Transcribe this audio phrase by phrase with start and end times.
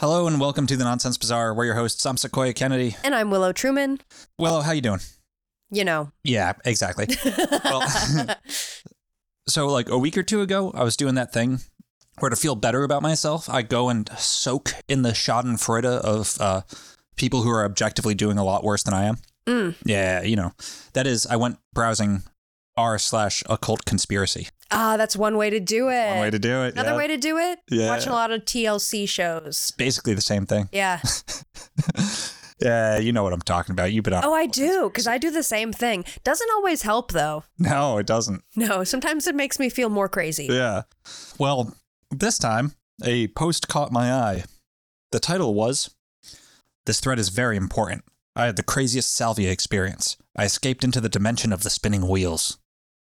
[0.00, 1.52] Hello and welcome to the Nonsense Bazaar.
[1.52, 2.06] We're your hosts.
[2.06, 2.96] I'm Sequoia Kennedy.
[3.04, 4.00] And I'm Willow Truman.
[4.38, 5.00] Willow, how you doing?
[5.70, 6.10] You know.
[6.24, 7.06] Yeah, exactly.
[7.62, 7.86] well,
[9.46, 11.60] so like a week or two ago, I was doing that thing
[12.18, 16.62] where to feel better about myself, I go and soak in the Schadenfreude of uh,
[17.16, 19.18] people who are objectively doing a lot worse than I am.
[19.46, 19.74] Mm.
[19.84, 20.52] Yeah, you know,
[20.94, 22.22] that is, I went browsing
[22.80, 24.48] r slash occult conspiracy.
[24.70, 26.10] Ah, that's one way to do it.
[26.10, 26.74] One way to do it.
[26.74, 26.96] Another yeah.
[26.96, 27.58] way to do it?
[27.70, 27.88] Yeah.
[27.88, 29.72] Watching a lot of TLC shows.
[29.76, 30.68] Basically the same thing.
[30.72, 31.00] Yeah.
[32.60, 33.92] Yeah, you know what I'm talking about.
[33.92, 34.24] You've been on.
[34.24, 36.04] Oh, I do, because I do the same thing.
[36.24, 37.44] Doesn't always help, though.
[37.58, 38.42] No, it doesn't.
[38.54, 40.46] No, sometimes it makes me feel more crazy.
[40.50, 40.82] Yeah.
[41.38, 41.74] Well,
[42.10, 44.44] this time, a post caught my eye.
[45.10, 45.94] The title was
[46.84, 48.04] This thread is very important.
[48.36, 50.16] I had the craziest salvia experience.
[50.36, 52.58] I escaped into the dimension of the spinning wheels.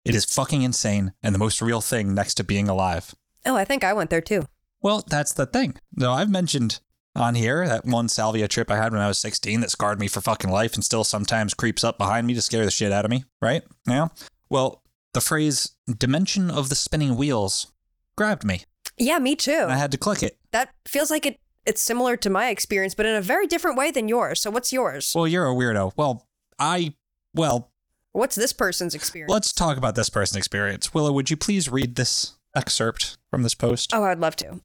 [0.06, 3.16] It is fucking insane and the most real thing next to being alive.
[3.46, 4.46] Oh, I think I went there too.
[4.82, 5.76] Well, that's the thing.
[5.96, 6.80] No, I've mentioned
[7.16, 10.08] on here that one salvia trip I had when I was 16 that scarred me
[10.08, 13.06] for fucking life and still sometimes creeps up behind me to scare the shit out
[13.06, 13.64] of me, right?
[13.88, 14.08] Yeah.
[14.50, 17.72] Well, the phrase dimension of the spinning wheels
[18.16, 18.64] grabbed me.
[18.98, 19.52] Yeah, me too.
[19.52, 20.38] And I had to click it.
[20.52, 21.40] That feels like it.
[21.66, 24.42] It's similar to my experience, but in a very different way than yours.
[24.42, 25.14] So, what's yours?
[25.16, 25.94] Well, you're a weirdo.
[25.96, 26.28] Well,
[26.60, 26.94] I,
[27.34, 27.72] well,
[28.14, 29.32] What's this person's experience?
[29.32, 30.94] let's talk about this person's experience.
[30.94, 33.92] Willow, would you please read this excerpt from this post?
[33.94, 34.62] Oh, I'd love to.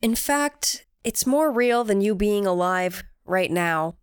[0.00, 3.96] In fact, it's more real than you being alive right now.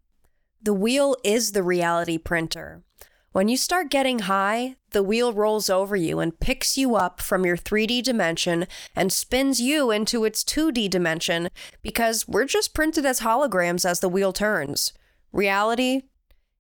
[0.62, 2.84] The wheel is the reality printer.
[3.32, 7.46] When you start getting high, the wheel rolls over you and picks you up from
[7.46, 11.50] your 3D dimension and spins you into its 2D dimension
[11.82, 14.94] because we're just printed as holograms as the wheel turns.
[15.32, 16.04] Reality?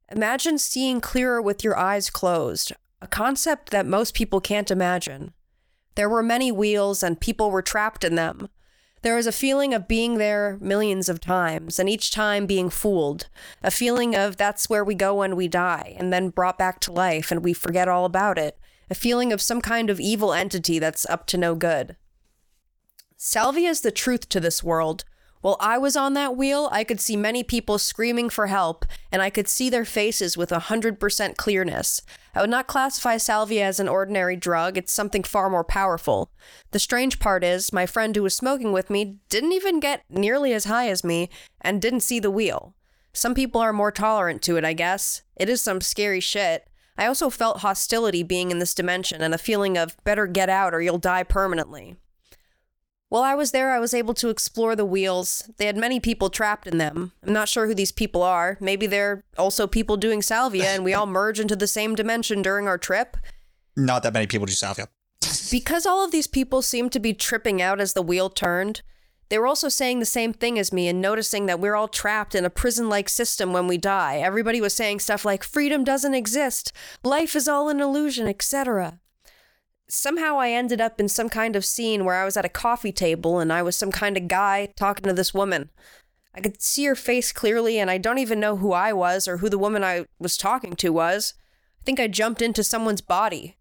[0.10, 5.34] Imagine seeing clearer with your eyes closed, a concept that most people can't imagine.
[5.96, 8.50] There were many wheels and people were trapped in them.
[9.02, 13.30] There was a feeling of being there millions of times and each time being fooled.
[13.64, 16.92] A feeling of that's where we go when we die and then brought back to
[16.92, 18.58] life and we forget all about it.
[18.90, 21.98] A feeling of some kind of evil entity that's up to no good.
[23.18, 25.04] Salvia is the truth to this world.
[25.42, 29.22] While I was on that wheel, I could see many people screaming for help, and
[29.22, 32.02] I could see their faces with a 100% clearness.
[32.34, 36.32] I would not classify salvia as an ordinary drug, it's something far more powerful.
[36.72, 40.54] The strange part is, my friend who was smoking with me didn't even get nearly
[40.54, 41.30] as high as me
[41.62, 42.74] and didn't see the wheel.
[43.14, 45.24] Some people are more tolerant to it, I guess.
[45.36, 46.68] It is some scary shit.
[46.98, 50.74] I also felt hostility being in this dimension and a feeling of better get out
[50.74, 51.96] or you'll die permanently.
[53.10, 55.50] While I was there, I was able to explore the wheels.
[55.58, 57.14] They had many people trapped in them.
[57.26, 58.58] I'm not sure who these people are.
[58.60, 62.68] Maybe they're also people doing salvia and we all merge into the same dimension during
[62.68, 63.16] our trip.
[63.78, 64.90] Not that many people do salvia.
[65.50, 68.82] Because all of these people seemed to be tripping out as the wheel turned,
[69.30, 72.36] they were also saying the same thing as me and noticing that we're all trapped
[72.36, 74.18] in a prison like system when we die.
[74.18, 79.00] Everybody was saying stuff like, freedom doesn't exist, life is all an illusion, etc.
[79.90, 82.92] Somehow I ended up in some kind of scene where I was at a coffee
[82.92, 85.70] table and I was some kind of guy talking to this woman.
[86.38, 89.38] I could see her face clearly, and I don't even know who I was or
[89.38, 91.34] who the woman I was talking to was.
[91.82, 93.58] I think I jumped into someone's body.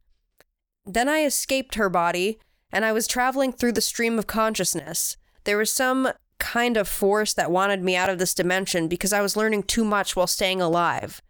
[0.85, 2.39] Then I escaped her body,
[2.71, 5.17] and I was traveling through the stream of consciousness.
[5.45, 9.23] There was some kind of force that wanted me out of this dimension because I
[9.23, 11.23] was learning too much while staying alive.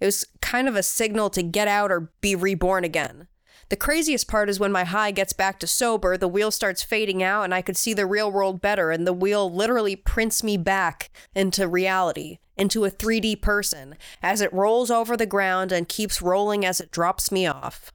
[0.00, 3.28] It was kind of a signal to get out or be reborn again.
[3.68, 7.22] The craziest part is when my high gets back to sober, the wheel starts fading
[7.22, 10.56] out and I could see the real world better, and the wheel literally prints me
[10.56, 16.22] back into reality, into a 3D person, as it rolls over the ground and keeps
[16.22, 17.92] rolling as it drops me off.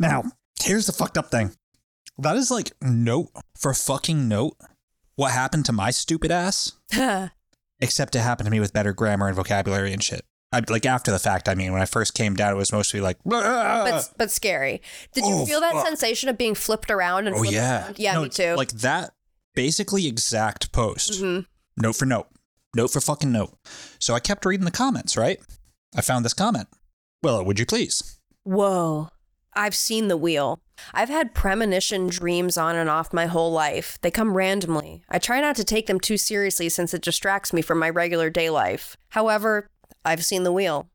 [0.00, 0.24] Now,
[0.62, 1.52] here's the fucked up thing.
[2.18, 4.56] That is like note for fucking note
[5.16, 6.72] what happened to my stupid ass,
[7.80, 10.24] except it happened to me with better grammar and vocabulary and shit.
[10.56, 13.00] I, like after the fact, I mean, when I first came down, it was mostly
[13.00, 14.80] like, but but scary.
[15.12, 15.86] Did you Oh, feel that fuck.
[15.86, 17.98] sensation of being flipped around and oh yeah, around?
[17.98, 18.54] Yeah, No, me too.
[18.56, 19.12] Like that,
[19.54, 21.46] basically exact post, Mhm.
[21.76, 22.28] note for note,
[22.74, 23.56] note for fucking note.
[23.98, 25.16] So I kept reading the comments.
[25.16, 25.38] Right,
[25.94, 26.68] I found this comment.
[27.22, 28.18] Well, would you please?
[28.44, 29.10] Whoa.
[29.58, 30.60] I've seen the wheel.
[30.92, 33.98] I've had premonition dreams on and off my whole life.
[34.02, 35.02] They come randomly.
[35.08, 38.28] I try not to take them too seriously since it distracts me from my regular
[38.28, 38.98] day life.
[39.08, 39.70] However,
[40.06, 40.88] I've seen the wheel.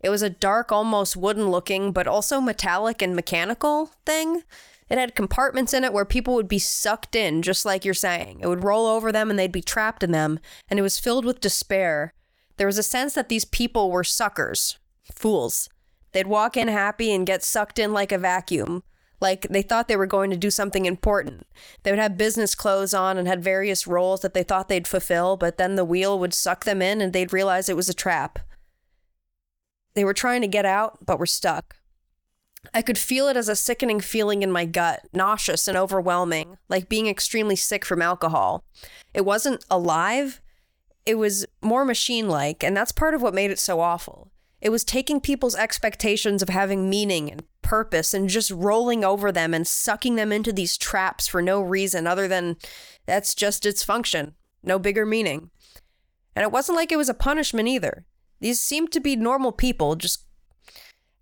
[0.00, 4.42] It was a dark, almost wooden looking, but also metallic and mechanical thing.
[4.88, 8.40] It had compartments in it where people would be sucked in, just like you're saying.
[8.40, 11.24] It would roll over them and they'd be trapped in them, and it was filled
[11.24, 12.12] with despair.
[12.56, 14.78] There was a sense that these people were suckers,
[15.14, 15.68] fools.
[16.12, 18.82] They'd walk in happy and get sucked in like a vacuum.
[19.20, 21.46] Like they thought they were going to do something important.
[21.82, 25.36] They would have business clothes on and had various roles that they thought they'd fulfill,
[25.36, 28.38] but then the wheel would suck them in and they'd realize it was a trap.
[29.94, 31.76] They were trying to get out, but were stuck.
[32.74, 36.88] I could feel it as a sickening feeling in my gut, nauseous and overwhelming, like
[36.88, 38.64] being extremely sick from alcohol.
[39.14, 40.42] It wasn't alive,
[41.06, 44.30] it was more machine like, and that's part of what made it so awful.
[44.60, 49.54] It was taking people's expectations of having meaning and purpose and just rolling over them
[49.54, 52.56] and sucking them into these traps for no reason other than
[53.06, 55.50] that's just its function, no bigger meaning.
[56.36, 58.04] And it wasn't like it was a punishment either.
[58.40, 60.24] These seemed to be normal people, just.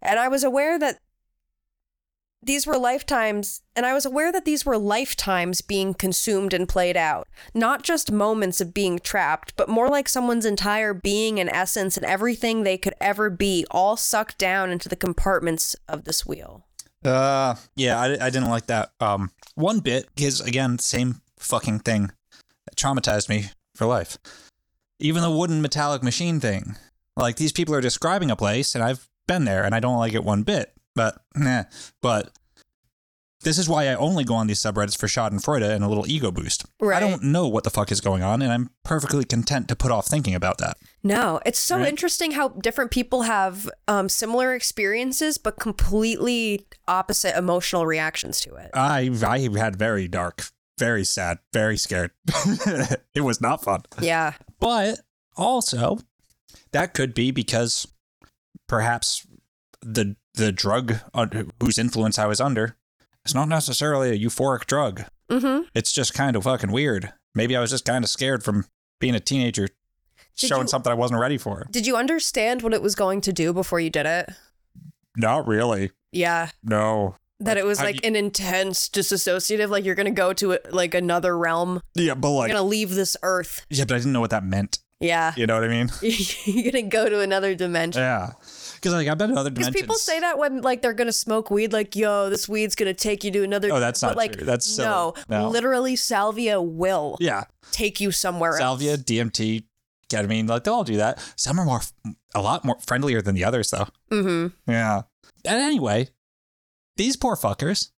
[0.00, 1.00] And I was aware that
[2.40, 6.96] these were lifetimes, and I was aware that these were lifetimes being consumed and played
[6.96, 7.26] out.
[7.52, 12.06] Not just moments of being trapped, but more like someone's entire being and essence and
[12.06, 16.64] everything they could ever be, all sucked down into the compartments of this wheel.
[17.04, 18.92] Uh, yeah, I, I didn't like that.
[19.00, 22.10] Um, one bit is again same fucking thing
[22.64, 24.18] that traumatized me for life.
[25.00, 26.76] Even the wooden metallic machine thing.
[27.18, 30.14] Like these people are describing a place, and I've been there, and I don't like
[30.14, 30.72] it one bit.
[30.94, 31.64] But nah.
[32.00, 32.30] But
[33.42, 36.32] this is why I only go on these subreddits for Schadenfreude and a little ego
[36.32, 36.64] boost.
[36.80, 36.96] Right.
[36.96, 39.92] I don't know what the fuck is going on, and I'm perfectly content to put
[39.92, 40.76] off thinking about that.
[41.04, 41.88] No, it's so Right.
[41.88, 48.70] interesting how different people have um, similar experiences, but completely opposite emotional reactions to it.
[48.74, 50.46] I I had very dark,
[50.78, 52.10] very sad, very scared.
[53.14, 53.82] it was not fun.
[54.00, 54.32] Yeah.
[54.58, 54.98] But
[55.36, 55.98] also,
[56.72, 57.86] that could be because
[58.66, 59.26] perhaps
[59.80, 60.96] the the drug
[61.60, 62.76] whose influence I was under
[63.26, 65.04] is not necessarily a euphoric drug.
[65.30, 65.64] Mm-hmm.
[65.74, 67.12] It's just kind of fucking weird.
[67.34, 68.64] Maybe I was just kind of scared from
[69.00, 69.68] being a teenager,
[70.36, 71.66] Did showing you- something I wasn't ready for.
[71.70, 74.30] Did you understand what it was going to do before you did it?
[75.16, 75.90] Not really.
[76.12, 76.50] Yeah.
[76.62, 77.16] No.
[77.40, 81.36] That it was like an intense disassociative, like you're gonna go to it like another
[81.38, 81.80] realm.
[81.94, 83.64] Yeah, but like, You're gonna leave this earth.
[83.70, 84.78] yeah, but I didn't know what that meant.
[85.00, 85.32] Yeah.
[85.36, 85.90] You know what I mean?
[86.44, 88.02] you're gonna go to another dimension.
[88.02, 88.32] Yeah.
[88.74, 89.82] Because like I've been to other Because dimensions.
[89.82, 93.22] people say that when like they're gonna smoke weed, like, yo, this weed's gonna take
[93.24, 94.44] you to another Oh, that's but, not like, true.
[94.46, 94.88] That's silly.
[94.88, 95.48] no, No.
[95.48, 97.44] literally salvia will Yeah.
[97.70, 99.02] take you somewhere Salvia, else.
[99.02, 99.64] DMT,
[100.08, 101.20] ketamine, like they'll all do that.
[101.36, 101.80] Some are more,
[102.34, 103.86] a lot more friendlier than the others, though.
[104.10, 104.70] Mm-hmm.
[104.70, 105.02] Yeah.
[105.44, 106.08] And anyway,
[106.96, 107.90] these poor fuckers,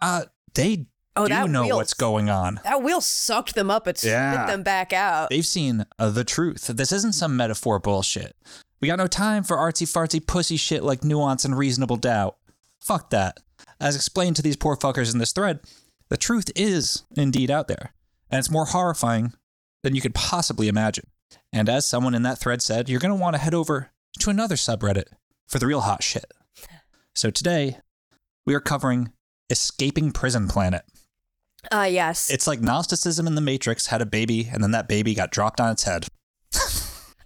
[0.00, 0.24] uh,
[0.54, 0.86] they
[1.16, 2.60] Oh, do know wheel, what's going on.
[2.64, 4.34] That wheel sucked them up and Yeah.
[4.34, 5.30] spit them back out.
[5.30, 6.66] They've seen uh, the truth.
[6.66, 8.36] This isn't some metaphor bullshit.
[8.80, 12.36] We got no time for artsy fartsy pussy shit like nuance and reasonable doubt.
[12.80, 13.38] Fuck that.
[13.80, 15.60] As explained to these poor fuckers in this thread,
[16.08, 17.94] the truth is indeed out there,
[18.30, 19.32] and it's more horrifying
[19.82, 21.06] than you could possibly imagine.
[21.52, 23.90] And as someone in that thread said, you're going to want to head over
[24.20, 25.04] to another subreddit
[25.48, 26.32] for the real hot shit.
[27.14, 27.78] So today,
[28.44, 29.12] we are covering
[29.50, 30.82] Escaping Prison Planet.
[31.72, 32.30] Ah, yes.
[32.30, 35.60] It's like Gnosticism in the Matrix had a baby, and then that baby got dropped
[35.60, 36.06] on its head.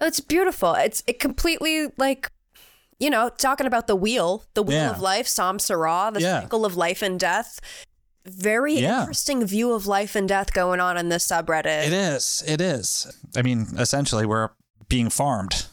[0.02, 0.72] It's beautiful.
[0.74, 2.30] It's it completely like,
[2.98, 4.90] you know, talking about the wheel, the wheel Yeah.
[4.92, 6.40] of life, Samsara, the Yeah.
[6.40, 7.60] cycle of life and death.
[8.24, 9.00] Very Yeah.
[9.00, 11.86] interesting view of life and death going on in this subreddit.
[11.86, 12.42] It is.
[12.46, 13.08] It is.
[13.36, 14.48] I mean, essentially, we're
[14.88, 15.66] being farmed.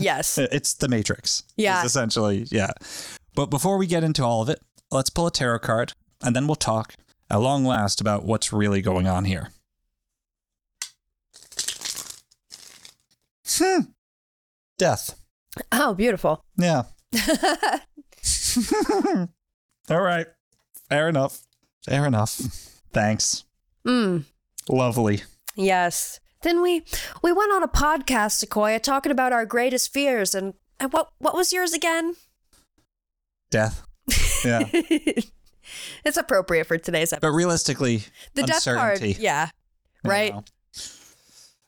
[0.00, 0.36] Yes.
[0.52, 1.44] It's the Matrix.
[1.56, 1.76] Yeah.
[1.78, 2.72] It's essentially, yeah.
[3.36, 5.92] But before we get into all of it, let's pull a tarot card
[6.22, 6.94] and then we'll talk
[7.30, 9.50] at long last about what's really going on here.
[13.48, 13.80] Hmm.
[14.78, 15.16] Death.
[15.70, 16.44] Oh, beautiful.
[16.56, 16.84] Yeah.
[19.90, 20.26] all right.
[20.88, 21.40] Fair enough.
[21.84, 22.34] Fair enough.
[22.92, 23.44] Thanks.
[23.86, 24.24] Mm.
[24.68, 25.22] Lovely.
[25.54, 26.20] Yes.
[26.42, 26.84] Then we
[27.22, 31.34] we went on a podcast, Sequoia, talking about our greatest fears and, and what what
[31.34, 32.16] was yours again?
[33.50, 33.86] Death.
[34.44, 34.68] Yeah.
[36.04, 37.26] it's appropriate for today's episode.
[37.28, 39.50] but realistically, The death card, yeah.
[40.04, 40.34] you Right?
[40.34, 40.44] know.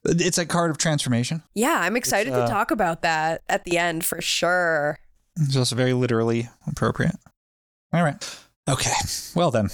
[0.09, 1.43] It's a card of transformation.
[1.55, 5.01] Yeah, I'm excited uh, to talk about that at the end for sure.
[5.41, 7.17] It's also very literally appropriate.
[7.93, 8.39] All right.
[8.69, 8.93] Okay.
[9.35, 9.69] Well then.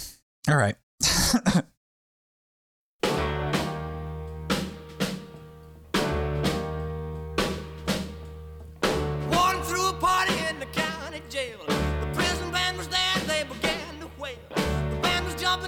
[0.49, 0.77] All right.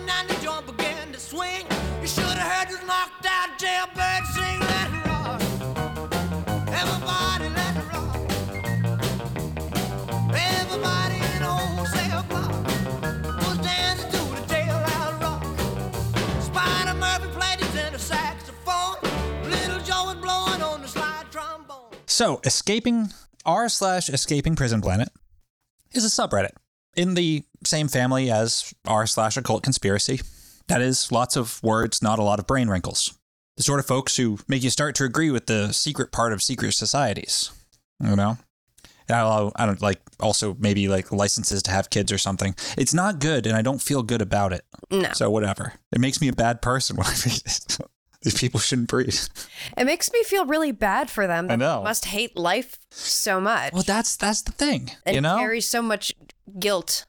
[0.09, 1.67] and the joint began to swing.
[2.01, 4.61] You should have heard this knocked out jailbird sing.
[4.61, 5.41] Let it rock.
[6.81, 8.17] Everybody let it rock.
[10.35, 12.53] Everybody in the wholesale block
[13.47, 15.43] was dancing to the jailhouse rock.
[16.43, 18.97] Spider Murphy played his tenor saxophone.
[19.51, 21.93] Little Joe was blowing on the slide trombone.
[22.07, 23.11] So, escaping
[23.47, 25.09] r slash escaping prison planet
[25.93, 26.53] is a subreddit
[26.97, 30.21] in the same family as r slash occult conspiracy.
[30.69, 33.19] That is, lots of words, not a lot of brain wrinkles.
[33.57, 36.43] The sort of folks who make you start to agree with the secret part of
[36.43, 37.51] secret societies.
[38.03, 38.39] You know?
[39.11, 42.55] I I don't like also maybe like licenses to have kids or something.
[42.79, 44.63] It's not good, and I don't feel good about it.
[44.91, 45.13] No.
[45.13, 45.75] So whatever.
[45.93, 47.79] It makes me a bad person when I read it.
[48.25, 49.15] These people shouldn't breed.
[49.79, 51.51] It makes me feel really bad for them.
[51.51, 51.79] I know.
[51.79, 53.73] They must hate life so much.
[53.73, 54.91] Well, that's that's the thing.
[55.07, 56.13] and you know, carry so much
[56.59, 57.07] guilt.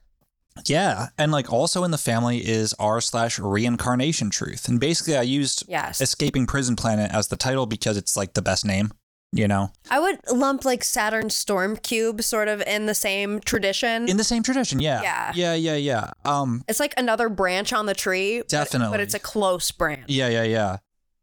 [0.64, 5.22] Yeah, and like also in the family is r slash reincarnation truth, and basically I
[5.22, 6.00] used Yes.
[6.00, 8.90] escaping prison planet as the title because it's like the best name.
[9.32, 14.08] You know, I would lump like Saturn Storm Cube sort of in the same tradition.
[14.08, 14.80] in the same tradition.
[14.80, 15.32] Yeah, Yeah.
[15.34, 16.10] yeah, yeah, yeah.
[16.24, 18.38] Um, it's like another branch on the tree.
[18.38, 18.94] but- Definitely.
[18.96, 20.04] But, it's a close branch.
[20.08, 20.76] yeah, yeah, yeah.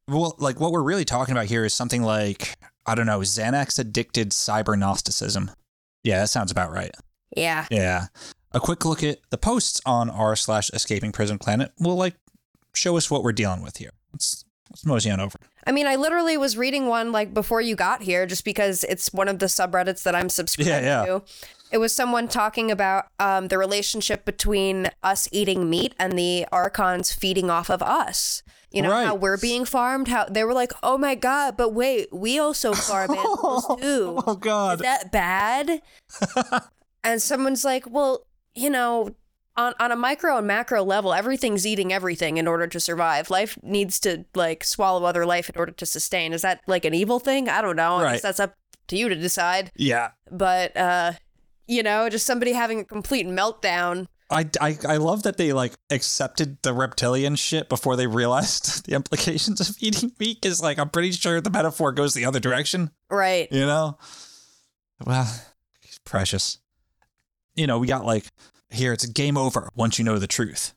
[0.07, 2.55] Well, like what we're really talking about here is something like
[2.85, 5.51] I don't know, Xanax addicted cyber Gnosticism.
[6.03, 6.91] Yeah, that sounds about right.
[7.35, 7.65] Yeah.
[7.71, 8.07] Yeah.
[8.51, 12.15] A quick look at the posts on r slash escaping prison planet will like
[12.75, 13.91] show us what we're dealing with here.
[14.11, 15.39] Let's let's mosey on over.
[15.65, 19.13] I mean, I literally was reading one like before you got here just because it's
[19.13, 21.05] one of the subreddits that I'm subscribed Yeah, yeah.
[21.05, 21.23] to.
[21.73, 27.11] It was someone talking about um, the relationship between us eating meat and the archons
[27.11, 28.43] feeding off of us.
[28.69, 30.07] You know, how we're being farmed.
[30.07, 34.21] How they were like, oh my God, but wait, we also farm animals too.
[34.25, 34.81] Oh God.
[34.81, 35.81] Is that bad?
[37.03, 39.15] and someone's like, well, you know,
[39.55, 43.31] on, on a micro and macro level, everything's eating everything in order to survive.
[43.31, 46.33] Life needs to like swallow other life in order to sustain.
[46.33, 47.49] Is that like an evil thing?
[47.49, 47.95] I don't know.
[47.95, 48.53] I guess that's up
[48.87, 49.71] to you to decide.
[49.75, 50.11] Yeah.
[50.31, 51.13] But uh,
[51.67, 54.07] you know, just somebody having a complete meltdown.
[54.29, 58.95] I, I, I love that they like accepted the reptilian shit before they realized the
[58.95, 60.41] implications of eating meat.
[60.41, 62.91] Because like I'm pretty sure the metaphor goes the other direction.
[63.09, 63.47] Right.
[63.51, 63.97] You know.
[65.05, 65.29] Well,
[65.83, 66.59] it's precious.
[67.55, 68.25] You know, we got like
[68.69, 68.93] here.
[68.93, 70.73] It's game over once you know the truth.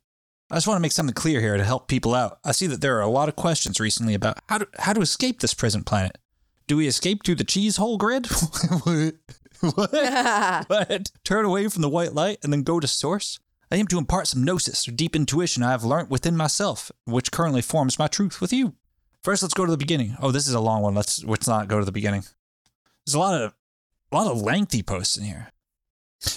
[0.50, 2.38] I just want to make something clear here to help people out.
[2.44, 5.00] I see that there are a lot of questions recently about how to how to
[5.00, 6.18] escape this prison planet.
[6.66, 8.28] Do we escape through the cheese hole grid?
[9.74, 9.92] what?
[10.68, 11.10] What?
[11.24, 13.38] Turn away from the white light and then go to source?
[13.70, 17.32] I aim to impart some gnosis or deep intuition I have learnt within myself, which
[17.32, 18.74] currently forms my truth with you.
[19.24, 20.16] First, let's go to the beginning.
[20.20, 20.94] Oh, this is a long one.
[20.94, 22.24] Let's let's not go to the beginning.
[23.04, 23.54] There's a lot of
[24.12, 25.48] a lot of lengthy posts in here.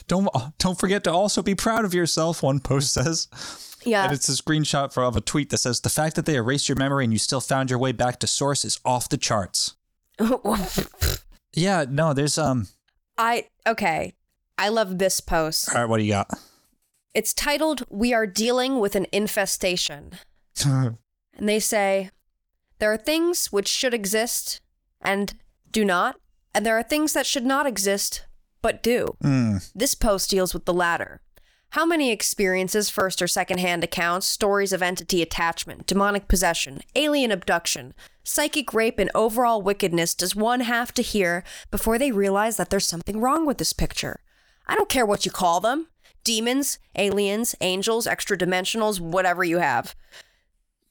[0.08, 2.42] Don't don't forget to also be proud of yourself.
[2.42, 3.28] One post says.
[3.86, 4.04] Yeah.
[4.04, 6.76] And it's a screenshot of a tweet that says the fact that they erased your
[6.76, 9.76] memory and you still found your way back to source is off the charts.
[11.54, 12.68] Yeah, no, there's um.
[13.20, 14.14] I okay.
[14.58, 15.70] I love this post.
[15.70, 16.32] All right, what do you got?
[17.14, 20.14] It's titled "We are dealing with an infestation."
[21.40, 22.10] And they say,
[22.80, 24.60] there are things which should exist
[25.00, 25.34] and
[25.72, 26.18] do not,
[26.54, 28.26] and there are things that should not exist
[28.62, 29.16] but do.
[29.22, 29.58] Hmm.
[29.74, 31.22] This post deals with the latter.
[31.70, 37.32] How many experiences, first or second hand accounts, stories of entity attachment, demonic possession, alien
[37.32, 37.94] abduction,
[38.30, 42.88] psychic rape, and overall wickedness does one have to hear before they realize that there's
[42.88, 44.22] something wrong with this picture?
[44.68, 45.88] I don't care what you call them
[46.24, 49.96] demons, aliens, angels, extra dimensionals, whatever you have.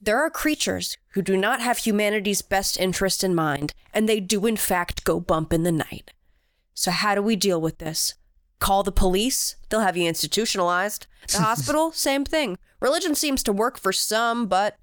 [0.01, 4.45] There are creatures who do not have humanity's best interest in mind, and they do
[4.45, 6.11] in fact go bump in the night.
[6.73, 8.15] So, how do we deal with this?
[8.59, 9.55] Call the police?
[9.69, 11.07] They'll have you institutionalized.
[11.31, 11.91] The hospital?
[11.91, 12.57] Same thing.
[12.81, 14.77] Religion seems to work for some, but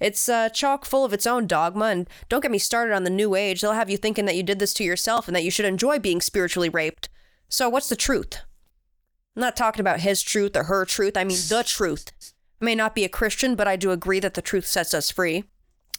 [0.00, 3.10] it's uh, chock full of its own dogma, and don't get me started on the
[3.10, 3.60] new age.
[3.60, 5.98] They'll have you thinking that you did this to yourself and that you should enjoy
[5.98, 7.08] being spiritually raped.
[7.48, 8.42] So, what's the truth?
[9.34, 11.16] I'm not talking about his truth or her truth.
[11.16, 12.10] I mean the truth.
[12.60, 15.10] I may not be a Christian, but I do agree that the truth sets us
[15.10, 15.44] free.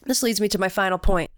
[0.05, 1.29] This leads me to my final point.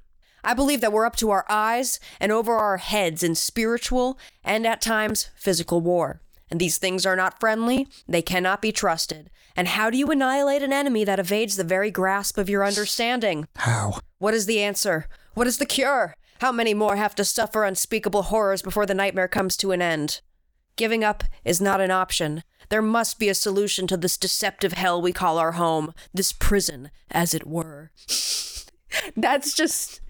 [0.44, 4.66] I believe that we're up to our eyes and over our heads in spiritual and
[4.66, 6.22] at times physical war.
[6.50, 9.30] And these things are not friendly, they cannot be trusted.
[9.56, 13.48] And how do you annihilate an enemy that evades the very grasp of your understanding?
[13.56, 14.00] How?
[14.18, 15.08] What is the answer?
[15.34, 16.16] What is the cure?
[16.42, 20.22] How many more have to suffer unspeakable horrors before the nightmare comes to an end?
[20.78, 22.44] Giving up is not an option.
[22.70, 26.92] There must be a solution to this deceptive hell we call our home, this prison,
[27.12, 27.92] as it were.
[29.16, 30.02] That's just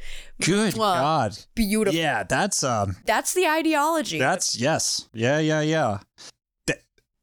[0.42, 1.38] Good Well, God.
[1.56, 2.00] beautiful.
[2.00, 2.96] Yeah, that's um.
[3.06, 4.20] That's the ideology.
[4.20, 5.10] That's yes.
[5.14, 6.00] Yeah, yeah, yeah.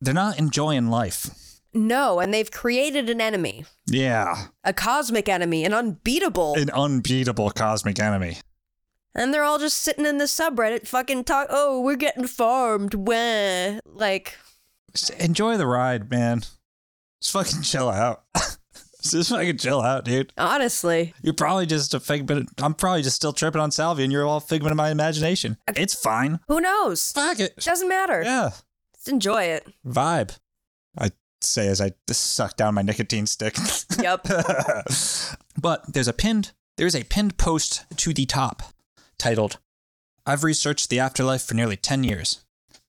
[0.02, 1.30] They're not enjoying life.
[1.72, 4.48] No, and they've created an enemy, Yeah.
[4.64, 6.54] a cosmic enemy, an unbeatable.
[6.54, 8.38] An unbeatable cosmic enemy.
[9.14, 12.92] and they're all just sitting in the subreddit fucking talk, oh, we're getting farmed.
[12.94, 13.78] Wah.
[13.86, 14.36] Like,
[15.18, 16.40] enjoy the ride, man.
[17.22, 18.24] Just fucking chill out.
[19.12, 20.32] just fucking chill out, dude.
[20.38, 21.14] honestly.
[21.22, 22.50] You're probably just a figment.
[22.58, 25.56] I'm probably just still tripping on salvia, and you're all figment of my imagination.
[25.76, 26.40] It's fine.
[26.48, 27.12] Who knows?
[27.12, 27.56] Fuck it.
[27.56, 28.22] Doesn't matter.
[28.22, 28.50] Yeah.
[28.94, 29.66] Just enjoy it.
[29.86, 30.36] Vibe.
[30.98, 31.10] I
[31.40, 33.56] say as I suck down my nicotine stick.
[34.00, 34.26] Yep.
[35.60, 38.62] but there's a pinned there's a pinned post to the top
[39.18, 39.58] titled
[40.26, 42.44] I've researched the afterlife for nearly 10 years.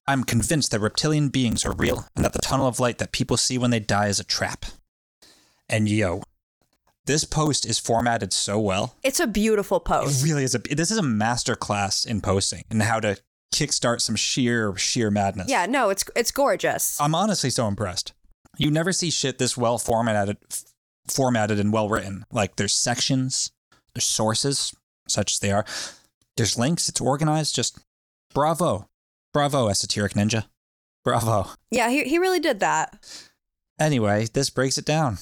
[0.08, 3.36] I'm convinced that reptilian beings are real and that the tunnel of light that people
[3.36, 4.64] see when they die is a trap.
[5.68, 6.22] And yo,
[7.06, 8.96] this post is formatted so well.
[9.02, 10.24] It's a beautiful It post.
[10.24, 13.18] really is a this is a master class in posting and how to
[13.54, 15.48] kickstart some sheer sheer madness.
[15.48, 17.00] Yeah, no, it's it's gorgeous.
[17.00, 18.12] I'm honestly so impressed.
[18.56, 20.64] You never see shit this well formatted, f-
[21.08, 22.24] formatted and well written.
[22.32, 23.52] Like there's sections,
[23.94, 24.74] there's sources,
[25.06, 25.64] such as they are.
[26.36, 26.88] There's links.
[26.88, 27.54] It's organized.
[27.54, 27.78] Just
[28.34, 28.88] bravo,
[29.32, 30.46] bravo, esoteric ninja,
[31.04, 31.50] bravo.
[31.70, 32.98] Yeah, he he really did that.
[33.78, 35.18] Anyway, this breaks it down.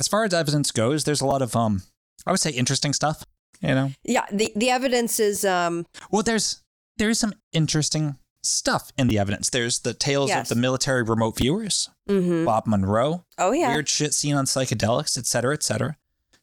[0.00, 1.82] As far as evidence goes, there's a lot of um,
[2.26, 3.22] I would say interesting stuff.
[3.60, 6.62] You know, Yeah, the the evidence is um well, there's
[6.96, 9.50] there's some interesting stuff in the evidence.
[9.50, 10.50] There's the tales Yes.
[10.50, 12.46] of the military remote viewers, mhm.
[12.46, 13.68] Bob Monroe, Oh yeah.
[13.68, 15.96] weird shit seen on psychedelics, et cetera, et cetera,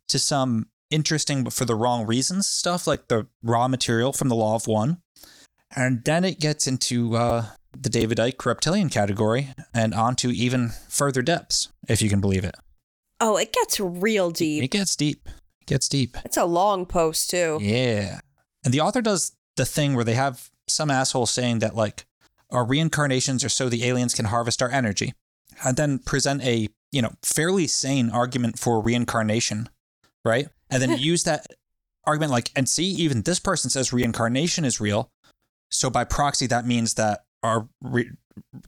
[0.10, 4.36] to some interesting but for the wrong reasons stuff like the raw material from the
[4.36, 5.02] Law of One.
[5.76, 7.46] And then it gets into uh,
[7.78, 12.56] the David Icke reptilian category and onto even further depths, if you can believe it.
[13.20, 14.64] Oh, it gets real deep.
[14.64, 15.28] It gets deep.
[15.62, 16.18] It gets deep.
[16.24, 17.58] It's a long post too.
[17.62, 18.20] Yeah.
[18.64, 22.06] And the author does the thing where they have some asshole saying that, like,
[22.52, 25.14] our reincarnations are so the aliens can harvest our energy,
[25.66, 29.70] and then present a, you know, fairly sane argument for reincarnation,
[30.24, 30.48] right?
[30.70, 31.48] And then use that
[32.06, 35.10] argument, like, and see, even this person says reincarnation is real.
[35.70, 38.12] So by proxy, that means that our re-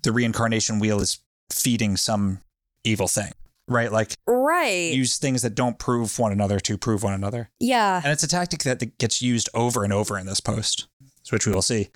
[0.03, 1.19] the reincarnation wheel is
[1.51, 2.39] feeding some
[2.83, 3.31] evil thing,
[3.69, 3.91] right?
[3.91, 4.91] Like, Right.
[4.93, 7.49] use things that don't prove one another to prove one another.
[7.59, 8.01] yeah.
[8.03, 10.87] And it's a tactic that gets used over and over in this post,
[11.29, 11.89] which we will see.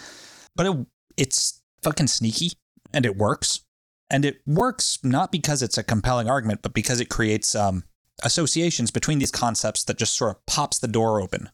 [0.55, 0.85] But it,
[1.17, 2.51] it's fucking sneaky
[2.93, 3.61] and it works.
[4.09, 7.83] And it works not because it's a compelling argument, but because it creates um,
[8.23, 11.49] associations between these concepts that just sort of pops the door open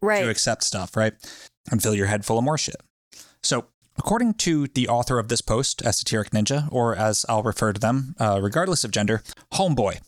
[0.00, 0.22] Right.
[0.22, 1.12] to accept stuff, right?
[1.70, 2.76] And fill your head full of more shit.
[3.42, 3.66] So,
[4.00, 8.14] according to the author of this post, Esoteric Ninja, or as I'll refer to them,
[8.18, 10.00] uh, regardless of gender, Homeboy.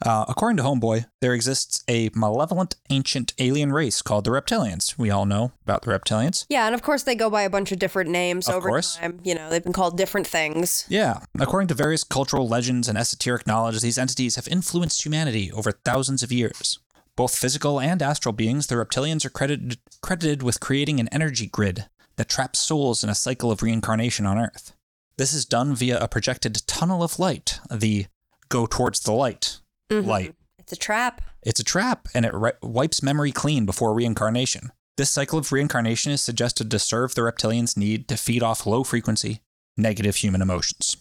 [0.00, 4.96] Uh, according to Homeboy, there exists a malevolent ancient alien race called the Reptilians.
[4.96, 6.46] We all know about the Reptilians.
[6.48, 8.96] Yeah, and of course they go by a bunch of different names Of over course.
[8.96, 9.18] time.
[9.24, 10.86] You know, they've been called different things.
[10.88, 15.72] Yeah, according to various cultural legends and esoteric knowledge, these entities have influenced humanity over
[15.72, 16.78] thousands of years.
[17.14, 21.86] Both physical and astral beings, the reptilians are credited, credited with creating an energy grid
[22.16, 24.72] that traps souls in a cycle of reincarnation on Earth.
[25.16, 28.06] This is done via a projected tunnel of light, the
[28.48, 30.06] go towards the light Mhm.
[30.06, 30.34] light.
[30.58, 31.22] It's a trap.
[31.42, 34.72] It's a trap and it ri- wipes memory clean before reincarnation.
[34.96, 38.84] This cycle of reincarnation is suggested to serve the reptilians' need to feed off low
[38.84, 39.40] frequency,
[39.76, 40.96] negative human emotions.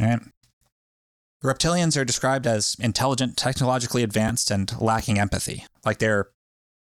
[0.00, 0.20] All right.
[1.44, 5.64] Reptilians are described as intelligent, technologically advanced, and lacking empathy.
[5.84, 6.28] Like they're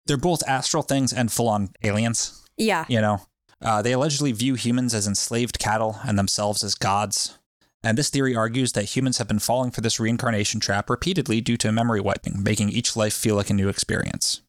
[0.06, 2.42] they're both astral things and full on aliens.
[2.58, 2.86] Yeah.
[2.90, 3.22] You know,
[3.62, 7.38] uh, they allegedly view humans as enslaved cattle and themselves as gods.
[7.84, 11.58] And this theory argues that humans have been falling for this reincarnation trap repeatedly due
[11.58, 14.42] to memory wiping, making each life feel like a new experience.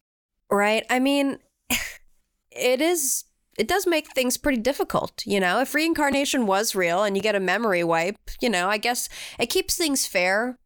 [0.49, 0.85] Right.
[0.89, 1.39] I mean,
[2.51, 3.23] it is.
[3.57, 5.59] It does make things pretty difficult, you know.
[5.59, 9.47] If reincarnation was real and you get a memory wipe, you know, I guess it
[9.47, 10.57] keeps things fair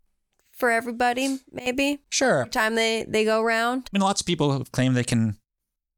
[0.51, 1.39] for everybody.
[1.51, 2.41] Maybe Sure.
[2.41, 3.89] every time they they go round.
[3.91, 5.37] I mean, lots of people claim they can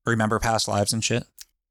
[0.06, 1.26] remember past lives and shit.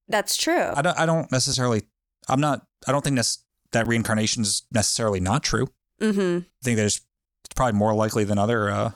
[0.09, 0.71] That's true.
[0.75, 0.99] I don't.
[0.99, 1.83] I don't necessarily.
[2.29, 2.67] I'm not.
[2.87, 3.39] I don't think this,
[3.73, 5.69] that reincarnation is necessarily not true.
[6.01, 6.39] Mm-hmm.
[6.45, 7.01] I think there's
[7.45, 8.91] it's probably more likely than other uh,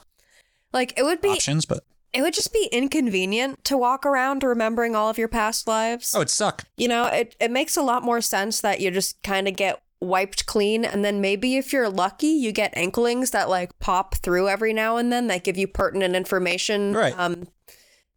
[0.73, 1.29] Like it would be.
[1.29, 5.67] options, but It would just be inconvenient to walk around remembering all of your past
[5.67, 6.13] lives.
[6.15, 6.65] oh, it suck.
[6.77, 9.81] You know, it, it makes a lot more sense that you just kind of get
[10.01, 10.83] wiped clean.
[10.85, 14.97] And then maybe if you're lucky, you get inklings that like pop through every now
[14.97, 17.17] and then that give you pertinent information Right.
[17.17, 17.47] um,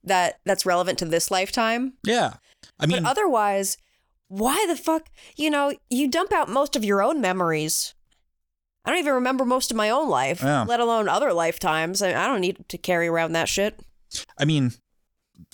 [0.02, 1.94] that that's relevant to this lifetime.
[2.04, 2.34] Yeah.
[2.78, 3.76] I mean, but otherwise,
[4.28, 5.08] why the fuck?
[5.36, 7.94] You know, you dump out most of your own memories.
[8.84, 10.64] I don't even remember most of my own life, Yeah.
[10.64, 12.02] let alone other lifetimes.
[12.02, 13.80] I, I don't need to carry around that shit.
[14.38, 14.72] I mean,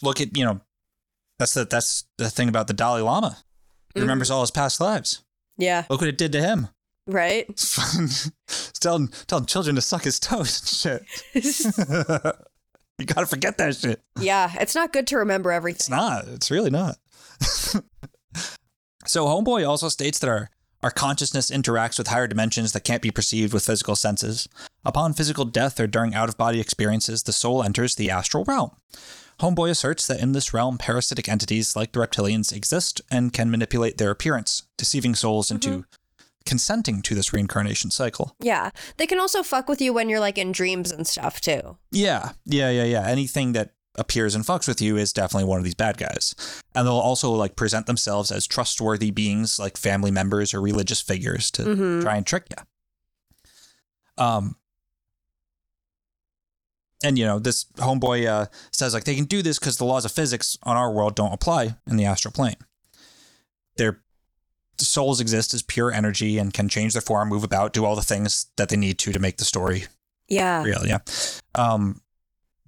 [0.02, 0.60] look at you know,
[1.38, 3.38] that's the that's the thing about the Dalai Lama.
[3.94, 4.02] He mm.
[4.02, 5.22] remembers all his past lives.
[5.56, 5.84] Yeah.
[5.88, 6.68] Look what it did to him.
[7.06, 7.46] Right?
[8.80, 11.34] telling telling children to suck his toes and shit.
[12.98, 14.00] you gotta forget that shit.
[14.20, 15.76] yeah, it's not good to remember everything.
[15.76, 16.28] It's not.
[16.28, 16.98] It's really not.
[19.06, 20.50] so Homeboy also states that our
[20.82, 24.48] our consciousness interacts with higher dimensions that can't be perceived with physical senses.
[24.84, 28.70] Upon physical death or during out of body experiences, the soul enters the astral realm.
[29.40, 33.98] Homeboy asserts that in this realm, parasitic entities like the reptilians exist and can manipulate
[33.98, 36.24] their appearance, deceiving souls into mm-hmm.
[36.44, 38.36] consenting to this reincarnation cycle.
[38.40, 38.70] Yeah.
[38.96, 41.78] They can also fuck with you when you're like in dreams and stuff too.
[41.90, 43.06] Yeah, yeah, yeah, yeah.
[43.06, 46.34] Anything that appears and fucks with you is definitely one of these bad guys.
[46.74, 51.50] And they'll also like present themselves as trustworthy beings like family members or religious figures
[51.52, 54.24] to try and trick you.
[54.24, 54.56] Um
[57.02, 60.04] and you know, this homeboy uh, says like they can do this because the laws
[60.04, 62.56] of physics on our world don't apply in the astral plane.
[63.76, 64.02] Their
[64.78, 68.02] souls exist as pure energy and can change their form, move about, do all the
[68.02, 69.84] things that they need to to make the story
[70.28, 70.62] Yeah.
[70.62, 70.98] real, yeah.
[71.54, 72.02] Um,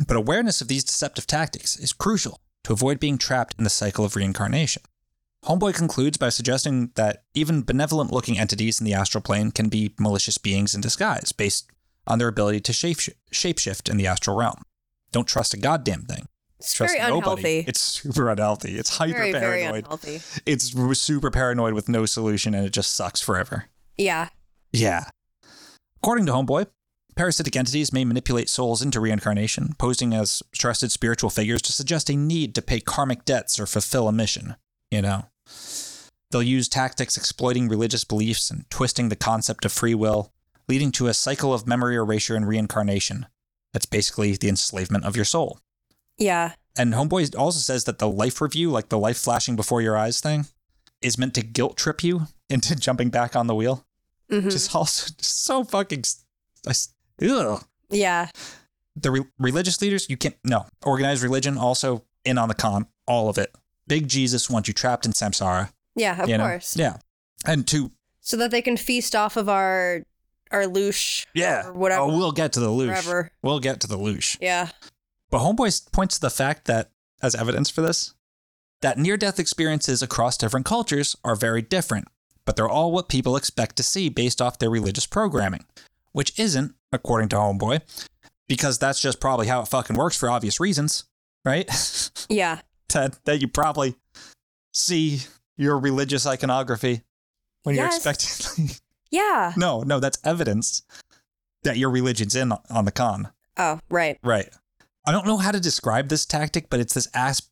[0.07, 4.05] but awareness of these deceptive tactics is crucial to avoid being trapped in the cycle
[4.05, 4.83] of reincarnation.
[5.45, 9.95] Homeboy concludes by suggesting that even benevolent looking entities in the astral plane can be
[9.99, 11.69] malicious beings in disguise based
[12.07, 12.99] on their ability to shape
[13.33, 14.63] shapeshift in the astral realm.
[15.11, 16.29] Don't trust a goddamn thing.
[16.59, 17.19] It's Trust very nobody.
[17.19, 17.65] unhealthy.
[17.67, 18.79] It's super unhealthy.
[18.79, 19.87] It's hyper very, paranoid.
[20.47, 23.65] It's super paranoid with no solution and it just sucks forever.
[23.99, 24.29] Yeah.
[24.73, 25.07] Yeah.
[25.97, 26.67] According to Homeboy,
[27.15, 32.17] parasitic entities may manipulate souls into reincarnation, posing as trusted spiritual figures to suggest a
[32.17, 34.57] need to pay karmic debts or fulfill a mission.
[34.91, 35.27] You know,
[36.31, 40.33] they'll use tactics exploiting religious beliefs and twisting the concept of free will,
[40.69, 43.27] leading to a cycle of memory erasure and reincarnation.
[43.73, 45.59] That's basically the enslavement of your soul.
[46.19, 46.53] Yeah.
[46.77, 50.21] And Homeboy also says that the life review, like the life flashing before your eyes
[50.21, 50.47] thing,
[51.01, 53.85] is meant to guilt trip you into jumping back on the wheel.
[54.31, 54.51] Mhm.
[54.51, 56.05] Just also so fucking.
[56.67, 56.73] I
[57.23, 57.63] Ugh.
[57.91, 58.29] Yeah.
[58.97, 60.37] The re- religious leaders, you can't.
[60.45, 60.67] No.
[60.85, 62.87] Organized religion also in on the con.
[63.07, 63.55] All of it.
[63.87, 65.71] Big Jesus wants you trapped in samsara.
[65.95, 66.47] Yeah, of you know?
[66.47, 66.77] course.
[66.77, 66.97] Yeah.
[67.47, 67.91] And to.
[68.21, 70.03] So that they can feast off of our
[70.51, 71.27] our loosh.
[71.35, 71.67] Yeah.
[71.67, 72.03] Or whatever.
[72.03, 72.89] Oh, we'll get to the loosh.
[72.89, 73.31] Wherever.
[73.43, 74.37] We'll get to the loosh.
[74.41, 74.69] Yeah.
[75.31, 76.91] But Homeboy points to the fact that,
[77.23, 78.15] as evidence for this,
[78.83, 82.09] that near death experiences across different cultures are very different,
[82.45, 85.65] but they're all what people expect to see based off their religious programming,
[86.13, 87.81] which isn't, according to Homeboy,
[88.49, 91.05] because that's just probably how it fucking works for obvious reasons,
[91.45, 91.69] right?
[92.29, 92.61] Yeah.
[92.91, 93.97] that, that you probably
[94.73, 95.21] see
[95.57, 97.03] your religious iconography
[97.63, 98.71] when you're expecting.
[99.11, 99.53] Yeah.
[99.59, 100.83] no, no, that's evidence
[101.65, 103.29] that your religion's in on the con.
[103.59, 104.19] Oh, right.
[104.25, 104.49] Right.
[105.07, 107.43] I don't know how to describe this tactic, but it's this ass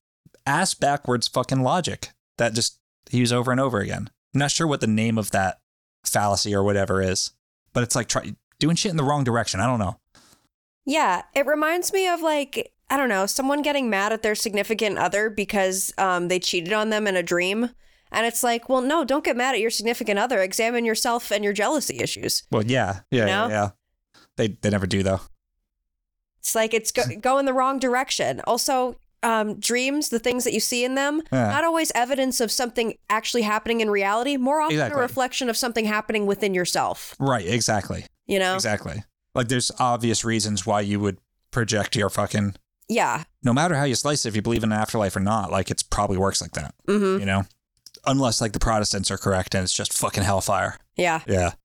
[0.47, 2.79] ass backwards fucking logic that just
[3.11, 4.09] he used over and over again.
[4.35, 5.59] I'm not sure what the name of that
[6.07, 7.33] fallacy or whatever is,
[7.75, 9.59] but it's like try doing shit in the wrong direction.
[9.59, 9.99] I don't know.
[10.87, 14.99] Yeah, it reminds me of like I don't know, someone getting mad at their significant
[14.99, 17.71] other because um, they cheated on them in a dream,
[18.11, 20.41] and it's like, well, no, don't get mad at your significant other.
[20.43, 22.43] Examine yourself and your jealousy issues.
[22.51, 23.71] Well, yeah, yeah, yeah, yeah.
[24.37, 25.21] They they never do though.
[26.39, 28.41] It's like it's go- going the wrong direction.
[28.47, 31.49] Also, um, dreams, the things that you see in them, Yeah.
[31.49, 34.37] not always evidence of something actually happening in reality.
[34.39, 34.99] More often Exactly.
[34.99, 37.15] a reflection of something happening within yourself.
[37.21, 38.07] Right, exactly.
[38.31, 38.55] You know?
[38.55, 39.03] Exactly.
[39.35, 41.19] Like there's obvious reasons why you would
[41.51, 42.55] project your fucking
[42.89, 43.25] Yeah.
[43.43, 45.71] no matter how you slice it, if you believe in an afterlife or not, like
[45.71, 46.75] it's probably works like that.
[46.89, 47.21] Mm-hmm.
[47.21, 47.43] You know?
[48.07, 50.79] Unless like the Protestants are correct and it's just fucking hellfire.
[50.97, 51.21] Yeah.
[51.27, 51.53] Yeah.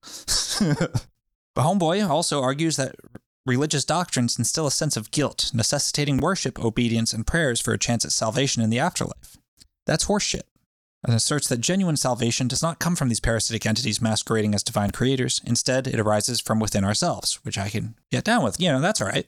[0.60, 2.94] but Homeboy also argues that
[3.46, 8.04] religious doctrines instill a sense of guilt, necessitating worship, obedience, and prayers for a chance
[8.04, 9.36] at salvation in the afterlife.
[9.86, 10.42] That's horseshit.
[11.04, 14.90] And asserts that genuine salvation does not come from these parasitic entities masquerading as divine
[14.90, 15.40] creators.
[15.44, 18.60] Instead, it arises from within ourselves, which I can get down with.
[18.60, 19.26] You know, that's all right.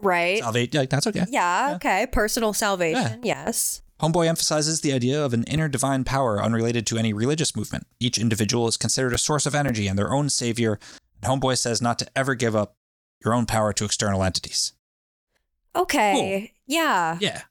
[0.00, 0.42] Right.
[0.42, 1.24] Salvate, like, that's okay.
[1.28, 2.06] Yeah, okay.
[2.10, 3.20] Personal salvation.
[3.22, 3.82] Yes.
[4.00, 7.86] Homeboy emphasizes the idea of an inner divine power unrelated to any religious movement.
[8.00, 10.80] Each individual is considered a source of energy and their own savior.
[11.22, 12.74] And Homeboy says not to ever give up
[13.24, 14.72] your own power to external entities.
[15.76, 16.52] Okay.
[16.66, 17.18] Yeah.
[17.20, 17.42] Yeah.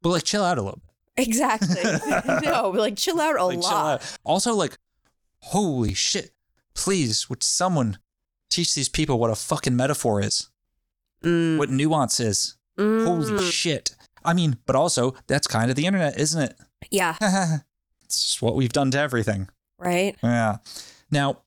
[0.00, 0.87] But like chill out a little bit.
[1.18, 1.76] Exactly.
[2.44, 4.00] no, like chill out a Like chill lot.
[4.02, 4.18] out.
[4.24, 4.78] Also, like,
[5.40, 6.30] holy shit.
[6.74, 7.98] Please, would someone
[8.50, 10.48] teach these people what a fucking metaphor is?
[11.22, 11.58] Mm.
[11.58, 12.56] What nuance is?
[12.78, 13.96] Holy shit.
[14.24, 16.56] I mean, but also, that's kind of the internet, isn't it?
[16.90, 17.16] Yeah.
[18.04, 19.48] it's just what we've done to everything.
[19.78, 20.16] Right.
[20.22, 20.58] Yeah.
[21.10, 21.38] Now,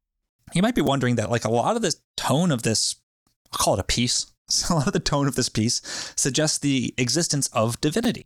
[0.53, 2.95] you might be wondering that, like, a lot of the tone of this,
[3.53, 4.25] I'll call it a piece.
[4.51, 5.81] So a lot of the tone of this piece
[6.17, 8.25] suggests the existence of divinity,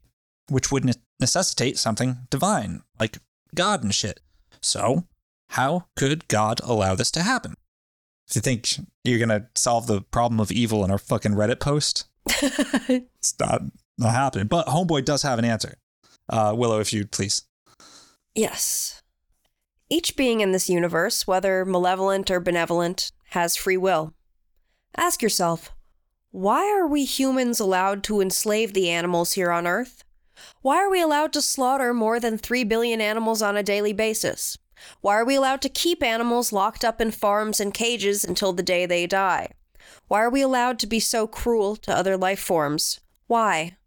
[0.50, 3.18] which would ne- necessitate something divine, like
[3.54, 4.20] God and shit.
[4.62, 5.06] So,
[5.50, 7.54] How could God allow this to happen?
[8.28, 8.70] If you think
[9.04, 13.62] you're gonna solve the problem of evil in our fucking Reddit post, it's not
[13.98, 14.48] not happening.
[14.48, 15.76] But Homeboy does have an answer.
[16.28, 17.44] Uh, Willow, if you'd please.
[18.34, 19.02] Yes.
[19.90, 24.14] Each being in this universe, whether malevolent or benevolent, has free will.
[24.98, 25.72] Ask yourself,
[26.32, 30.04] why are we humans allowed to enslave the animals here on Earth?
[30.62, 34.58] Why are we allowed to slaughter more than 3 billion animals on a daily basis?
[35.02, 38.64] Why are we allowed to keep animals locked up in farms and cages until the
[38.64, 39.50] day they die?
[40.08, 43.00] Why are we allowed to be so cruel to other life forms?
[43.28, 43.78] Why?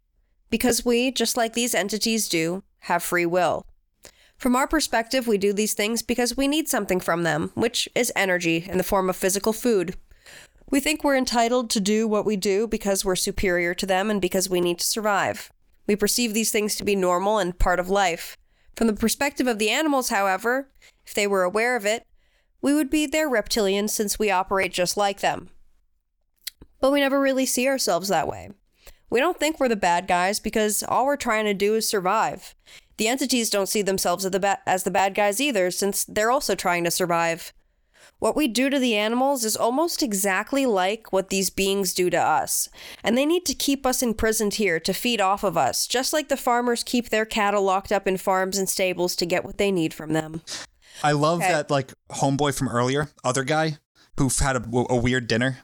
[0.49, 3.65] Because we, just like these entities do, have free will.
[4.37, 8.11] From our perspective, we do these things because we need something from them, which is
[8.15, 9.95] energy in the form of physical food.
[10.71, 14.21] We think we're entitled to do what we do because we're superior to them and
[14.21, 15.51] because we need to survive.
[15.89, 18.37] We perceive these things to be normal and part of life.
[18.75, 20.69] From the perspective of the animals, however,
[21.03, 22.05] if they were aware of it,
[22.61, 25.49] we would be their reptilians since we operate just like them.
[26.79, 28.51] But we never really see ourselves that way.
[29.09, 32.53] We don't think we're the bad guys because all we're trying to do is survive.
[32.97, 36.29] The entities don't see themselves as the, ba- as the bad guys either, since they're
[36.29, 37.51] also trying to survive.
[38.19, 42.17] What we do to the animals is almost exactly like what these beings do to
[42.17, 42.67] us,
[43.03, 46.27] and they need to keep us imprisoned here to feed off of us, just like
[46.27, 49.71] the farmers keep their cattle locked up in farms and stables to get what they
[49.71, 50.41] need from them.
[51.01, 51.49] I love Okay.
[51.51, 53.77] that like homeboy from earlier, other guy
[54.17, 55.59] who had a, a weird dinner,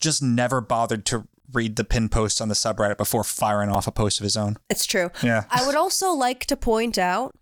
[0.00, 3.92] just never bothered to read the pin post on the subreddit before firing off a
[3.92, 4.56] post of his own.
[4.68, 5.10] It's true.
[5.22, 5.44] Yeah.
[5.48, 7.36] I would also like to point out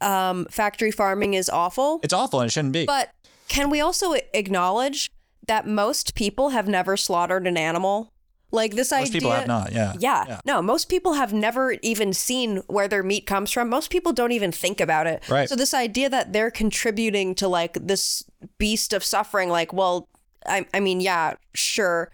[0.00, 2.84] um, factory farming is awful, It's awful and it shouldn't be.
[2.84, 3.10] but
[3.48, 5.10] can we also acknowledge
[5.46, 8.12] that most people have never slaughtered an animal?
[8.52, 9.12] Like this Most idea.
[9.12, 9.94] Most people have not, yeah.
[9.98, 10.40] Yeah.
[10.44, 13.68] No, most people have never even seen where their meat comes from.
[13.68, 15.28] Most people don't even think about it.
[15.28, 15.48] Right.
[15.48, 18.22] So this idea that they're contributing to like this
[18.56, 20.08] beast of suffering, like, well,
[20.46, 22.10] I, I mean, yeah, sure,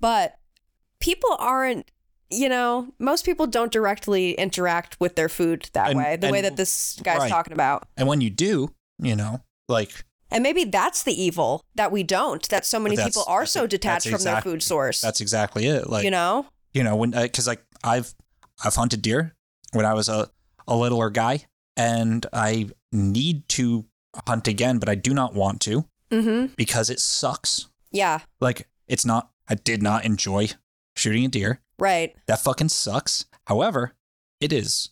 [0.00, 0.36] but
[1.00, 1.90] people aren't.
[2.28, 6.40] You know, most people don't directly interact with their food that And- way, the way
[6.40, 7.30] that this guy's right.
[7.30, 7.86] talking about.
[7.96, 10.04] And when you do, you know, like
[10.36, 14.06] And maybe that's the evil that we don't, that so many people are so detached
[14.08, 15.00] from their food source.
[15.00, 15.88] that's exactly it.
[15.88, 16.44] Like you know?
[16.74, 18.14] you know when because like I've
[18.62, 19.34] I've hunted deer
[19.72, 20.28] when I was a
[20.68, 21.46] a littler guy,
[21.76, 23.86] and I need to
[24.26, 26.52] hunt again, but I do not want to Mm-hmm.
[26.56, 27.66] because it sucks.
[27.90, 29.30] Yeah, Like it's not.
[29.48, 30.48] I did not enjoy
[30.96, 31.60] shooting a deer.
[31.78, 32.14] right.
[32.26, 33.24] That fucking sucks.
[33.46, 33.94] However,
[34.40, 34.90] it is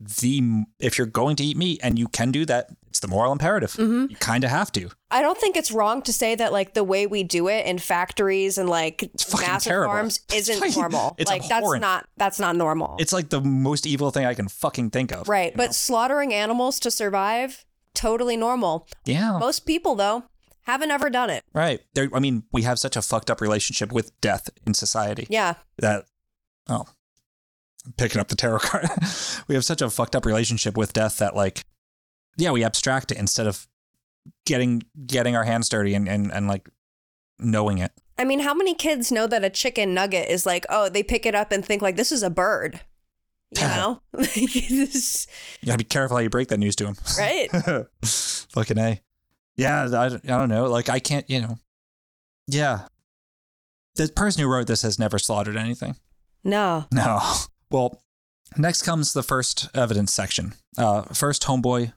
[0.00, 3.32] the if you're going to eat meat and you can do that, it's the moral
[3.32, 3.72] imperative.
[3.72, 4.10] Mhm.
[4.10, 4.90] You kind of have to.
[5.10, 7.78] I don't think it's wrong to say that like the way we do it in
[7.78, 9.92] factories and like massive terrible.
[9.94, 11.14] farms isn't fucking- normal.
[11.18, 12.96] it's like that's not that's not normal.
[12.98, 15.28] It's like the most evil thing I can fucking think of.
[15.28, 15.56] right.
[15.56, 15.72] But know?
[15.72, 18.86] slaughtering animals to survive, totally normal.
[19.04, 20.24] yeah, Most people though
[20.62, 21.44] haven't ever done it.
[21.52, 21.80] right.
[21.94, 22.08] There.
[22.12, 25.26] I mean, we have such a fucked up relationship with death in society.
[25.30, 25.54] Yeah.
[25.78, 26.06] that
[26.68, 26.86] oh
[27.96, 28.86] picking up the tarot card
[29.48, 31.64] we have such a fucked up relationship with death that like
[32.38, 33.66] yeah we abstract it instead of
[34.46, 36.68] getting getting our hands dirty and and, and like
[37.38, 40.88] knowing it I mean, how many kids know that a chicken nugget is like, oh,
[40.88, 42.78] they pick it up and think like this is a bird.
[43.50, 44.02] You know?
[44.12, 45.26] This-
[45.60, 47.50] you gotta be careful how you break that news to him right?
[48.04, 49.00] fucking a
[49.56, 51.58] yeah I, I don't know like i can't you know
[52.46, 52.86] yeah
[53.96, 55.96] the person who wrote this has never slaughtered anything
[56.44, 56.86] No.
[56.92, 57.20] No.
[57.74, 58.00] Well,
[58.56, 60.54] next comes the first evidence section.
[60.78, 61.92] Uh, first, Homeboy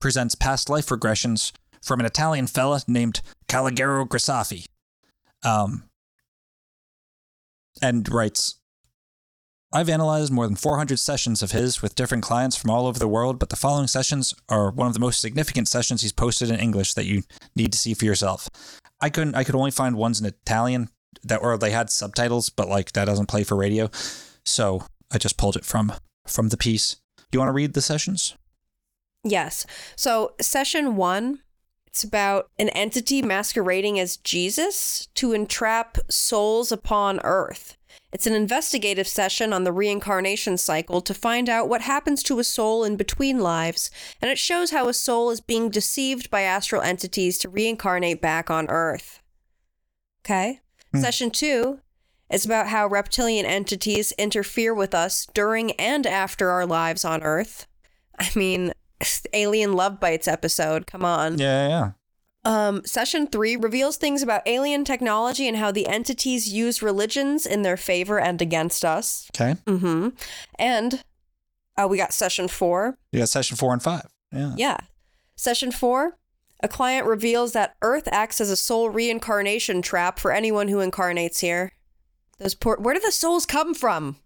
[0.00, 4.64] presents past life regressions from an Italian fella named Calogero Grifasi.
[5.42, 5.84] Um,
[7.82, 8.54] and writes,
[9.74, 13.06] I've analyzed more than 400 sessions of his with different clients from all over the
[13.06, 16.58] world, but the following sessions are one of the most significant sessions he's posted in
[16.58, 18.48] English that you need to see for yourself.
[19.02, 19.34] I couldn't.
[19.34, 20.88] I could only find ones in Italian
[21.24, 23.90] that or they had subtitles, but like that doesn't play for radio.
[24.46, 25.92] So I just pulled it from
[26.26, 26.96] from the piece.
[27.16, 28.36] Do you want to read the sessions?
[29.22, 29.66] Yes.
[29.96, 31.40] So, session one,
[31.86, 37.76] it's about an entity masquerading as Jesus to entrap souls upon earth.
[38.12, 42.44] It's an investigative session on the reincarnation cycle to find out what happens to a
[42.44, 43.90] soul in between lives,
[44.20, 48.50] and it shows how a soul is being deceived by astral entities to reincarnate back
[48.50, 49.20] on earth.
[50.24, 50.60] Okay.
[50.92, 51.00] Hmm.
[51.00, 51.80] Session two
[52.30, 57.66] is about how reptilian entities interfere with us during and after our lives on earth.
[58.18, 58.72] I mean,
[59.32, 60.86] Alien Love Bites episode.
[60.86, 61.38] Come on.
[61.38, 61.90] Yeah, yeah.
[62.46, 67.62] Um, session three reveals things about alien technology and how the entities use religions in
[67.62, 69.30] their favor and against us.
[69.34, 69.58] Okay.
[69.66, 70.10] Mm-hmm.
[70.58, 71.02] And
[71.76, 72.98] uh, we got session four.
[73.12, 74.06] You got session four and five.
[74.30, 74.54] Yeah.
[74.56, 74.76] Yeah.
[75.36, 76.18] Session four
[76.62, 81.40] A client reveals that Earth acts as a soul reincarnation trap for anyone who incarnates
[81.40, 81.72] here.
[82.38, 84.16] Those poor, where do the souls come from?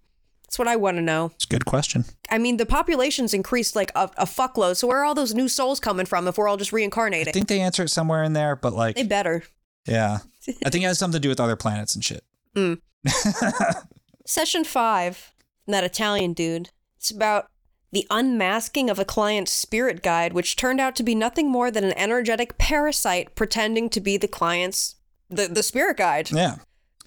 [0.44, 1.32] That's what I want to know.
[1.34, 2.06] It's a good question.
[2.30, 4.76] I mean, the population's increased like a, a fuckload.
[4.76, 7.28] So where are all those new souls coming from if we're all just reincarnating?
[7.28, 9.42] I think they answer it somewhere in there, but like, they better.
[9.86, 10.18] yeah,
[10.64, 12.24] I think it has something to do with other planets and shit.
[12.56, 12.74] Hmm.
[14.24, 15.34] Session five,
[15.66, 16.70] that Italian dude.
[16.96, 17.48] It's about
[17.92, 21.84] the unmasking of a client's spirit guide, which turned out to be nothing more than
[21.84, 24.96] an energetic parasite pretending to be the client's
[25.30, 26.30] the, the spirit guide.
[26.30, 26.56] Yeah,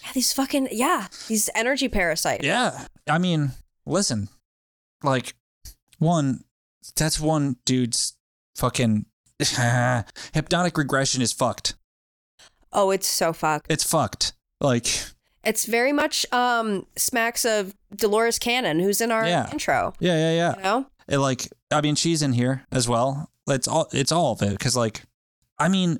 [0.03, 2.43] Yeah, these fucking yeah, these energy parasites.
[2.45, 2.85] yeah.
[3.09, 3.51] I mean,
[3.85, 4.29] listen,
[5.03, 5.33] like,
[5.99, 6.43] one,
[6.95, 8.15] that's one dude's
[8.55, 9.05] fucking
[10.33, 11.75] hypnotic regression is fucked.
[12.71, 13.67] Oh, it's so fucked.
[13.69, 14.33] It's fucked.
[14.59, 14.87] Like,
[15.43, 19.49] It's very much um smacks of Dolores Cannon, who's in our Yeah.
[19.51, 19.93] intro.
[19.99, 20.55] yeah, yeah, yeah.
[20.57, 20.85] You know?
[21.07, 23.29] It like I mean she's in here as well.
[23.47, 25.01] It's all it's all of it because like
[25.57, 25.99] I mean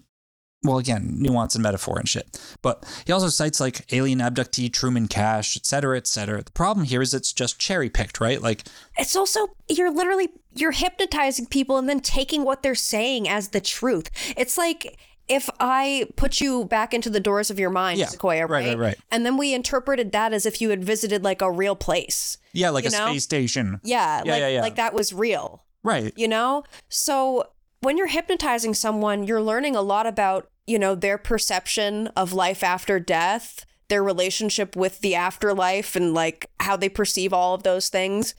[0.64, 2.40] well again nuance and metaphor and shit.
[2.62, 6.44] But he also cites like alien abductee, Truman Cash, et cetera, et cetera.
[6.44, 8.42] The problem here is it's just cherry picked, right?
[8.42, 8.64] Like
[8.98, 13.62] It's also you're literally you're hypnotizing people and then taking what they're saying as the
[13.62, 14.10] truth.
[14.38, 18.42] It's like if I put you back into the doors of your mind, Yeah, Sequoia,
[18.48, 18.68] right, right?
[18.68, 18.98] right, right.
[19.12, 22.38] And then we interpreted that as if you had visited like a real place.
[22.54, 23.08] yeah, like a know?
[23.08, 23.80] space station.
[23.84, 24.62] Yeah, Yeah, like yeah, yeah.
[24.62, 25.64] like that was real.
[25.84, 26.14] Right.
[26.16, 26.64] you know?
[26.90, 27.48] So
[27.82, 32.64] when you're hypnotizing someone, you're learning a lot about, you know, their perception of life
[32.64, 37.90] after death, their relationship with the afterlife, and like how they perceive all of those
[37.90, 38.36] things.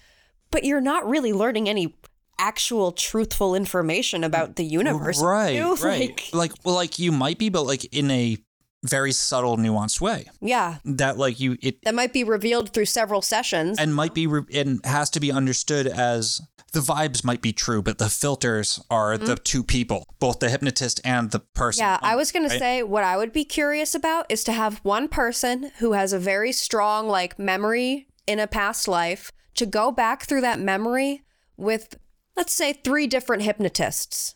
[0.50, 1.94] But you're not really learning any
[2.38, 5.22] actual truthful information about the universe.
[5.22, 5.54] Right.
[5.54, 5.76] you?
[5.82, 6.10] Right.
[6.10, 8.38] Like, Like well like you might be, but like in a
[8.82, 10.26] very subtle, nuanced way.
[10.40, 10.78] yeah.
[10.84, 13.78] That like you it That might be revealed through several sessions.
[13.78, 16.40] and might be re- and has to be understood as
[16.72, 21.00] the vibes might be true, but the filters are the two people, both the hypnotist
[21.04, 21.84] and the person.
[21.84, 22.04] Mm-hmm.
[22.04, 22.58] Yeah, I was going to right?
[22.58, 26.18] say what I would be curious about is to have one person who has a
[26.18, 31.22] very strong like memory in a past life to go back through that memory
[31.58, 31.98] with
[32.36, 34.34] let's say three different hypnotists.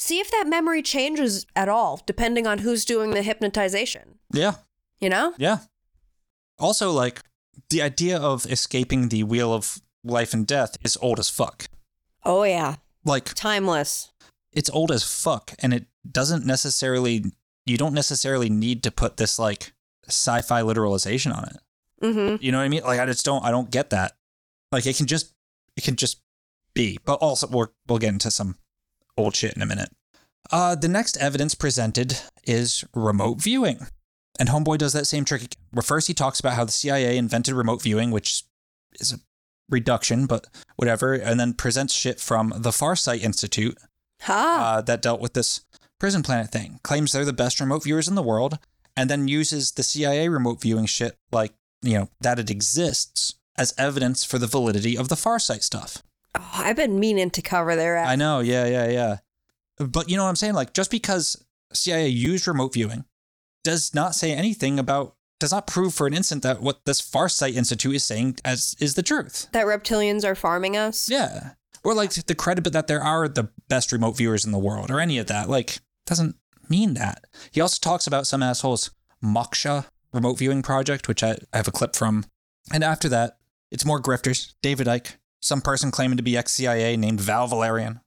[0.00, 4.54] See if that memory changes at all depending on who's doing the hypnotization, Yeah,
[5.00, 5.34] you know?
[5.38, 5.58] yeah.
[6.58, 7.20] Also, like
[7.70, 11.68] the idea of escaping the wheel of life and death is old as fuck.
[12.24, 14.12] Oh yeah, Like timeless.
[14.52, 17.24] it's old as fuck, and it doesn't necessarily.
[17.66, 19.72] You don't necessarily need to put this like
[20.06, 21.56] sci-fi literalization on it.
[22.02, 22.40] Mhm.
[22.42, 22.82] You know what I mean?
[22.82, 24.16] Like I just don't I don't get that.
[24.72, 25.32] Like it can just
[25.76, 26.20] it can just
[26.72, 26.98] be.
[27.04, 28.56] But also we're, we'll get into some
[29.18, 29.90] old shit in a minute.
[30.50, 33.86] Uh the next evidence presented is remote viewing.
[34.38, 35.62] And Homeboy does that same trick again.
[35.72, 38.44] Where first he talks about how the CIA invented remote viewing, which
[39.00, 39.18] is a
[39.68, 43.76] reduction, but whatever, and then presents shit from the Farsight Institute
[44.22, 44.76] Ha.
[44.78, 45.64] uh, that dealt with this
[45.98, 46.80] prison planet thing.
[46.82, 48.58] Claims they're the best remote viewers in the world,
[48.96, 51.52] and then uses the CIA remote viewing shit, like,
[51.82, 56.02] you know, that it exists as evidence for the validity of the Farsight stuff.
[56.34, 59.16] Oh, I've been meaning to cover their I know, yeah, yeah, yeah.
[59.78, 60.54] But you know what I'm saying?
[60.54, 63.04] Like, just because CIA used remote viewing
[63.64, 67.54] does not say anything about, does not prove for an instant that what this Farsight
[67.54, 69.48] Institute is saying as is the truth.
[69.52, 71.08] that reptilians are farming us.
[71.08, 71.52] Yeah.
[71.84, 75.00] Or like the credit that there are the best remote viewers in the world or
[75.00, 75.48] any of that.
[75.48, 76.36] Like, doesn't
[76.68, 77.24] mean that.
[77.52, 78.90] He also talks about some assholes
[79.22, 82.24] Moksha remote viewing project, which I, I have a clip from.
[82.72, 83.38] And after that,
[83.70, 84.54] it's more grifters.
[84.62, 88.00] David Icke, some person claiming to be ex CIA named Val Valerian,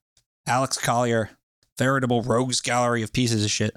[0.46, 1.30] Alex Collier,
[1.78, 3.74] veritable rogues gallery of pieces of shit.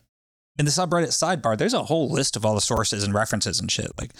[0.57, 3.69] In the subreddit sidebar, there's a whole list of all the sources and references and
[3.69, 3.91] shit.
[3.99, 4.11] Like,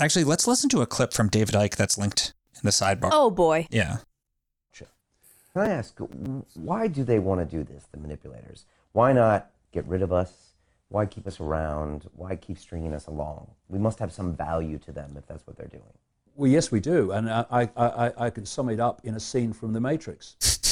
[0.00, 3.10] actually, let's listen to a clip from David Icke that's linked in the sidebar.
[3.12, 3.66] Oh boy.
[3.70, 3.98] Yeah.
[5.56, 5.98] Can I ask,
[6.52, 8.66] why do they want to do this, the manipulators?
[8.92, 10.52] Why not get rid of us?
[10.90, 12.10] Why keep us around?
[12.14, 13.52] Why keep stringing us along?
[13.70, 15.94] We must have some value to them if that's what they're doing.
[16.36, 19.20] Well, yes, we do, and I, I, I, I can sum it up in a
[19.20, 20.36] scene from The Matrix.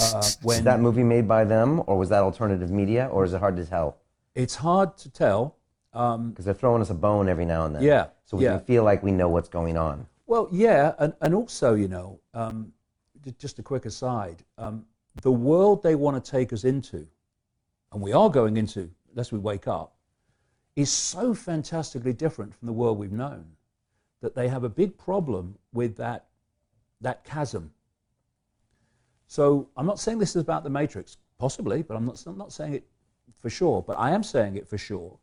[0.00, 3.32] Uh, when Is that movie made by them, or was that alternative media, or is
[3.32, 3.96] it hard to tell?
[4.36, 5.56] it's hard to tell.
[5.92, 7.82] Um, Because they're throwing us a bone every now and then.
[7.82, 8.58] Yeah, So we yeah.
[8.58, 10.06] can feel like we know what's going on.
[10.28, 12.72] well, yeah, and, and also, you know, um,
[13.40, 14.84] just a quick aside, um,
[15.22, 17.04] the world they want to take us into,
[17.92, 19.96] and we are going into, unless we wake up,
[20.76, 23.44] is so fantastically different from the world we've known
[24.20, 26.26] that they have a big problem with that,
[27.00, 27.72] that chasm.
[29.26, 32.52] So I'm not saying this is about the Matrix, possibly, but I'm not, I'm not
[32.52, 32.86] saying it
[33.38, 33.82] for sure.
[33.82, 35.18] But I am saying it for sure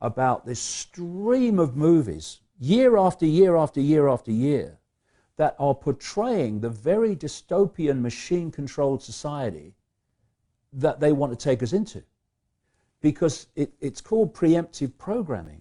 [0.00, 4.78] about this stream of movies, year after year after year after year,
[5.36, 9.74] that are portraying the very dystopian machine controlled society
[10.72, 12.02] that they want to take us into
[13.00, 15.60] because it, it's called preemptive programming.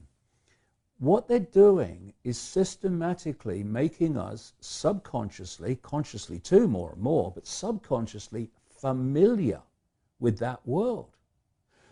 [1.00, 8.50] What they're doing is systematically making us subconsciously, consciously too, more and more, but subconsciously
[8.68, 9.62] familiar
[10.20, 11.10] with that world.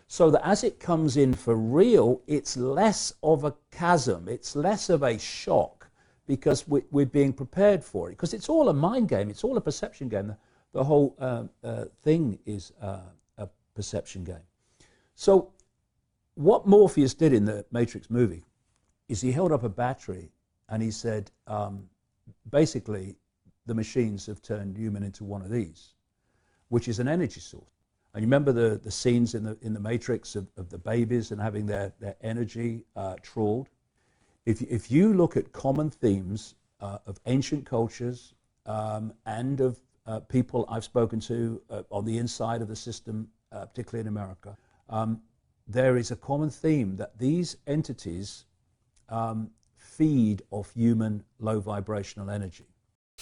[0.08, 4.88] So that as it comes in for real, it's less of a chasm, it's less
[4.88, 5.88] of a shock
[6.26, 8.12] because we, we're being prepared for it.
[8.12, 10.28] Because it's all a mind game, it's all a perception game.
[10.28, 10.36] The,
[10.72, 13.00] the whole uh, uh, thing is uh,
[13.38, 14.44] a perception game.
[15.14, 15.52] So,
[16.34, 18.44] what Morpheus did in the Matrix movie
[19.08, 20.30] is he held up a battery
[20.68, 21.88] and he said, um,
[22.50, 23.16] basically,
[23.66, 25.94] the machines have turned human into one of these,
[26.68, 27.64] which is an energy source.
[28.14, 31.32] And you remember the, the scenes in the, in the Matrix of, of the babies
[31.32, 33.68] and having their, their energy uh, trawled?
[34.46, 38.32] If, if you look at common themes uh, of ancient cultures
[38.64, 43.28] um, and of uh, people I've spoken to uh, on the inside of the system,
[43.52, 44.56] uh, particularly in America,
[44.88, 45.20] um,
[45.68, 48.45] there is a common theme that these entities
[49.08, 52.66] um, feed off human low vibrational energy.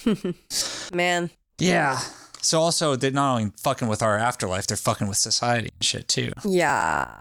[0.95, 1.31] Man.
[1.59, 2.01] Yeah.
[2.41, 6.09] So also they're not only fucking with our afterlife, they're fucking with society and shit
[6.09, 6.33] too.
[6.45, 7.17] Yeah.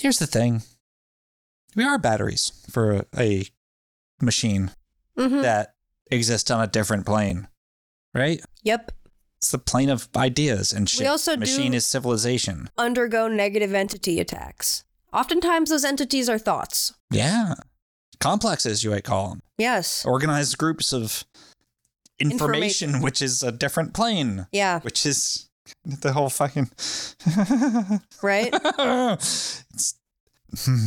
[0.00, 0.62] Here's the thing.
[1.74, 3.44] We are batteries for a, a
[4.20, 4.70] machine
[5.18, 5.74] hmm that
[6.10, 7.48] exists on a different plane.
[8.14, 8.40] Right?
[8.62, 8.92] Yep.
[9.38, 11.00] It's the plane of ideas and shit.
[11.00, 12.70] We also machine do- is civilization.
[12.78, 14.84] Undergo negative entity attacks.
[15.12, 16.94] Oftentimes, those entities are thoughts.
[17.10, 17.54] Yeah.
[18.20, 19.42] Complexes, you might call them.
[19.58, 20.04] Yes.
[20.04, 21.24] Organized groups of
[22.18, 24.46] information, which is a different plane.
[24.52, 24.80] Yeah.
[24.80, 25.48] Which is
[25.84, 26.70] the whole fucking.
[28.22, 28.50] Right?
[28.52, 29.94] it's,
[30.64, 30.86] hmm.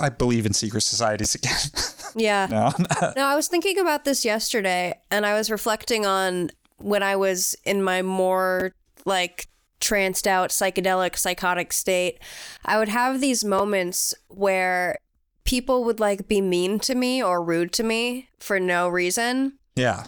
[0.00, 1.56] I believe in secret societies again.
[2.16, 2.48] Yeah.
[2.50, 2.72] no.
[3.16, 7.54] No, I was thinking about this yesterday and I was reflecting on when I was
[7.64, 8.72] in my more
[9.04, 9.46] like
[9.80, 12.18] tranced out psychedelic psychotic state.
[12.64, 14.98] I would have these moments where
[15.44, 20.04] people would like be mean to me or rude to me for no reason yeah.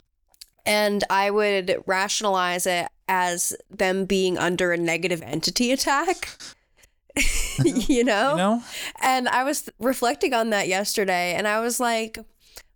[0.65, 6.29] and I would rationalize it as them being under a negative entity attack.
[7.65, 8.31] you know?
[8.31, 8.63] You know?
[9.03, 12.19] And I was reflecting on that yesterday and I was like,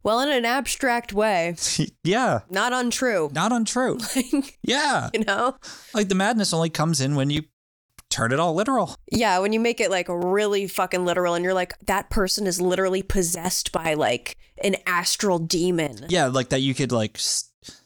[0.07, 1.57] well, in an abstract way,
[2.05, 2.41] yeah.
[2.49, 3.29] not untrue.
[3.35, 3.99] Not untrue.
[4.17, 5.11] Like, Yeah.
[5.13, 5.57] you know?
[5.93, 7.43] Like the madness only comes in when you
[8.09, 8.97] turn it all literal.
[9.11, 12.61] Yeah, when you make it like really fucking literal and you're like, that person is
[12.61, 17.19] literally possessed by like an astral demon, Yeah, like that you could like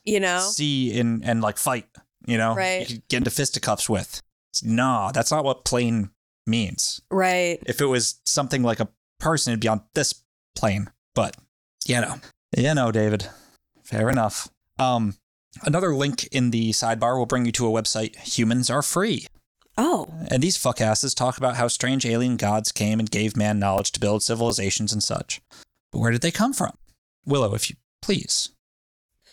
[0.05, 0.41] you know?
[0.41, 1.87] see and and like fight,
[2.27, 2.55] you know?
[2.55, 2.81] Right.
[2.81, 4.21] You could get into fisticuffs with.
[4.63, 6.11] Nah, that's not what plane
[6.47, 7.01] means.
[7.11, 7.59] Right.
[7.67, 8.89] If it was something like a
[9.21, 10.23] person, it'd be on this
[10.55, 10.91] plane.
[11.15, 11.37] But
[11.87, 12.17] you know.
[12.57, 13.29] You know, David.
[13.85, 14.49] Fair enough.
[14.79, 15.15] Um
[15.65, 19.27] another link in the sidebar will bring you to a website, Humans Are Free.
[19.79, 23.93] Oh, And these fuckasses talk about how strange alien gods came and gave man knowledge
[23.93, 25.41] to build civilizations and such.
[25.91, 26.77] But where did they come from?
[27.25, 28.51] Willow, if you please.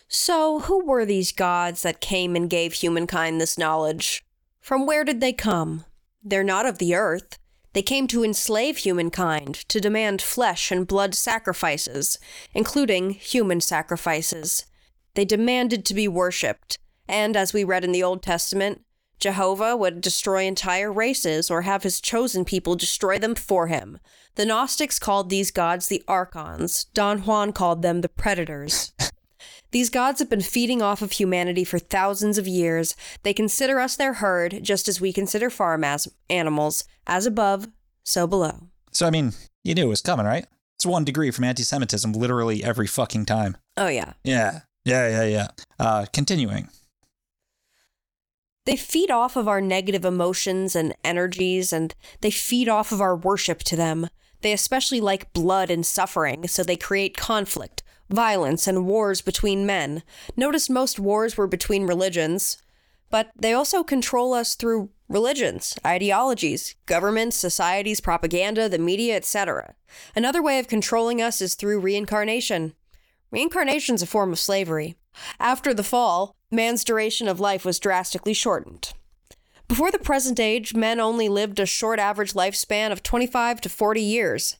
[0.08, 4.24] so who were these gods that came and gave humankind this knowledge?
[4.60, 5.84] From where did they come?
[6.22, 7.38] They're not of the earth.
[7.78, 12.18] They came to enslave humankind, to demand flesh and blood sacrifices,
[12.52, 14.66] including human sacrifices.
[15.14, 18.84] They demanded to be worshipped, and as we read in the Old Testament,
[19.20, 24.00] Jehovah would destroy entire races or have his chosen people destroy them for him.
[24.34, 26.86] The Gnostics called these gods the archons.
[26.94, 28.92] Don Juan called them the predators.
[29.70, 32.96] These gods have been feeding off of humanity for thousands of years.
[33.22, 36.84] They consider us their herd, just as we consider farm as- animals.
[37.06, 37.68] As above,
[38.02, 38.68] so below.
[38.92, 39.32] So, I mean,
[39.64, 40.46] you knew it was coming, right?
[40.76, 43.56] It's one degree from anti Semitism literally every fucking time.
[43.76, 44.12] Oh, yeah.
[44.24, 44.60] Yeah.
[44.84, 45.48] Yeah, yeah, yeah.
[45.78, 46.68] Uh, continuing.
[48.64, 53.16] They feed off of our negative emotions and energies, and they feed off of our
[53.16, 54.08] worship to them.
[54.42, 60.02] They especially like blood and suffering, so they create conflict, violence, and wars between men.
[60.36, 62.62] Notice most wars were between religions,
[63.10, 69.74] but they also control us through religions, ideologies, governments, societies, propaganda, the media, etc.
[70.14, 72.74] Another way of controlling us is through reincarnation.
[73.30, 74.96] Reincarnation is a form of slavery.
[75.40, 78.92] After the fall, man's duration of life was drastically shortened.
[79.66, 84.00] Before the present age, men only lived a short average lifespan of 25 to 40
[84.00, 84.56] years.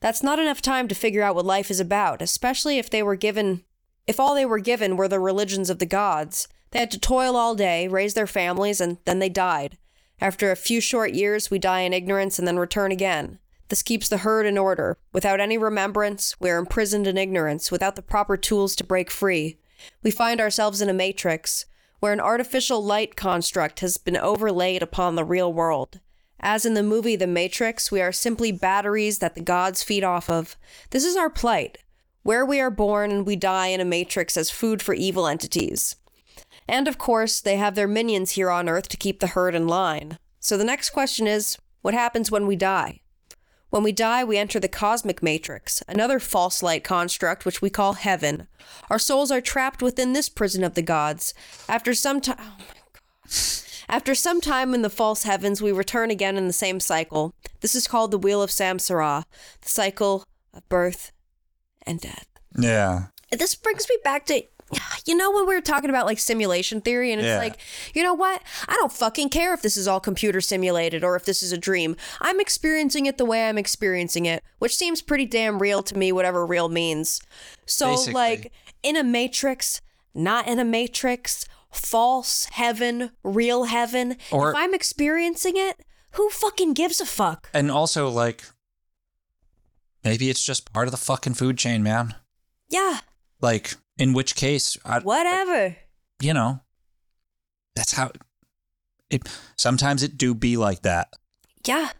[0.00, 3.16] That's not enough time to figure out what life is about, especially if they were
[3.16, 3.64] given
[4.06, 6.46] if all they were given were the religions of the gods.
[6.70, 9.78] They had to toil all day, raise their families, and then they died.
[10.20, 13.38] After a few short years, we die in ignorance and then return again.
[13.68, 14.96] This keeps the herd in order.
[15.12, 19.58] Without any remembrance, we are imprisoned in ignorance, without the proper tools to break free.
[20.04, 21.66] We find ourselves in a matrix.
[21.98, 26.00] where an artificial light construct has been overlaid upon the real world.
[26.40, 30.28] As in the movie The Matrix, we are simply batteries that the gods feed off
[30.28, 30.56] of.
[30.90, 31.78] This is our plight,
[32.22, 35.96] where we are born and we die in a matrix as food for evil entities.
[36.68, 39.66] And of course, they have their minions here on Earth to keep the herd in
[39.66, 40.18] line.
[40.40, 43.00] So the next question is what happens when we die?
[43.70, 47.94] When we die, we enter the cosmic matrix, another false light construct which we call
[47.94, 48.46] heaven.
[48.90, 51.34] Our souls are trapped within this prison of the gods.
[51.68, 53.65] After some time, oh my god.
[53.88, 57.32] After some time in the false heavens, we return again in the same cycle.
[57.60, 59.24] This is called the Wheel of Samsara,
[59.60, 61.12] the cycle of birth
[61.86, 62.26] and death.
[62.58, 63.06] Yeah.
[63.30, 64.42] This brings me back to
[65.06, 67.38] you know when we were talking about like simulation theory and it's Yeah.
[67.38, 67.56] like
[67.94, 71.24] you know what i don't fucking care if this is all computer simulated or if
[71.24, 75.24] this is a dream i'm experiencing it the way i'm experiencing it which seems pretty
[75.24, 77.20] damn real to me whatever real means
[77.64, 78.12] so Basically.
[78.14, 79.80] like in a matrix
[80.14, 85.80] not in a matrix false heaven real heaven Or- if i'm experiencing it
[86.12, 88.42] who fucking gives a fuck And also, like,
[90.04, 92.14] maybe it's just part of the fucking food chain, man.
[92.70, 93.00] yeah
[93.40, 95.76] Like, in which case, I, whatever
[96.20, 96.60] you know,
[97.74, 98.10] that's how
[99.10, 99.28] it.
[99.56, 101.08] Sometimes it do be like that.
[101.66, 101.90] Yeah.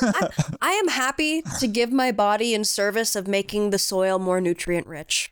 [0.00, 0.30] I,
[0.62, 4.86] I am happy to give my body in service of making the soil more nutrient
[4.86, 5.30] rich.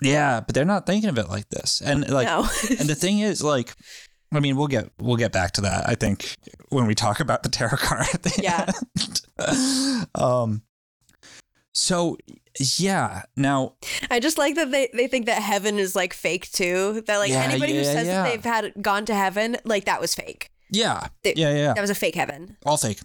[0.00, 1.80] Yeah, but they're not thinking of it like this.
[1.80, 2.46] And like, No.
[2.70, 3.74] and the thing is, like,
[4.32, 5.88] I mean, we'll get we'll get back to that.
[5.88, 6.34] I think
[6.68, 8.06] when we talk about the tarot card.
[8.14, 8.70] At the Yeah.
[9.00, 10.06] end.
[10.14, 10.62] um.
[11.74, 12.16] So
[12.78, 13.22] yeah.
[13.36, 13.74] Now
[14.10, 17.02] I just like that they, they think that heaven is like fake too.
[17.06, 18.22] That like Yeah, anybody who says yeah.
[18.24, 20.50] that they've had gone to heaven, like that was fake.
[20.70, 22.56] yeah They- yeah yeah That was a fake heaven.
[22.66, 23.00] all fake.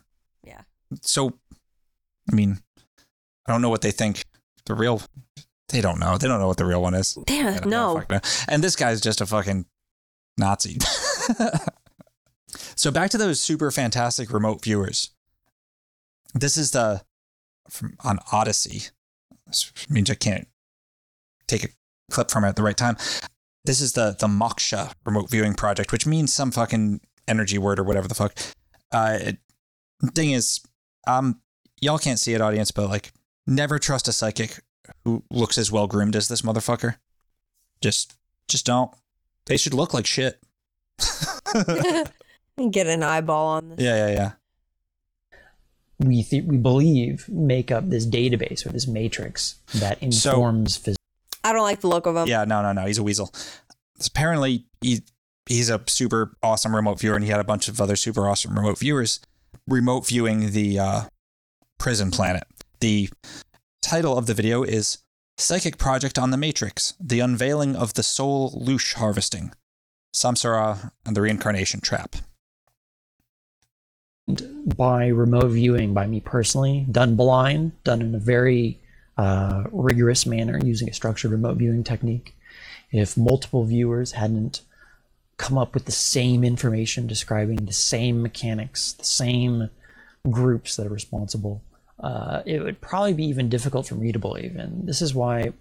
[0.45, 0.61] Yeah.
[1.01, 1.33] So,
[2.31, 2.59] I mean,
[3.47, 4.23] I don't know what they think
[4.65, 5.01] the real.
[5.73, 6.17] They don't know.
[6.19, 7.17] They don't know what the real one is.
[7.27, 8.03] They Yeah, don't- they don't no.
[8.09, 8.19] know.
[8.47, 9.65] And this guy's just a fucking
[10.37, 10.77] Nazi.
[12.75, 15.09] so back to those super fantastic remote viewers.
[16.35, 17.01] This is the
[17.69, 18.89] from on Odysee.
[19.47, 20.47] This means I can't
[21.47, 21.69] take a
[22.11, 22.97] clip from it at the right time.
[23.65, 27.83] This is the the Moksha remote viewing project, which means some fucking energy word or
[27.83, 28.37] whatever the fuck.
[28.91, 29.37] Uh, it,
[30.13, 30.59] thing is,
[31.07, 31.41] um,
[31.81, 33.11] y'all can't see it, audience, but like,
[33.47, 34.59] never trust a psychic
[35.05, 36.95] who looks as well groomed as this motherfucker.
[37.81, 38.15] Just,
[38.47, 38.91] just don't.
[39.45, 40.39] They should look like shit.
[42.71, 43.79] Get an eyeball on this.
[43.79, 44.31] Yeah, yeah, yeah.
[45.99, 50.95] we th- we believe make up this database or this matrix that So- informs phys-
[51.43, 52.27] I don't like the look of him.
[52.27, 52.85] Yeah, no, no, no.
[52.85, 53.33] He's a weasel.
[54.05, 55.01] Apparently, he
[55.45, 58.55] he's a super awesome remote viewer, and he had a bunch of other super awesome
[58.57, 59.19] remote viewers
[59.67, 61.01] remote viewing the uh,
[61.77, 62.43] prison planet.
[62.79, 63.09] The
[63.83, 64.99] title of the video is
[65.37, 69.51] "Psychic Project on the Matrix: The Unveiling of the Soul Loosh Harvesting,
[70.15, 72.15] Samsara and the Reincarnation Trap."
[74.77, 78.79] by remote viewing by me personally, done blind, done in a very
[79.17, 82.37] uh, rigorous manner using a structured remote viewing technique.
[82.89, 84.61] If multiple viewers hadn't
[85.35, 89.69] come up with the same information describing the same mechanics, the same
[90.29, 91.61] groups that are responsible,
[92.03, 94.57] uh, it would probably be even difficult for me to believe.
[94.57, 95.53] And this is why,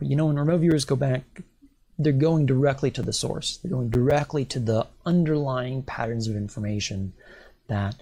[0.00, 1.22] you know, when remote viewers go back,
[1.98, 3.56] they're going directly to the source.
[3.56, 7.14] They're going directly to the underlying patterns of information
[7.68, 7.96] that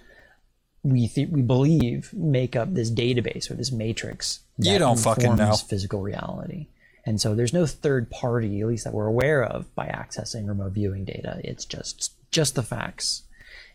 [0.82, 4.40] we th- we believe make up this database or this matrix.
[4.58, 5.54] You don't fucking know.
[5.54, 6.66] Physical reality,
[7.04, 10.72] and so there's no third party, at least that we're aware of, by accessing remote
[10.72, 11.40] viewing data.
[11.42, 13.22] It's just just the facts,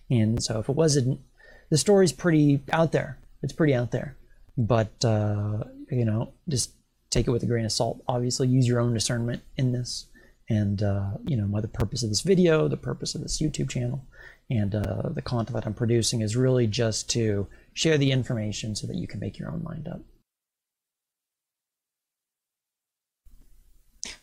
[0.10, 1.20] and so if it wasn't,
[1.70, 3.18] the story's pretty out there.
[3.44, 4.18] It's pretty out there,
[4.58, 6.74] but uh, you know, just
[7.10, 8.04] take it with a grain of salt.
[8.08, 10.08] Obviously, use your own discernment in this,
[10.50, 14.06] and uh, you know, the purpose of this video, the purpose of this YouTube channel,
[14.50, 18.86] and uh, the content that I'm producing is really just to share the information so
[18.88, 20.02] that you can make your own mind up.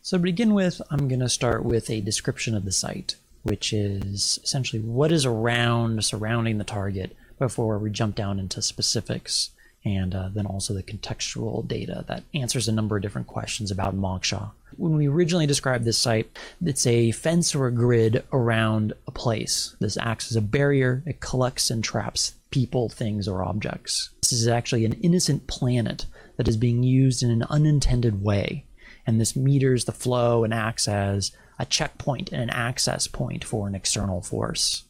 [0.01, 3.73] So to begin with, I'm going to start with a description of the site, which
[3.73, 9.51] is essentially what is around surrounding the target before we jump down into specifics
[9.85, 13.95] and uh, then also the contextual data that answers a number of different questions about
[13.95, 14.51] Moksha.
[14.75, 16.29] When we originally described this site,
[16.63, 19.75] it's a fence or a grid around a place.
[19.79, 24.09] This acts as a barrier, it collects and traps people, things, or objects.
[24.21, 26.05] This is actually an innocent planet
[26.37, 28.65] that is being used in an unintended way,
[29.05, 33.67] and this meters the flow and acts as a checkpoint and an access point for
[33.67, 34.83] an external force.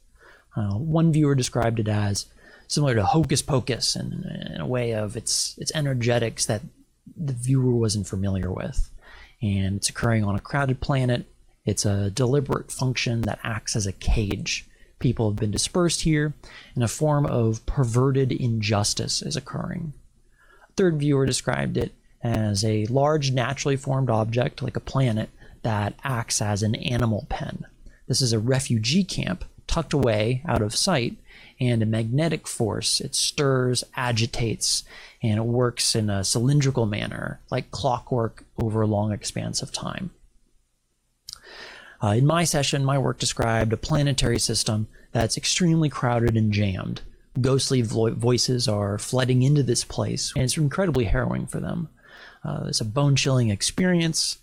[0.56, 2.28] Uh, one viewer described it as
[2.70, 6.62] similar to hocus pocus in, in a way of its its energetics that
[7.18, 8.90] the viewer wasn't familiar with.
[9.42, 11.26] And it's occurring on a crowded planet.
[11.66, 14.66] It's a deliberate function that acts as a cage.
[15.00, 16.34] People have been dispersed here,
[16.76, 19.94] and a form of perverted injustice is occurring.
[20.70, 25.30] A third viewer described it as a large naturally formed object, like a planet,
[25.62, 27.66] that acts as an animal pen.
[28.08, 31.16] This is a refugee camp tucked away out of sight,
[31.60, 33.02] and a magnetic force.
[33.02, 34.84] It stirs, agitates,
[35.22, 40.12] and it works in a cylindrical manner, like clockwork over a long expanse of time.
[42.02, 47.02] Uh, in my session, my work described a planetary system that's extremely crowded and jammed.
[47.42, 51.90] Ghostly vo- voices are flooding into this place, and it's incredibly harrowing for them.
[52.44, 54.38] Uh, it's a bone chilling experience.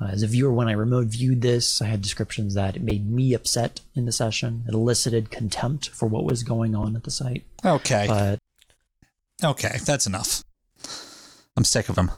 [0.00, 3.10] Uh, as a viewer, when I remote viewed this, I had descriptions that it made
[3.10, 4.64] me upset in the session.
[4.66, 7.44] It elicited contempt for what was going on at the site.
[7.64, 8.06] Okay.
[8.08, 8.38] But
[9.44, 10.42] okay, that's enough.
[11.56, 12.10] I'm sick of them.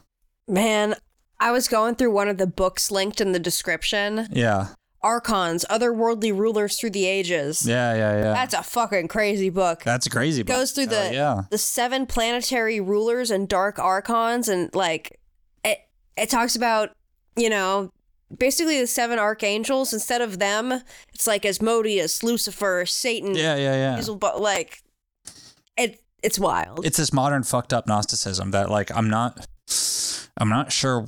[0.47, 0.95] Man,
[1.41, 4.28] I was going through one of the books linked in the description.
[4.30, 4.68] Yeah.
[5.03, 7.66] Archons, otherworldly rulers through the ages.
[7.66, 8.33] Yeah, yeah, yeah.
[8.35, 9.83] That's a fucking crazy book.
[9.83, 10.45] That's crazy.
[10.45, 11.43] but- Goes through the Hell yeah.
[11.51, 15.18] the seven planetary rulers and dark archons and like
[15.64, 15.78] it
[16.16, 16.91] it talks about,
[17.37, 17.91] you know,
[18.37, 23.35] basically the seven archangels instead of them, it's like Asmodeus, Lucifer, Satan.
[23.35, 24.14] Yeah, yeah, yeah.
[24.14, 24.83] But like
[25.76, 26.85] it it's wild.
[26.87, 29.47] It's this modern fucked up Gnosticism that like I'm not
[30.39, 31.07] I'm not sure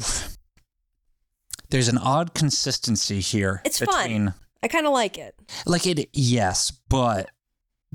[1.71, 4.35] there's an odd consistency here It's between fun.
[4.63, 5.35] I kind of like it.
[5.67, 7.31] like it yes, but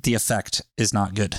[0.01, 1.35] the effect is not good.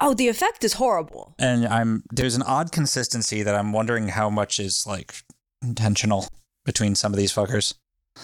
[0.00, 1.34] Oh, the effect is horrible.
[1.38, 5.14] And I'm there's an odd consistency that I'm wondering how much is like
[5.62, 6.28] intentional
[6.64, 7.74] between some of these fuckers.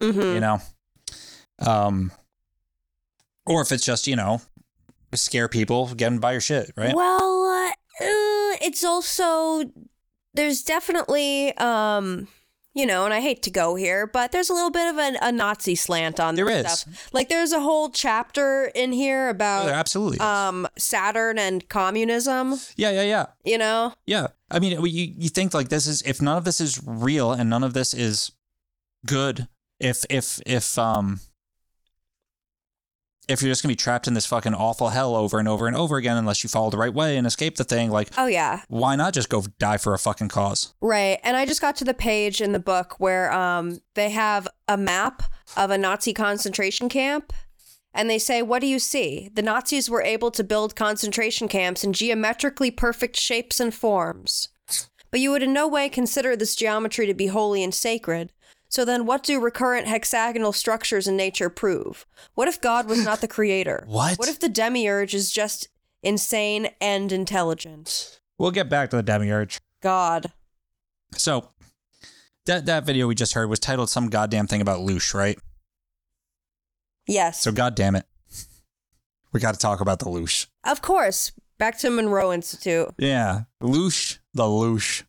[0.01, 0.35] Mhm.
[0.35, 0.61] You know?
[1.61, 2.13] Um
[3.47, 4.41] or if it's just, you know,
[5.15, 6.95] scare people, get them to buy your shit, right?
[6.95, 9.65] Well, uh, uh, it's also
[10.35, 12.29] there's definitely um
[12.75, 15.15] you know, and I hate to go here, but there's a little bit of a,
[15.23, 16.71] a Nazi slant on There is.
[16.71, 17.09] stuff.
[17.11, 22.91] Like there's a whole chapter in here about Oh, absolutely um Saturn and communism, yeah,
[22.91, 23.27] yeah, yeah.
[23.45, 23.95] you know?
[24.05, 27.33] Yeah, I mean, you you think like this is if none of this is real
[27.33, 28.33] and none of this is
[29.05, 29.49] good,
[29.81, 31.21] if if if um
[33.29, 35.77] if you're just gonna be trapped in this fucking awful hell over and over and
[35.77, 38.63] over again unless you follow the right way and escape the thing, like Oh yeah.
[38.69, 40.75] why not just go die for a fucking cause?
[40.81, 41.19] Right.
[41.25, 44.77] And I just got to the page in the book where um they have a
[44.77, 45.25] map
[45.57, 47.33] of a Nazi concentration camp
[47.97, 49.31] and they say, "What do you see?
[49.35, 54.49] The Nazis were able to build concentration camps in geometrically perfect shapes and forms.
[55.11, 58.33] But you would in no way consider this geometry to be holy and sacred."
[58.69, 62.05] So then, what do recurrent hexagonal structures in nature prove?
[62.35, 63.85] What if God was not the creator?
[63.89, 64.19] What?
[64.19, 65.69] What if the demiurge is just
[66.03, 68.21] insane and intelligent?
[68.39, 69.61] We'll get back to the demiurge.
[69.83, 70.33] God.
[71.17, 71.51] So
[72.47, 75.39] that that video we just heard was titled some goddamn thing about Loosh, right?
[77.07, 77.41] Yes.
[77.41, 78.07] So goddamn it,
[79.33, 80.47] we got to talk about the Loosh.
[80.65, 81.33] Of course.
[81.59, 82.89] Back to Monroe Institute.
[82.99, 85.05] Yeah, loosh, the loosh,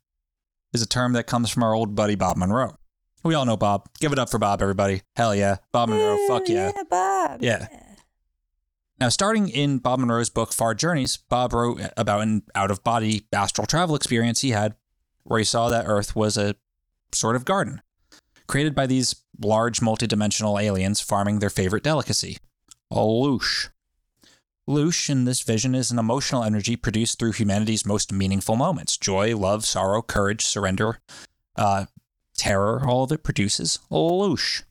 [0.74, 2.78] is a term that comes from our old buddy Bob Monroe.
[3.24, 3.90] We all know Bob.
[4.00, 5.02] Give it up for Bob, everybody.
[5.18, 5.58] Hell yeah.
[5.74, 6.72] Bob Monroe, fuck yeah.
[6.74, 7.44] Yeah, Bob.
[7.44, 7.68] Yeah.
[9.00, 13.28] Now, starting in Bob Monroe's book, Far Journeys, Bob wrote about an out of body
[13.34, 14.76] astral travel experience he had
[15.24, 16.56] where he saw that Earth was a
[17.12, 17.82] sort of garden
[18.48, 22.38] created by these large multidimensional aliens farming their favorite delicacy,
[22.92, 23.70] a loosh.
[24.68, 29.36] Loosh in this vision is an emotional energy produced through humanity's most meaningful moments joy,
[29.36, 31.00] love, sorrow, courage, surrender,
[31.56, 31.86] uh,
[32.36, 34.64] terror, all of it produces loosh.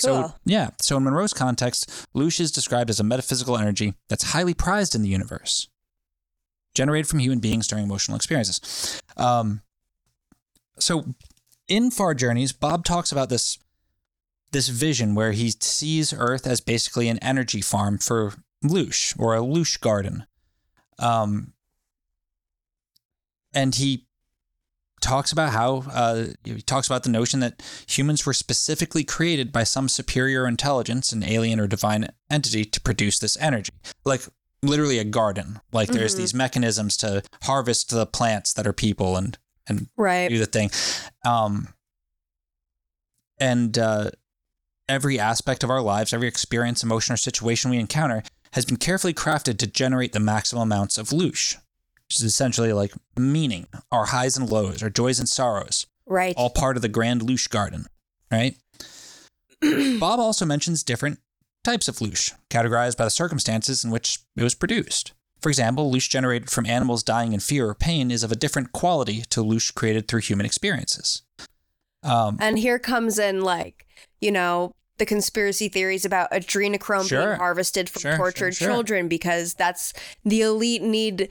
[0.00, 4.54] So, yeah, so in Monroe's context, loosh is described as a metaphysical energy that's highly
[4.54, 5.68] prized in the universe,
[6.74, 9.02] generated from human beings during emotional experiences.
[9.16, 9.62] Um,
[10.78, 11.04] so,
[11.68, 13.58] in Far Journeys, Bob talks about this
[14.50, 18.32] this vision where he sees Earth as basically an energy farm for
[18.64, 20.24] loosh or a loosh garden.
[20.98, 21.52] Um,
[23.52, 24.06] and he
[25.02, 29.64] talks about how uh, he talks about the notion that humans were specifically created by
[29.64, 33.72] some superior intelligence, an alien or divine entity, to produce this energy,
[34.04, 34.22] like
[34.62, 35.60] literally a garden.
[35.72, 36.18] Like there's Mhm.
[36.18, 39.38] these mechanisms to harvest the plants that are people and
[39.68, 40.28] and Right.
[40.28, 40.70] do the thing.
[41.26, 41.68] Um,
[43.40, 44.10] and uh,
[44.88, 49.14] every aspect of our lives, every experience, emotion, or situation we encounter has been carefully
[49.14, 51.54] crafted to generate the maximum amounts of loosh,
[52.06, 56.34] which is essentially like meaning, our highs and lows, our joys and sorrows, Right.
[56.36, 57.86] all part of the grand loosh garden,
[58.32, 58.56] right?
[60.00, 61.18] Bob also mentions different
[61.62, 65.12] types of loosh, categorized by the circumstances in which it was produced.
[65.40, 68.72] For example, loosh generated from animals dying in fear or pain is of a different
[68.72, 71.22] quality to loosh created through human experiences.
[72.02, 73.86] Um, And here comes in like,
[74.20, 77.26] you know, the conspiracy theories about adrenochrome Sure.
[77.28, 78.68] being harvested from Sure, tortured sure.
[78.68, 79.92] children because that's
[80.24, 81.28] the elite need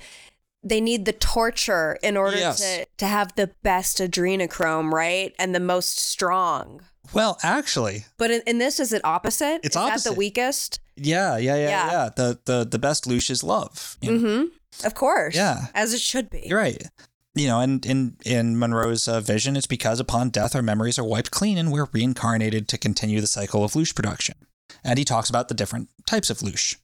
[0.64, 2.60] they need the torture in order Yes.
[2.60, 5.34] to to have the best adrenochrome, right?
[5.40, 6.82] And the most strong.
[7.14, 9.60] well, actually, But in, in this is it opposite?
[9.64, 10.10] It's is that opposite.
[10.10, 10.80] the weakest?
[10.98, 11.92] Yeah, yeah, yeah, Yeah.
[11.92, 12.10] yeah.
[12.16, 13.98] The the the best loosh is love.
[14.02, 14.28] you know?
[14.28, 14.86] Mm-hmm.
[14.86, 15.36] Of course.
[15.36, 15.68] Yeah.
[15.74, 16.44] As it should be.
[16.46, 16.82] You're right.
[17.36, 21.04] You know, and in in Monroe's uh, vision, it's because upon death our memories are
[21.04, 24.36] wiped clean and we're reincarnated to continue the cycle of loosh production.
[24.84, 26.76] And he talks about the different types of loosh.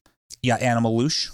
[0.42, 1.32] Yeah, animal loosh.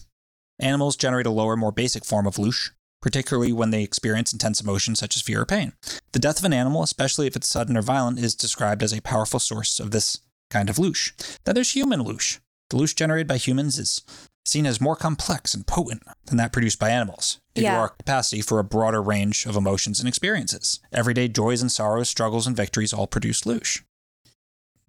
[0.59, 2.69] Animals generate a lower, more basic form of loosh,
[3.01, 5.73] particularly when they experience intense emotions such as fear or pain.
[6.11, 9.01] The death of an animal, especially if it's sudden or violent, is described as a
[9.01, 10.19] powerful source of this
[10.49, 11.11] kind of loosh.
[11.45, 12.39] Then there's human loosh.
[12.69, 14.01] The loosh generated by humans is
[14.45, 18.41] seen as more complex and potent than that produced by animals due to our capacity
[18.41, 20.79] for a broader range of emotions and experiences.
[20.91, 23.81] Everyday joys and sorrows, struggles and victories all produce loosh.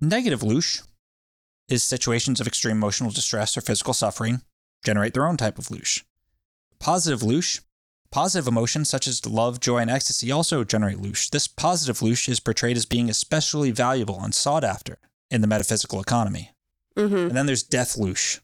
[0.01, 0.83] Negative loosh
[1.69, 4.43] is situations of extreme emotional distress or physical suffering
[4.85, 6.03] generate their own type of loosh.
[6.79, 7.61] Positive loosh,
[8.11, 11.29] positive emotions such as love, joy, and ecstasy also generate loosh.
[11.31, 14.99] This positive loosh is portrayed as being especially valuable and sought after
[15.31, 16.53] in the metaphysical economy.
[17.01, 17.17] Mm-hmm.
[17.17, 18.41] And then there's death loosh,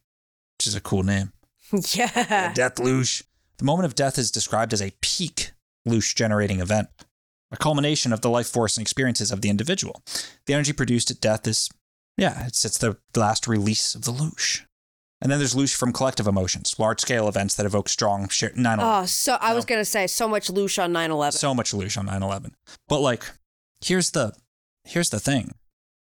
[0.59, 1.33] which is a cool name.
[1.95, 2.53] Yeah.
[2.55, 3.23] Death loosh.
[3.59, 5.51] The moment of death is described as a peak
[5.89, 6.89] loosh generating event,
[7.51, 10.03] a culmination of the life force and experiences of the individual.
[10.47, 11.69] The energy produced at death is,
[12.17, 14.61] yeah, it's, it's the last release of the loosh.
[15.21, 18.79] And then there's loosh from collective emotions, large scale events that evoke strong share, 9
[18.81, 21.33] Oh, so I was gonna say so much loosh on 9-11.
[21.33, 22.53] so much loosh on 9-11
[22.87, 23.25] but like
[23.81, 24.35] here's the
[24.85, 25.55] here's the thing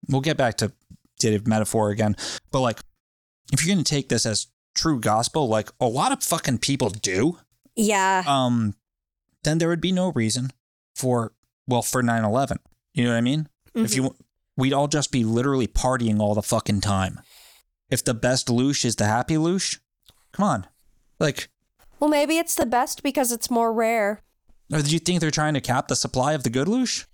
[0.10, 0.72] we'll get back to
[1.32, 2.16] did metaphor again
[2.52, 2.80] but like
[3.52, 7.38] if you're gonna take this as true gospel like a lot of fucking people do.
[7.76, 8.24] Yeah.
[8.28, 8.76] um
[9.44, 10.52] then there would be no reason
[10.96, 11.34] for
[11.68, 12.58] well for 9-11
[12.94, 13.50] you know what i mean?
[13.76, 14.16] If you
[14.56, 17.20] we'd all just be literally partying all the fucking time.
[17.90, 19.80] If the best loosh is the happy loosh
[20.32, 20.68] come on.
[21.20, 21.50] Like
[22.00, 24.22] Well, maybe it's the best because it's more rare.
[24.72, 27.06] or do you think they're trying to cap the supply of the good loosh?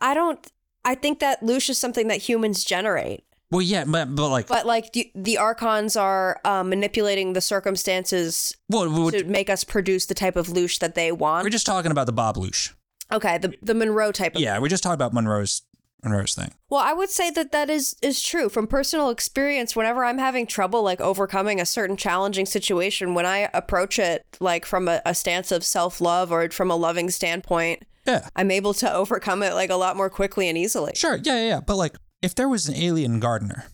[0.00, 0.46] I don't.
[0.84, 4.66] I think that loosh is something that humans generate, well yeah but, but like but
[4.66, 10.06] like the, the archons are um, manipulating the circumstances well, what- to make us produce
[10.06, 11.44] the type of loosh that they want.
[11.44, 12.72] We're just talking about the Bob loosh.
[13.12, 14.40] okay, the the Monroe type of.
[14.42, 15.62] Yeah, we're just talking about Monroe's
[16.04, 16.52] Monroe's thing.
[16.70, 19.74] Well, I would say that that is is true from personal experience.
[19.74, 24.64] Whenever I'm having trouble like overcoming a certain challenging situation, when I approach it like
[24.66, 28.74] from a, a stance of self love or from a loving standpoint, Yeah, I'm able
[28.74, 30.92] to overcome it like a lot more quickly and easily.
[30.94, 31.16] sure.
[31.16, 31.60] Yeah, yeah, yeah.
[31.60, 33.66] But like, if there was an alien gardener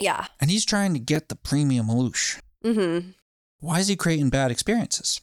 [0.00, 0.26] Yeah.
[0.40, 3.10] and he's trying to get the premium loosh, Mm-hmm.
[3.60, 5.20] why is he creating bad experiences?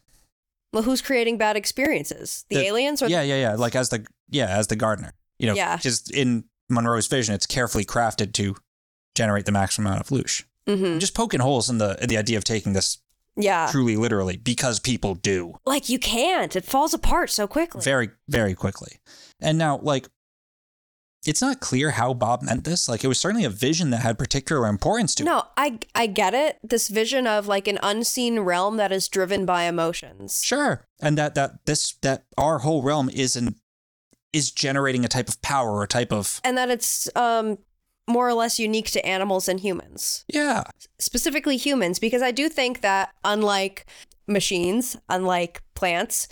[0.74, 2.46] Well, who's creating bad experiences?
[2.50, 3.56] The, aliens or yeah, yeah, yeah.
[3.56, 5.14] Like as the yeah as the gardener.
[5.40, 5.78] You know, Yeah.
[5.78, 8.56] Just in Monroe's vision, it's carefully crafted to
[9.16, 10.44] generate the maximum amount of loosh.
[10.68, 10.98] Mm-hmm.
[11.00, 12.98] Just poking holes in the in the idea of taking this
[13.38, 13.70] Yeah.
[13.72, 15.56] truly literally because people do.
[15.66, 16.56] Like you can't.
[16.56, 17.82] It falls apart so quickly.
[17.82, 18.98] very very quickly
[19.40, 20.08] and now like
[21.28, 24.18] it's not clear how bob meant this like it was certainly a vision that had
[24.18, 26.58] particular importance to No, I I get it.
[26.64, 30.42] This vision of like an unseen realm that is driven by emotions.
[30.44, 33.56] sure and that that this that our whole realm is an
[34.34, 37.58] is generating a type of power or a type of And that it's um
[38.10, 40.24] more or less unique to animals and humans.
[40.34, 40.64] yeah
[40.98, 43.86] Specifically humans because I do think that unlike
[44.28, 46.28] machines, unlike plants,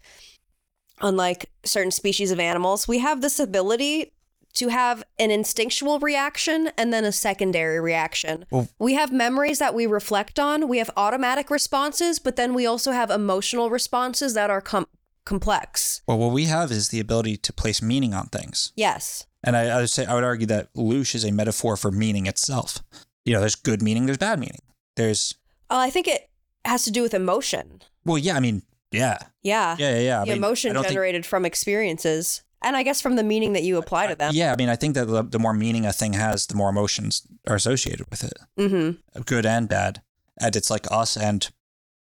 [1.01, 4.13] unlike certain species of animals, we have this ability
[4.55, 8.45] to have an instinctual reaction and then a secondary reaction.
[8.49, 12.65] Well- we have memories that we reflect on, we have automatic responses, but then we
[12.65, 14.87] also have emotional responses that are com-
[15.25, 16.01] complex.
[16.07, 19.25] well what we have is the ability to place meaning on things Yes.
[19.43, 22.27] and I, I would say i would argue that loosh is a metaphor for meaning
[22.27, 22.83] itself
[23.25, 24.59] you know there's good meaning there's bad meaning
[24.95, 25.33] there's
[25.71, 26.29] Uh, I think it
[26.63, 27.81] has to do with emotion.
[28.05, 29.75] well yeah i mean yeah Yeah.
[29.79, 30.17] yeah yeah, yeah.
[30.21, 32.43] I the mean, emotion don't think- generated from experiences.
[32.65, 34.31] And I guess from the meaning that you apply to them.
[34.33, 36.69] Yeah, I mean, I think that the, the more meaning a thing has, the more
[36.69, 39.21] emotions are associated with it, Mm-hmm.
[39.21, 40.01] good and bad.
[40.41, 41.49] And it's like us and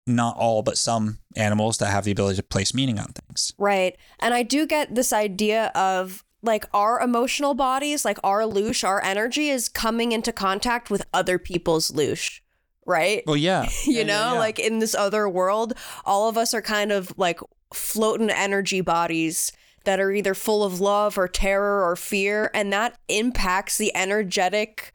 [0.07, 3.53] not all, but some animals that have the ability to place meaning on things.
[3.57, 3.95] Right.
[4.20, 9.01] And I do get this idea of like our emotional bodies, like our loosh, our
[9.03, 12.39] energy is coming into contact with other people's loosh.
[12.86, 13.24] Right?
[13.26, 14.39] Well, yeah, you Yeah, yeah, know, yeah.
[14.39, 15.74] like in this other world,
[16.05, 17.39] all of us are kind of like
[17.74, 19.51] floating energy bodies
[19.86, 22.49] that are either full of love or terror or fear.
[22.53, 24.93] And that impacts the energetic,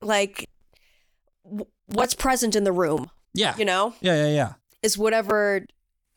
[0.00, 0.48] like,
[1.44, 3.94] w- what's present in the room, yeah, you know?
[4.00, 4.52] yeah, yeah, yeah.
[4.82, 5.64] is whatever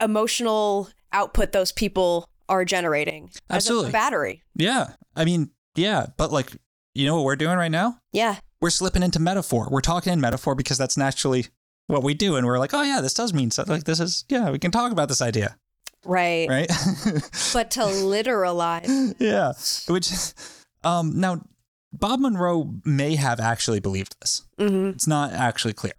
[0.02, 3.92] emotional output those people are generating Absolutely.
[3.92, 4.44] battery.
[4.56, 6.52] Yeah, I mean, Yeah, but like,
[6.94, 8.00] you know what we're doing right now?
[8.14, 8.38] Yeah.
[8.62, 9.68] We're slipping into metaphor.
[9.70, 11.48] We're talking in metaphor because that's naturally
[11.88, 12.36] what we do.
[12.36, 13.76] And we're like, oh, yeah, this does mean something.
[13.76, 15.58] Like, this is, yeah, we can talk about this idea.
[16.06, 16.48] Right.
[16.50, 16.68] Right?
[17.54, 19.16] But to literalize.
[19.20, 19.54] yeah.
[19.92, 20.12] Which,
[20.84, 21.42] um, now,
[21.92, 24.44] Bob Monroe may have actually believed this.
[24.60, 25.94] hmm It's not actually clear.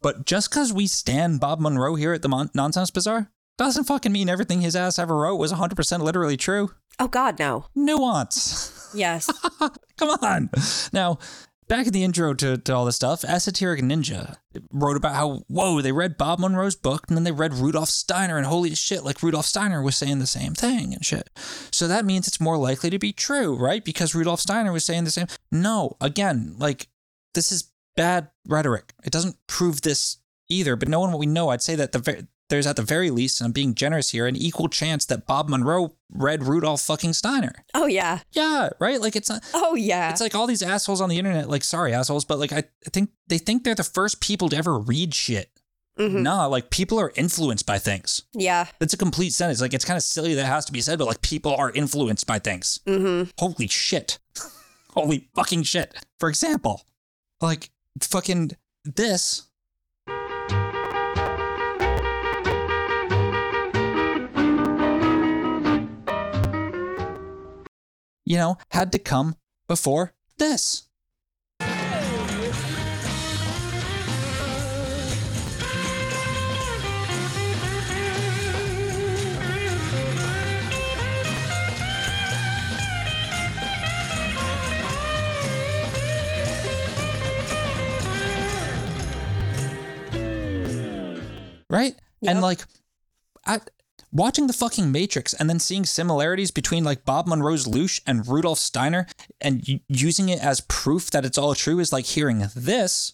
[0.00, 4.12] But just because we stand Bob Monroe here at the Mon- Nonsense Bazaar doesn't fucking
[4.12, 6.70] mean everything his ass ever wrote was 100% literally true.
[6.98, 7.66] Oh God, no.
[7.74, 8.90] Nuance.
[8.94, 9.30] Yes.
[9.98, 10.50] Come on.
[10.92, 11.18] Now,
[11.68, 14.36] back in the intro to, to all this stuff, Esoteric Ninja
[14.72, 18.36] wrote about how, whoa, they read Bob Monroe's book and then they read Rudolf Steiner,
[18.36, 21.30] and holy shit, like Rudolf Steiner was saying the same thing and shit.
[21.70, 23.84] So that means it's more likely to be true, right?
[23.84, 25.26] Because Rudolf Steiner was saying the same.
[25.50, 26.88] No, again, like,
[27.34, 28.92] this is bad rhetoric.
[29.04, 32.66] It doesn't prove this either, but knowing what we know, I'd say that the there's
[32.66, 35.94] at the very least, and I'm being generous here, an equal chance that Bob Monroe
[36.10, 37.52] read Rudolf fucking Steiner.
[37.74, 38.20] Oh yeah.
[38.32, 39.00] Yeah, right?
[39.00, 40.10] Like it's not Oh yeah.
[40.10, 42.90] it's like all these assholes on the internet, like sorry assholes, but like I I
[42.92, 45.50] think they think they're the first people to ever read shit.
[45.98, 46.22] Mhm.
[46.22, 48.22] Nah, like people are influenced by things.
[48.34, 48.66] Yeah.
[48.80, 49.60] That's a complete sentence.
[49.60, 51.70] Like it's kind of silly that it has to be said, but like people are
[51.70, 52.80] influenced by things.
[52.86, 53.30] Mm-hmm.
[53.38, 54.18] Holy shit.
[54.90, 55.94] Holy fucking shit.
[56.20, 56.82] For example,
[57.40, 57.70] like
[58.02, 58.52] fucking
[58.84, 59.44] this.
[68.24, 69.36] You know, had to come
[69.68, 70.88] before this.
[91.74, 91.94] right?
[92.22, 92.60] And like,
[93.46, 93.60] I,
[94.14, 98.58] watching the fucking Matrix and then seeing similarities between like Bob Monroe's loosh and Rudolf
[98.60, 99.06] Steiner
[99.40, 103.12] and y- using it as proof that it's all true is like hearing this.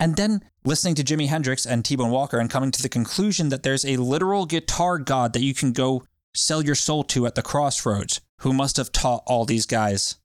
[0.00, 3.50] And then listening to Jimi Hendrix and T Bone Walker and coming to the conclusion
[3.50, 6.02] that there's a literal guitar god that you can go
[6.34, 10.16] sell your soul to at the crossroads who must have taught all these guys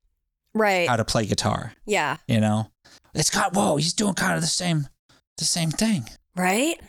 [0.53, 0.87] Right.
[0.89, 1.73] how to play guitar.
[1.85, 2.17] Yeah.
[2.27, 2.71] You know?
[3.13, 4.87] It's got, whoa, he's doing kind of the same,
[5.37, 6.09] the same thing.
[6.35, 6.79] Right.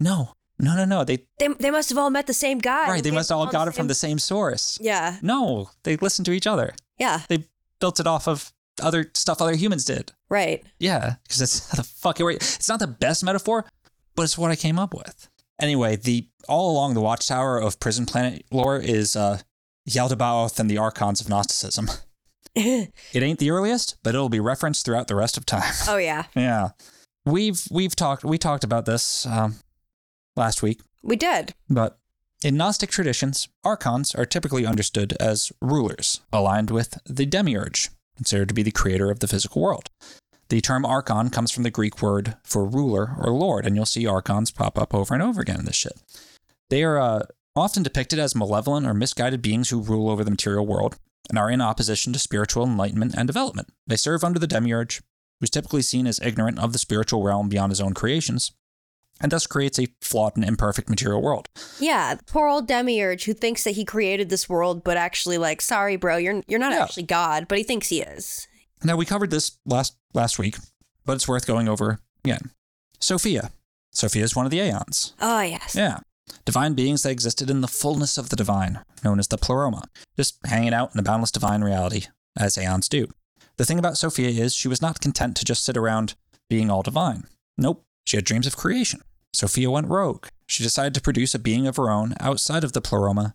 [0.00, 1.04] No, no, no, no.
[1.04, 2.88] They, They, they must have all met the same guy.
[2.88, 4.78] right, they must have all got it same- from the same source.
[4.80, 5.18] Yeah.
[5.22, 6.74] No, they listened to each other.
[6.98, 7.20] Yeah.
[7.28, 7.44] They
[7.80, 8.52] built it off of
[8.82, 10.12] other stuff other humans did.
[10.28, 10.64] Right.
[10.78, 12.56] Yeah, because that's how the fuck it works.
[12.56, 13.64] It's not the best metaphor,
[14.16, 15.28] but it's what I came up with.
[15.62, 19.38] Anyway, the all along the watchtower of Prison Planet lore is uh,
[19.88, 21.88] Yaldabaoth and the Archons of Gnosticism.
[22.54, 25.72] It ain't the earliest, but it'll be referenced throughout the rest of time.
[25.88, 26.24] oh yeah.
[26.36, 26.68] yeah,
[27.24, 29.54] we've we've talked we talked about this um,
[30.36, 31.54] last week, We did.
[31.70, 31.98] but
[32.44, 38.54] in Gnostic traditions, archons are typically understood as rulers, aligned with the demiurge, considered to
[38.54, 39.88] be the creator of the physical world.
[40.52, 44.06] The term archon comes from the Greek word for ruler or lord, and you'll see
[44.06, 45.94] archons pop up over and over again in this shit.
[46.68, 47.22] They are uh,
[47.56, 50.98] often depicted as malevolent or misguided beings who rule over the material world
[51.30, 53.72] and are in opposition to spiritual enlightenment and development.
[53.86, 55.00] They serve under the demiurge,
[55.40, 58.52] who's typically seen as ignorant of the spiritual realm beyond his own creations,
[59.22, 61.48] and thus creates a flawed and imperfect material world.
[61.80, 62.16] Yeah.
[62.26, 66.18] Poor old demiurge who thinks that he created this world, but actually, like, sorry, bro,
[66.18, 66.82] you're you're not Yeah.
[66.82, 68.48] actually God, but he thinks he is.
[68.84, 70.56] Now we covered this last last week,
[71.04, 72.50] but it's worth going over again.
[72.98, 73.50] Sophia.
[73.92, 75.14] Sophia is one of the aeons.
[75.20, 75.74] Oh yes.
[75.74, 75.98] Yeah.
[76.44, 79.84] Divine beings that existed in the fullness of the divine, known as the pleroma,
[80.16, 82.06] just hanging out in the boundless divine reality,
[82.38, 83.08] as aeons do.
[83.56, 86.14] The thing about Sophia is she was not content to just sit around
[86.48, 87.24] being all divine.
[87.58, 89.02] Nope, she had dreams of creation.
[89.34, 90.26] Sophia went rogue.
[90.46, 93.34] She decided to produce a being of her own outside of the pleroma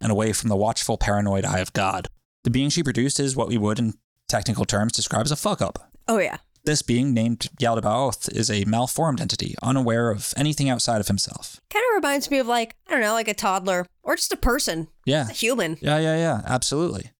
[0.00, 2.08] and away from the watchful, paranoid eye of God.
[2.44, 3.94] The being she produced is what we would, in
[4.28, 5.87] technical terms, describe as a fuck up.
[6.08, 6.38] Oh yeah.
[6.64, 11.60] This being, named Yaldabaoth, is a malformed entity, unaware of anything outside of himself.
[11.70, 14.36] Kind of reminds me of like I don't know, like a toddler or just a
[14.36, 15.28] person, Yeah.
[15.28, 15.78] a human.
[15.80, 17.10] Yeah, yeah, yeah, absolutely.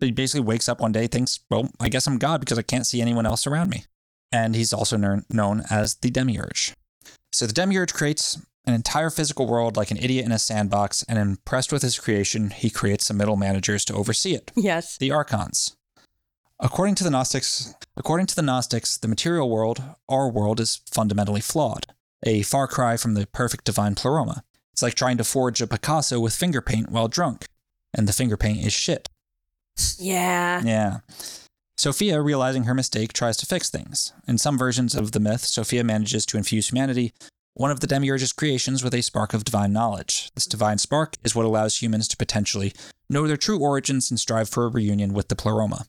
[0.00, 2.86] He basically wakes up one day, thinks, well, I guess I'm God because I can't
[2.86, 3.84] see anyone else around me.
[4.32, 6.72] And he's also known known as the Demiurge.
[7.32, 11.18] So the Demiurge creates an entire physical world like an idiot in a sandbox, and
[11.18, 14.50] impressed with his creation, he creates some middle managers to oversee it.
[14.56, 14.96] Yes.
[14.98, 15.74] the archons.
[16.64, 21.42] According to the Gnostics, according to the Gnostics, the material world, our world, is fundamentally
[21.42, 21.84] flawed,
[22.22, 24.44] a far cry from the perfect divine pleroma.
[24.72, 27.48] It's like trying to forge a Picasso with finger paint while drunk,
[27.92, 29.10] and the finger paint is shit.
[29.98, 30.62] Yeah.
[30.64, 31.00] Yeah.
[31.76, 34.14] Sophia, realizing her mistake, tries to fix things.
[34.26, 37.12] In some versions of the myth, Sophia manages to infuse humanity,
[37.52, 40.30] one of the Demiurge's creations, with a spark of divine knowledge.
[40.34, 42.72] This divine spark is what allows humans to potentially
[43.10, 45.84] know their true origins and strive for a reunion with the Pleroma.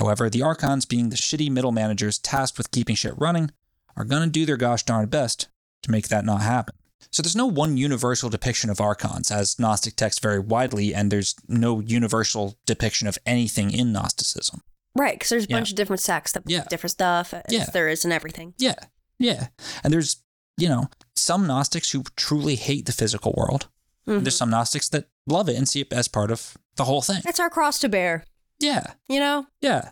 [0.00, 3.50] However, the Archons, being the shitty middle managers tasked with keeping shit running,
[3.96, 5.48] are gonna do their gosh darn best
[5.82, 6.74] to make that not happen.
[7.10, 11.34] So there's no one universal depiction of archons, as Gnostic texts vary widely, and there's
[11.48, 14.62] no universal depiction of anything in Gnosticism.
[14.94, 15.56] Right, because there's a Yeah.
[15.56, 16.64] bunch of different sects that Yeah.
[16.70, 17.34] different stuff.
[17.34, 17.66] as Yeah.
[17.66, 18.54] there is in everything.
[18.58, 18.76] Yeah,
[19.18, 19.48] yeah.
[19.84, 20.16] And there's,
[20.56, 23.68] you know, some Gnostics who truly hate the physical world.
[24.06, 24.38] And There's mm-hmm.
[24.38, 27.22] some Gnostics that love it and see it as part of the whole thing.
[27.26, 28.24] It's our cross to bear.
[28.60, 29.46] Yeah, You know.
[29.60, 29.90] yeah.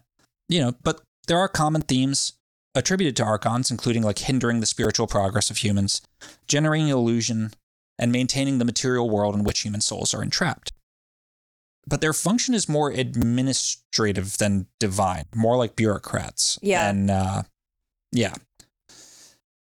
[0.49, 2.35] You know, but there are common themes
[2.75, 6.01] attributed to archons, including like hindering the spiritual progress of humans,
[6.47, 7.53] generating illusion,
[7.99, 10.73] and maintaining the material world in which human souls are entrapped.
[11.87, 16.59] But their function is more administrative than divine, more like bureaucrats.
[16.62, 16.89] Yeah.
[16.89, 17.43] And uh,
[18.12, 18.35] yeah.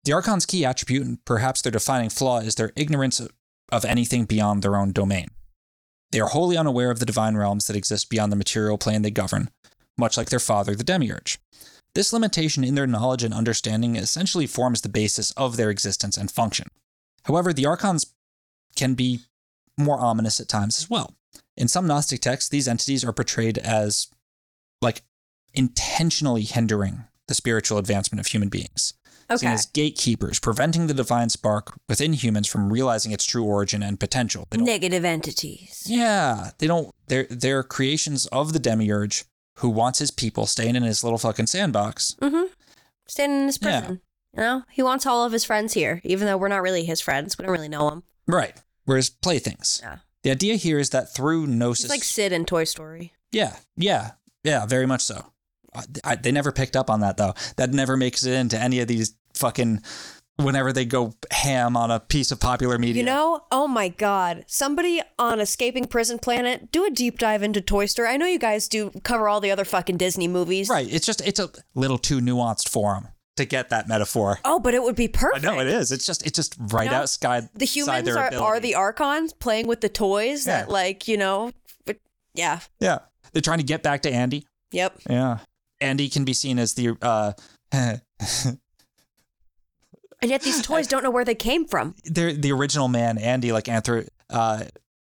[0.04, 3.32] The archon's key attribute, and perhaps their defining flaw, is their ignorance of-
[3.72, 5.28] of anything beyond their own domain.
[6.12, 9.12] They are wholly unaware of the divine realms that exist beyond the material plane they
[9.12, 9.50] govern,
[9.98, 11.38] much like their father, the Demiurge.
[11.94, 16.30] This limitation in their knowledge and understanding essentially forms the basis of their existence and
[16.30, 16.68] function.
[17.26, 18.14] However, the archons
[18.76, 19.22] can be
[19.78, 21.16] more ominous at times as well.
[21.56, 24.08] In some Gnostic texts, these entities are portrayed as
[24.82, 25.02] like
[25.54, 28.94] intentionally hindering the spiritual advancement of human beings.
[29.30, 29.48] Seen Okay.
[29.48, 34.48] as gatekeepers, preventing the divine spark within humans from realizing its true origin and potential.
[34.56, 35.84] Negative entities.
[35.86, 36.94] yeah, they don't.
[37.08, 39.26] They're they're creations of the demiurge
[39.58, 42.16] who wants his people staying in his little fucking sandbox.
[42.22, 42.46] Mm-hmm.
[43.08, 44.02] Standing in his prison.
[44.34, 44.40] Yeah.
[44.42, 47.02] You know, he wants all of his friends here, even though we're not really his
[47.02, 47.38] friends.
[47.38, 48.04] We don't really know him.
[48.28, 48.56] Right.
[48.86, 49.80] We're his playthings.
[49.84, 49.98] Yeah.
[50.24, 51.86] The idea here is that through gnosis.
[51.86, 53.14] He's like Sid in Toy Story.
[53.32, 54.12] yeah, yeah,
[54.44, 55.32] yeah, very much so.
[56.04, 57.34] I, they never picked up on that though.
[57.58, 59.82] That never makes it into any of these fucking.
[60.40, 63.02] Whenever they go ham on a piece of popular media.
[63.02, 67.60] You know, oh my god, somebody on Escaping Prison Planet, do a deep dive into
[67.60, 68.10] Toy Story.
[68.10, 70.70] I know you guys do cover all the other fucking Disney movies.
[70.70, 70.88] Right.
[70.94, 73.08] It's just it's a little too nuanced for them
[73.38, 74.38] to get that metaphor.
[74.46, 75.44] Oh, but it would be perfect.
[75.44, 75.92] Know it is.
[75.92, 79.82] It's just it's just right know, outside The humans are, are the archons playing with
[79.82, 80.60] the toys Yeah.
[80.60, 81.52] that, like, you know,
[82.36, 82.60] yeah.
[82.80, 83.00] Yeah.
[83.34, 84.46] They're trying to get back to Andy.
[84.72, 85.00] Yep.
[85.10, 85.40] Yeah.
[85.82, 87.34] Andy can be seen as the uh
[90.20, 91.94] And yet these toys don't know where they came from.
[92.06, 94.64] they're the original man, Andy, like anthro uh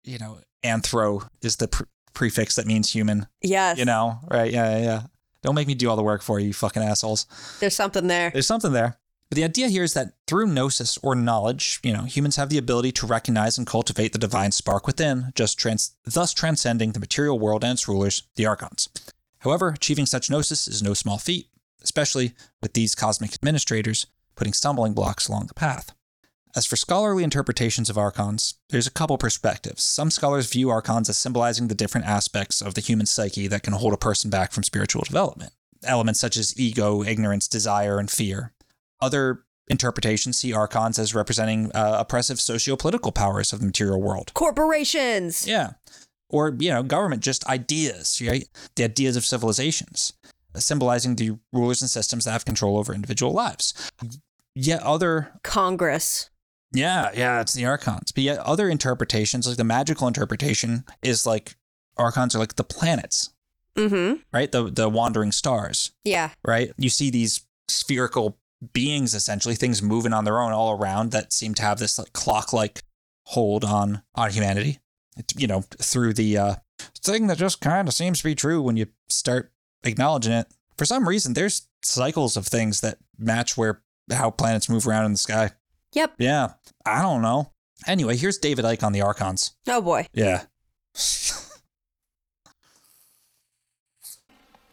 [0.05, 3.27] you know, anthro is the pre- prefix that means human.
[3.43, 3.79] Yes.
[3.79, 4.53] You know, right?
[4.53, 5.03] Yeah, yeah, yeah.
[5.43, 7.27] Don't make me do all the work for you, you fucking assholes.
[7.61, 8.31] There's something there.
[8.31, 8.99] There's something there.
[9.31, 12.57] But the idea here is that through gnosis or knowledge, you know, humans have the
[12.59, 17.39] ability to recognize and cultivate the divine spark within, just trans- thus transcending the material
[17.39, 18.89] world and its rulers, the archons.
[19.41, 21.49] However, achieving such gnosis is no small feat,
[21.83, 25.95] especially with these cosmic administrators putting stumbling blocks along the path.
[26.57, 29.83] As for scholarly interpretations of archons, there's a couple perspectives.
[29.83, 33.75] Some scholars view archons as symbolizing the different aspects of the human psyche that can
[33.75, 35.53] hold a person back from spiritual development.
[35.85, 38.55] Elements such as ego, ignorance, desire, and fear.
[39.01, 44.33] Other interpretations see archons as representing uh, oppressive socio-political powers of the material world.
[44.35, 45.47] Corporations.
[45.47, 45.73] Yeah.
[46.31, 48.47] Or, you know, government, just ideas, right?
[48.77, 50.13] The ideas of civilizations,
[50.57, 53.73] symbolizing the rulers and systems that have control over individual lives.
[54.55, 56.31] Yet other Congress.
[56.73, 58.13] yeah, yeah, it's the archons.
[58.13, 61.57] But yet other interpretations, like the magical interpretation, is like
[61.97, 63.31] archons are like the planets,
[63.77, 64.21] Mm-hmm.
[64.33, 64.51] right?
[64.51, 66.31] The the wandering stars, Yeah.
[66.45, 66.73] right?
[66.77, 68.37] You see these spherical
[68.73, 72.13] beings, essentially things moving on their own all around that seem to have this like
[72.13, 72.83] clock-like
[73.27, 74.81] hold on on humanity.
[75.19, 76.55] It's, you know, through the uh,
[76.99, 79.53] thing that just kind of seems to be true when you start
[79.85, 80.47] acknowledging it.
[80.77, 85.13] For some reason, there's cycles of things that match where how planets move around in
[85.13, 85.51] the sky.
[85.93, 86.15] Yep.
[86.19, 86.53] Yeah,
[86.87, 87.53] I don't know.
[87.87, 89.55] Anyway, here's David Icke on the Archons.
[89.67, 90.07] Oh boy.
[90.13, 90.45] Yeah.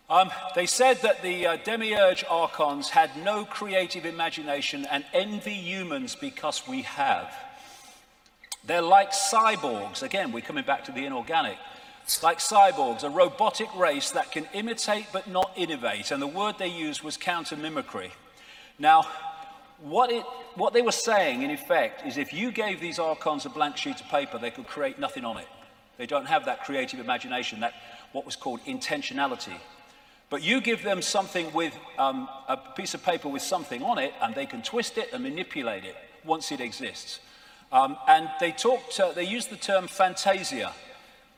[0.08, 6.16] Um, they said that the uh, demiurge archons had no creative imagination and envy humans
[6.16, 7.34] because we have.
[8.68, 10.02] They're like cyborgs.
[10.02, 11.58] Again, we're coming back to the inorganic.
[12.22, 16.12] Like cyborgs, a robotic race that can imitate but not innovate.
[16.12, 18.12] And the word they used was counter mimicry.
[18.78, 19.08] Now,
[19.80, 20.24] what, it,
[20.56, 24.00] what they were saying, in effect, is if you gave these archons a blank sheet
[24.02, 25.48] of paper, they could create nothing on it.
[25.98, 27.74] They don't have that creative imagination, that
[28.12, 29.58] what was called intentionality.
[30.30, 34.14] But you give them something with um, a piece of paper with something on it,
[34.22, 37.20] and they can twist it and manipulate it once it exists.
[37.76, 40.72] Um, and they talked, uh, they used the term fantasia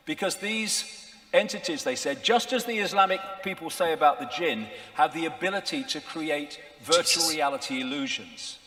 [0.05, 5.15] because these entities, they said, just as the Islamic people say about the jinn, have
[5.15, 8.59] the ability to create virtual reality illusions.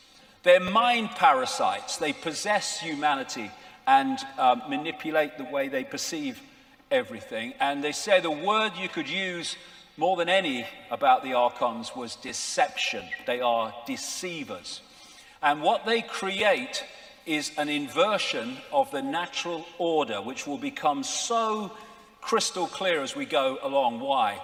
[0.43, 1.97] They're mind parasites.
[1.97, 3.53] They possess humanity
[3.87, 6.43] and um, manipulate the way they perceive
[6.91, 7.55] everything.
[7.61, 9.55] And they say the word you could use
[9.97, 13.05] more than any about the archons was deception.
[13.29, 14.81] They are deceivers.
[15.41, 16.83] And what they create
[17.31, 21.71] is an inversion of the natural order, which will become so
[22.21, 24.01] crystal clear as we go along.
[24.01, 24.41] Why?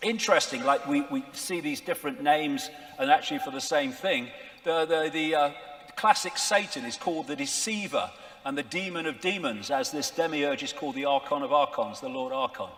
[0.00, 4.28] Interesting, like we, we see these different names and actually for the same thing.
[4.64, 5.50] The, the, the uh,
[5.94, 8.10] classic Satan is called the deceiver
[8.46, 12.08] and the demon of demons, as this demiurge is called the Archon of Archons, the
[12.08, 12.70] Lord Archon.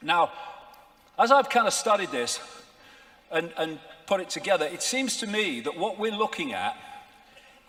[0.00, 0.30] Now,
[1.18, 2.38] as I've kind of studied this
[3.32, 6.76] and, and put it together, it seems to me that what we're looking at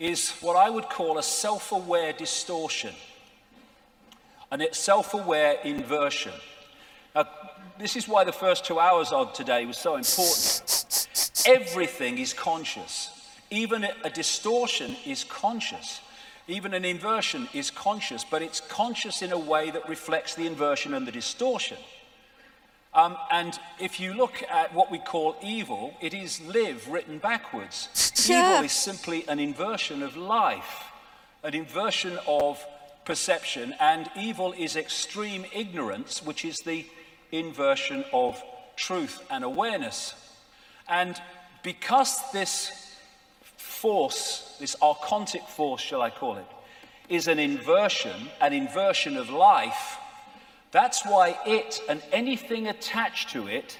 [0.01, 2.95] is what I would call a self aware distortion
[4.51, 6.33] and it's self aware inversion.
[7.15, 7.27] Now,
[7.77, 11.07] this is why the first two hours of today was so important.
[11.45, 13.11] Everything is conscious,
[13.51, 16.01] even a distortion is conscious.
[16.47, 20.95] Even an inversion is conscious, but it's conscious in a way that reflects the inversion
[20.95, 21.77] and the distortion.
[22.93, 27.89] Um, and if you look at what we call evil, it is live written backwards.
[28.29, 30.91] evil is simply an inversion of life,
[31.43, 32.63] an inversion of
[33.05, 36.85] perception, and evil is extreme ignorance, which is the
[37.31, 38.43] inversion of
[38.75, 40.13] truth and awareness.
[40.89, 41.15] And
[41.63, 42.71] because this
[43.57, 46.45] force, this archontic force, shall I call it,
[47.07, 49.97] is an inversion, an inversion of life,
[50.71, 53.77] that's why it and anything attached to it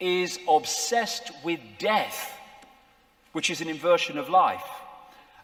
[0.00, 2.32] is obsessed with death,
[3.32, 4.64] which is an inversion of life.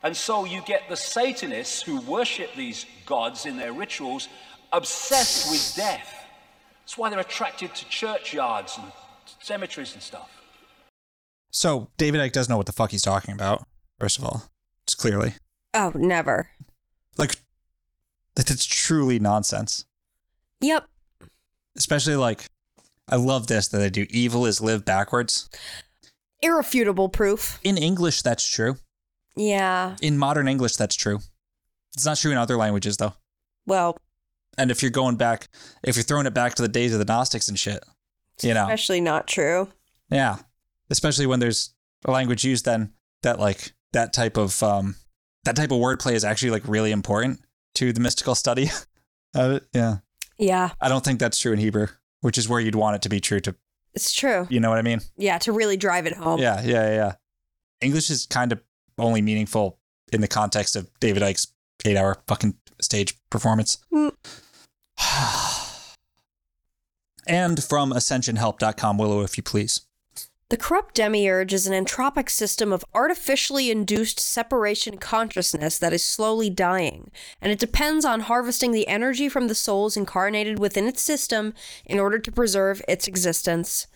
[0.03, 4.29] And so you get the Satanists who worship these gods in their rituals
[4.73, 6.15] obsessed with death.
[6.83, 8.93] That's why they're attracted to churchyards and
[9.41, 10.31] cemeteries and stuff.
[11.51, 13.67] So David Icke doesn't know what the fuck he's talking about.
[13.99, 14.45] First of all,
[14.85, 15.35] It's clearly,
[15.75, 16.51] Oh, never.
[17.17, 17.37] like
[18.37, 19.85] that it's truly nonsense.
[20.61, 20.87] Yep.
[21.77, 22.47] Especially like,
[23.09, 24.07] I love this that they do.
[24.11, 25.49] Evil is live backwards.
[26.41, 27.59] Irrefutable proof.
[27.63, 28.77] In English, that's true.
[29.37, 29.97] Yeah.
[30.03, 31.21] In modern English, that's true.
[31.95, 33.15] It's not true in other languages though.
[33.67, 33.97] Well,
[34.57, 35.49] And if you're going back,
[35.83, 37.85] if you're throwing it back to the days of the Gnostics and shit,
[38.43, 39.69] you know, especially not true.
[40.11, 40.37] yeah,
[40.91, 42.93] especially when there's a language used then
[43.23, 44.95] that like that type of um
[45.45, 47.41] that type of wordplay is actually like really important
[47.75, 48.71] to the mystical study.
[49.35, 49.65] of it.
[49.75, 49.99] yeah,
[50.39, 51.89] Yeah, I don't think that's true in Hebrew,
[52.21, 53.55] which is where you'd want it to be true to.
[53.95, 54.47] it's true.
[54.51, 55.01] You know what I mean?
[55.17, 56.41] Yeah, to really drive it home.
[56.41, 57.13] Yeah, yeah, yeah.
[57.81, 58.61] English is kind of
[58.99, 59.79] only meaningful
[60.13, 61.49] in the context of David Icke's
[61.85, 63.79] eight-hour fucking stage performance.
[63.93, 64.13] Mm.
[67.27, 69.83] and from ascensionhelp.com, Willow, if you please.
[70.51, 76.49] The corrupt demiurge is an entropic system of artificially induced separation consciousness that is slowly
[76.49, 77.11] dying,
[77.43, 81.53] and it depends on harvesting the energy from the souls incarnated within its system
[81.85, 83.89] in order to preserve its existence.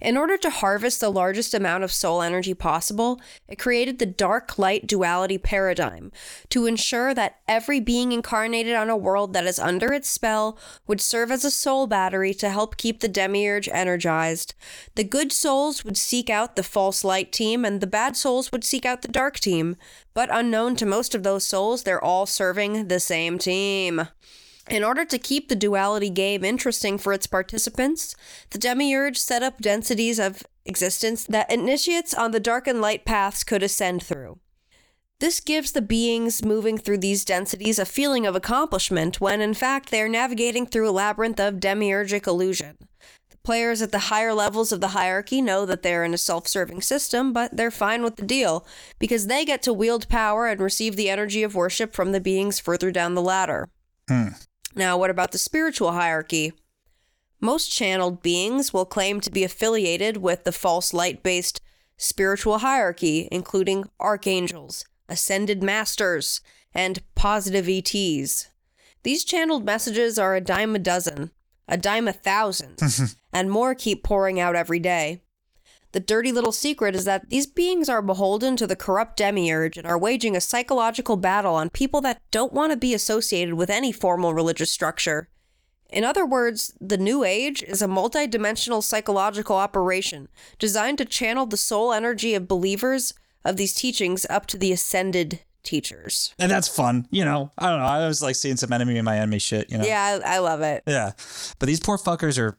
[0.00, 4.58] In order to harvest the largest amount of soul energy possible, it created the dark
[4.58, 6.10] light duality paradigm
[6.50, 11.00] to ensure that every being incarnated on a world that is under its spell would
[11.00, 14.54] serve as a soul battery to help keep the demiurge energized.
[14.96, 18.64] The good souls would seek out the false light team, and the bad souls would
[18.64, 19.76] seek out the dark team.
[20.12, 24.08] But unknown to most of those souls, they're all serving the same team.
[24.70, 28.16] In order to keep the duality game interesting for its participants,
[28.50, 33.44] the demiurge set up densities of existence that initiates on the dark and light paths
[33.44, 34.38] could ascend through.
[35.20, 39.90] This gives the beings moving through these densities a feeling of accomplishment when, in fact,
[39.90, 42.76] they are navigating through a labyrinth of demiurgic illusion.
[43.30, 46.48] The players at the higher levels of the hierarchy know that they're in a self
[46.48, 48.66] serving system, but they're fine with the deal
[48.98, 52.58] because they get to wield power and receive the energy of worship from the beings
[52.58, 53.68] further down the ladder.
[54.08, 54.28] Hmm.
[54.74, 56.52] Now, what about the spiritual hierarchy?
[57.40, 61.60] Most channeled beings will claim to be affiliated with the false light based
[61.96, 66.40] spiritual hierarchy, including archangels, ascended masters,
[66.72, 68.48] and positive ETs.
[69.02, 71.30] These channeled messages are a dime a dozen,
[71.68, 72.80] a dime a thousand,
[73.32, 75.20] and more keep pouring out every day.
[75.94, 79.86] The dirty little secret is that these beings are beholden to the corrupt demiurge and
[79.86, 83.92] are waging a psychological battle on people that don't want to be associated with any
[83.92, 85.28] formal religious structure.
[85.90, 90.26] In other words, the New Age is a multidimensional psychological operation
[90.58, 93.14] designed to channel the soul energy of believers
[93.44, 96.34] of these teachings up to the ascended teachers.
[96.40, 97.52] And that's fun, you know.
[97.56, 97.86] I don't know.
[97.86, 99.84] I was like seeing some enemy in my enemy shit, you know.
[99.84, 100.82] Yeah, I, I love it.
[100.88, 101.12] Yeah.
[101.60, 102.58] But these poor fuckers are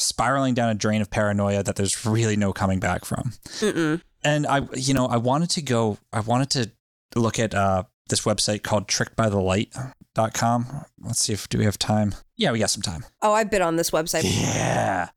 [0.00, 3.32] spiraling down a drain of paranoia that there's really no coming back from.
[3.60, 4.00] Mm-mm.
[4.22, 6.70] And I, you know, I wanted to go, I wanted to
[7.18, 10.84] look at uh, this website called trickedbythelight.com.
[11.00, 12.14] Let's see if, do we have time?
[12.36, 13.04] Yeah, we got some time.
[13.22, 14.24] Oh, I've been on this website.
[14.24, 15.08] Yeah.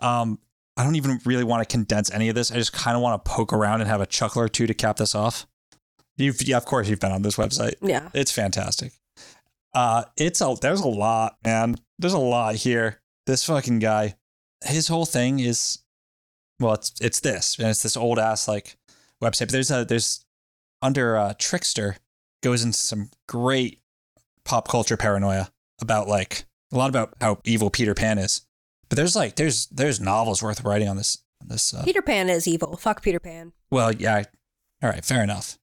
[0.00, 0.38] Um,
[0.76, 2.52] I don't even really want to condense any of this.
[2.52, 4.74] I just kind of want to poke around and have a chuckle or two to
[4.74, 5.46] cap this off.
[6.18, 7.74] You've, yeah, of course, you've been on this website.
[7.80, 8.08] Yeah.
[8.14, 8.92] It's fantastic.
[9.74, 11.76] Uh, it's a there's a lot, man.
[11.98, 13.00] There's a lot here.
[13.26, 14.14] This fucking guy,
[14.66, 15.78] his whole thing is,
[16.60, 18.76] well, it's it's this, and it's this old ass like
[19.22, 19.40] website.
[19.40, 20.24] But there's a there's
[20.82, 21.96] under uh, Trickster
[22.42, 23.80] goes into some great
[24.44, 28.42] pop culture paranoia about like a lot about how evil Peter Pan is.
[28.88, 31.74] But there's like there's there's novels worth writing on this on this.
[31.74, 32.76] Uh, Peter Pan is evil.
[32.76, 33.52] Fuck Peter Pan.
[33.70, 34.24] well, yeah.
[34.82, 35.58] All right, fair enough.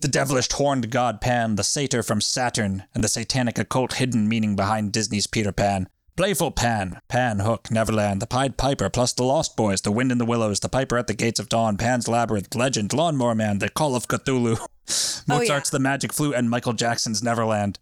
[0.00, 4.56] The devilish horned god Pan, the satyr from Saturn, and the satanic occult hidden meaning
[4.56, 5.88] behind Disney's Peter Pan.
[6.18, 10.18] Playful Pan, Pan, Hook, Neverland, the Pied Piper, plus the Lost Boys, the Wind in
[10.18, 13.68] the Willows, the Piper at the Gates of Dawn, Pan's Labyrinth, Legend, Lawnmower Man, the
[13.68, 17.78] Call of Cthulhu, oh, Mozart's The Magic Flute, and Michael Jackson's Neverland.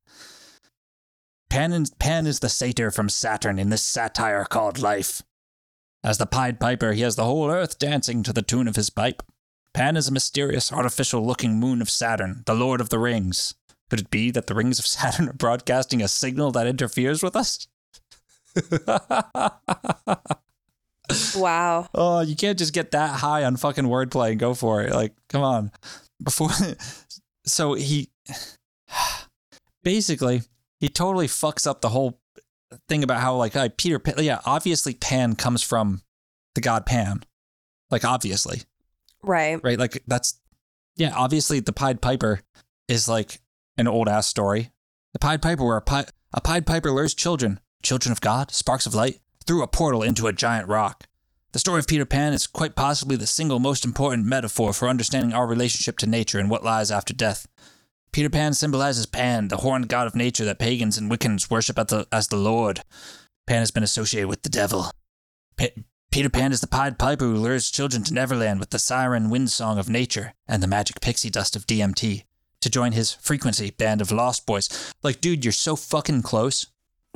[1.48, 5.22] Pan, and, Pan is the satyr from Saturn in this satire called life.
[6.04, 8.90] As the Pied Piper, he has the whole earth dancing to the tune of his
[8.90, 9.22] pipe.
[9.72, 13.54] Pan is a mysterious, artificial looking moon of Saturn, the Lord of the Rings.
[13.88, 17.34] Could it be that the rings of Saturn are broadcasting a signal that interferes with
[17.34, 17.66] us?
[21.36, 21.88] Wow.
[21.94, 24.92] Oh, you can't just get that high on fucking wordplay and go for it.
[24.92, 25.70] Like, come on.
[26.22, 26.50] Before,
[27.46, 28.10] so he
[29.84, 30.42] basically
[30.80, 32.18] he totally fucks up the whole
[32.88, 34.14] thing about how like uh, Peter Pan.
[34.18, 36.02] Yeah, obviously Pan comes from
[36.54, 37.22] the god Pan.
[37.90, 38.62] Like obviously,
[39.22, 39.62] Right.
[39.62, 39.78] right?
[39.78, 40.40] Like that's
[40.96, 41.12] yeah.
[41.14, 42.40] Obviously, the Pied Piper
[42.88, 43.40] is like
[43.76, 44.72] an old ass story.
[45.12, 48.84] The Pied Piper, where a, pi- a Pied Piper lures children, children of God, sparks
[48.84, 51.06] of light, through a portal into a giant rock.
[51.52, 55.32] The story of Peter Pan is quite possibly the single most important metaphor for understanding
[55.32, 57.46] our relationship to nature and what lies after death.
[58.12, 62.06] Peter Pan symbolizes Pan, the horned god of nature that pagans and Wiccans worship the,
[62.10, 62.82] as the Lord.
[63.46, 64.90] Pan has been associated with the devil.
[66.10, 69.50] Peter Pan is the Pied Piper who lures children to Neverland with the siren wind
[69.50, 72.24] song of nature and the magic pixie dust of DMT
[72.60, 74.94] to join his frequency band of Lost Boys.
[75.02, 76.66] Like, dude, you're so fucking close.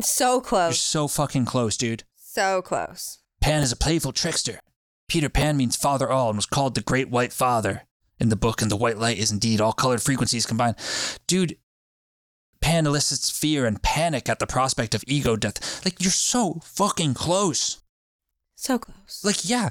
[0.03, 0.71] So close.
[0.71, 2.05] You're so fucking close, dude.
[2.17, 3.19] So close.
[3.41, 4.61] Pan is a playful trickster.
[5.09, 7.83] Peter Pan means Father All and was called the Great White Father.
[8.19, 10.77] In the book, and the white light is indeed all colored frequencies combined.
[11.27, 11.57] Dude,
[12.61, 15.83] Pan elicits fear and panic at the prospect of ego death.
[15.87, 17.81] Like, you're so fucking close.
[18.57, 19.23] So close.
[19.25, 19.71] Like, yeah,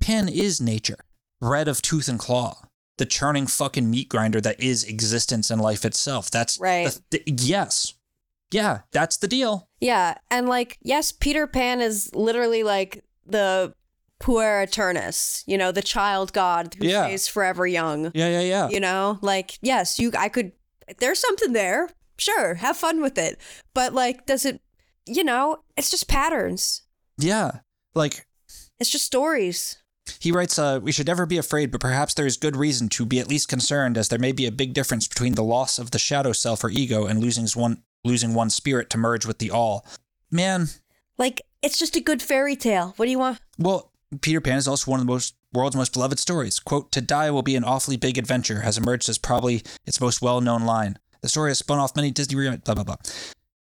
[0.00, 0.98] Pan is nature,
[1.40, 2.62] red of tooth and claw,
[2.98, 6.32] the churning fucking meat grinder that is existence and life itself.
[6.32, 6.98] That's Right.
[7.10, 7.94] the th- yes,
[8.54, 9.68] yeah, that's the deal.
[9.80, 13.74] Yeah, and like yes, Peter Pan is literally like the
[14.20, 17.04] puer aeternus, you know, the child god who Yeah.
[17.04, 18.12] stays forever young.
[18.14, 18.68] Yeah, yeah, yeah.
[18.68, 20.52] You know, like yes, you I could
[20.98, 21.88] there's something there.
[22.16, 23.38] Sure, have fun with it.
[23.74, 24.60] But like does it
[25.06, 26.82] you know, it's just patterns.
[27.18, 27.58] Yeah,
[27.94, 28.26] like
[28.80, 29.76] It's just stories.
[30.20, 33.04] He writes, uh, We should never be afraid, but perhaps there is good reason to
[33.06, 35.90] be at least concerned, as there may be a big difference between the loss of
[35.90, 39.50] the shadow self or ego and losing one losing one spirit to merge with the
[39.50, 39.86] all.
[40.30, 40.68] Man,
[41.18, 42.94] Like it's just a good fairy tale.
[42.96, 43.40] What do you want?
[43.58, 43.90] well,
[44.20, 46.60] Peter Pan is also one of the most world's most beloved stories.
[46.60, 50.22] Quote, To die will be an awfully big adventure has emerged as probably its most
[50.22, 50.98] well known line.
[51.20, 52.96] The story has spun off many Disney re- blah blah blah.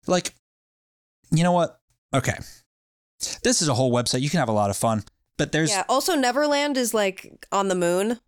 [0.07, 0.33] Like,
[1.31, 1.79] you know what?
[2.13, 2.37] Okay.
[3.43, 4.21] This is a whole website.
[4.21, 5.03] You can have a lot of fun.
[5.37, 8.19] But there's yeah, also Neverland is like on the moon.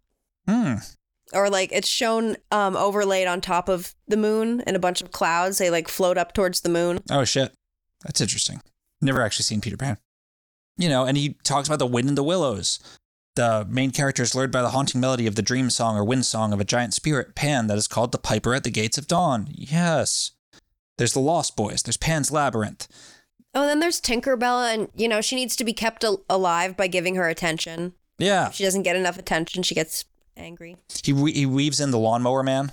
[0.48, 0.76] Hmm.
[1.32, 5.12] Or like it's shown um overlaid on top of the moon and a bunch of
[5.12, 7.54] clouds they like float up towards the moon Oh shit,
[8.04, 8.62] that's interesting.
[9.02, 9.98] Never actually seen Peter Pan.
[10.78, 12.80] You know, and he talks about the wind in the willows.
[13.36, 16.26] The main character is lured by the haunting melody of the dream song or wind
[16.26, 19.08] song of a giant spirit, Pan, that is called the Piper at the Gates of
[19.08, 19.48] Dawn.
[19.52, 20.32] Yes.
[20.98, 21.82] There's the Lost Boys.
[21.84, 22.88] There's Pan's Labyrinth.
[23.56, 26.88] oh then there's tinkerbell and you know she needs to be kept al- alive by
[26.88, 28.48] giving her attention Yeah.
[28.48, 30.06] if she doesn't get enough attention she gets
[30.38, 32.72] angry He we- he weaves in the Lawnmower Man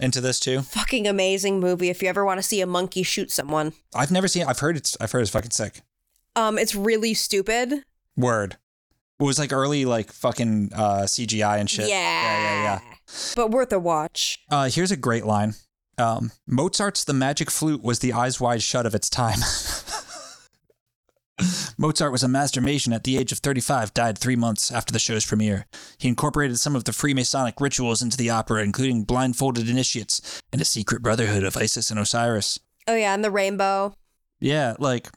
[0.00, 0.62] into this too.
[0.62, 4.26] fucking amazing movie if you ever want to see a monkey shoot someone I've never
[4.28, 4.44] seen.
[4.46, 4.96] I've heard it's.
[5.00, 5.80] I've heard it's fucking sick.
[6.36, 7.84] um it's really stupid
[8.16, 8.56] Word.
[9.20, 11.88] It was like early like fucking uh, CGI and shit.
[11.88, 12.96] yeah Yeah, yeah, yeah.
[13.36, 15.54] but worth a watch Uh, here's a great line.
[15.98, 19.38] Um, Mozart's The Magic Flute was the eyes wide shut of its time.
[21.78, 25.26] Mozart was a masturbation at the age of 35, died three months after the show's
[25.26, 25.66] premiere.
[25.98, 30.64] He incorporated some of the Freemasonic rituals into the opera, including blindfolded initiates and a
[30.64, 32.58] secret brotherhood of Isis and Osiris.
[32.88, 33.94] Oh yeah, and the rainbow.
[34.40, 35.08] Yeah, like,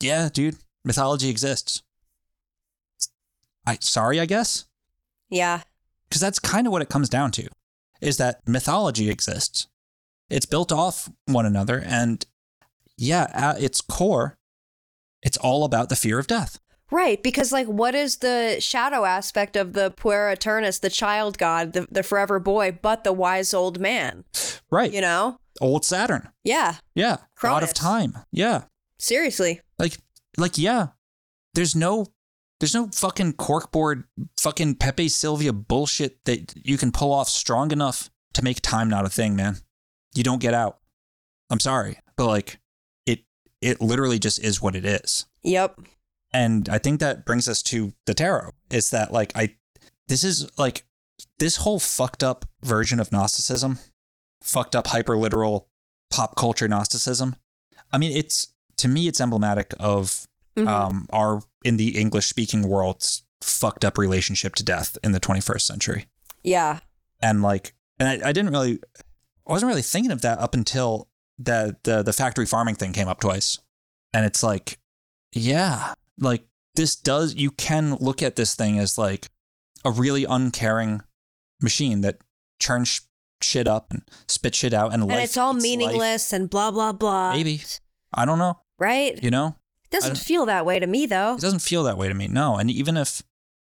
[0.00, 1.82] yeah, dude, mythology exists.
[3.66, 4.66] I sorry, I guess,
[5.30, 5.62] Yeah.
[6.08, 7.48] because that's kind of what it comes down to,
[8.00, 9.68] is that mythology exists.
[10.28, 12.24] It's built off one another, and
[12.98, 14.36] yeah, at its core,
[15.24, 16.60] it's all about the fear of death.
[16.90, 21.72] Right, because like what is the shadow aspect of the puer aeternus, the child god,
[21.72, 24.24] the, the forever boy, but the wise old man?
[24.70, 24.92] Right.
[24.92, 25.38] You know?
[25.60, 26.28] Old Saturn.
[26.44, 26.76] Yeah.
[26.94, 27.16] Yeah.
[27.40, 28.18] God of time.
[28.30, 28.64] Yeah.
[28.98, 29.60] Seriously.
[29.78, 29.98] Like,
[30.36, 30.88] like, yeah.
[31.54, 32.06] There's no,
[32.60, 34.04] there's no fucking corkboard,
[34.38, 39.06] fucking Pepe Sylvia bullshit that you can pull off strong enough to make time not
[39.06, 39.58] a thing, man.
[40.14, 40.78] You don't get out.
[41.50, 42.58] I'm sorry, but like,
[43.64, 45.26] it, it literally just is what it is.
[45.42, 45.78] Yep.
[46.32, 48.50] And I think that brings us to the tarot.
[48.70, 49.54] Is that like I,
[50.08, 50.84] this is like
[51.38, 53.78] this whole fucked up version of Gnosticism,
[54.42, 55.68] fucked up hyper literal
[56.10, 57.36] pop culture Gnosticism.
[57.92, 60.26] I mean, it's to me, it's emblematic of
[60.56, 60.68] Mhm.
[60.68, 65.66] um, our in the English speaking world's fucked up relationship to death in the 21st
[65.66, 66.06] century.
[66.44, 66.78] Yeah.
[67.20, 68.78] And like, and I, I didn't really,
[69.46, 71.08] I wasn't really thinking of that up until
[71.38, 73.58] the the the factory farming thing came up twice,
[74.12, 74.78] and it's like,
[75.32, 76.44] yeah, like
[76.74, 79.28] this does you can look at this thing as like
[79.84, 81.02] a really uncaring
[81.60, 82.18] machine that
[82.60, 83.02] churns
[83.42, 85.78] shit up and spit shit out and, And it's all eats life.
[85.78, 87.32] meaningless and blah blah blah.
[87.34, 87.60] Maybe
[88.12, 88.58] I don't know.
[88.78, 89.22] Right?
[89.22, 91.34] You know, It doesn't feel that way to me though.
[91.34, 92.26] it doesn't feel that way to me.
[92.28, 93.22] No, and even if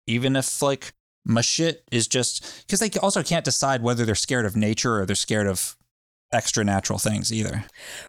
[0.07, 0.93] even if like
[1.25, 5.07] my shit is just because they also can't decide whether they're scared of nature or
[5.07, 5.76] they're scared of
[6.33, 7.65] extra natural things either.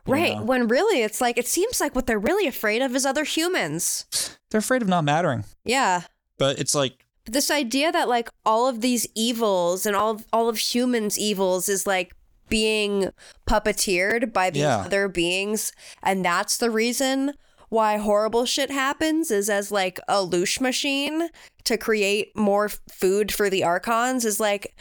[0.06, 0.35] Right.
[0.35, 0.44] know?
[0.44, 4.06] When really it's like it seems like what they're really afraid of is other humans.
[4.49, 5.44] They're afraid of not mattering.
[5.65, 6.03] Yeah.
[6.38, 10.48] But it's like this idea that like all of these evils and all of, all
[10.48, 12.14] of humans evils is like
[12.48, 13.10] being
[13.45, 14.77] puppeteered by these Yeah.
[14.85, 17.34] other beings and that's the reason
[17.69, 21.27] why horrible shit happens is as like a loosh machine
[21.65, 24.73] to create more food for the archons is like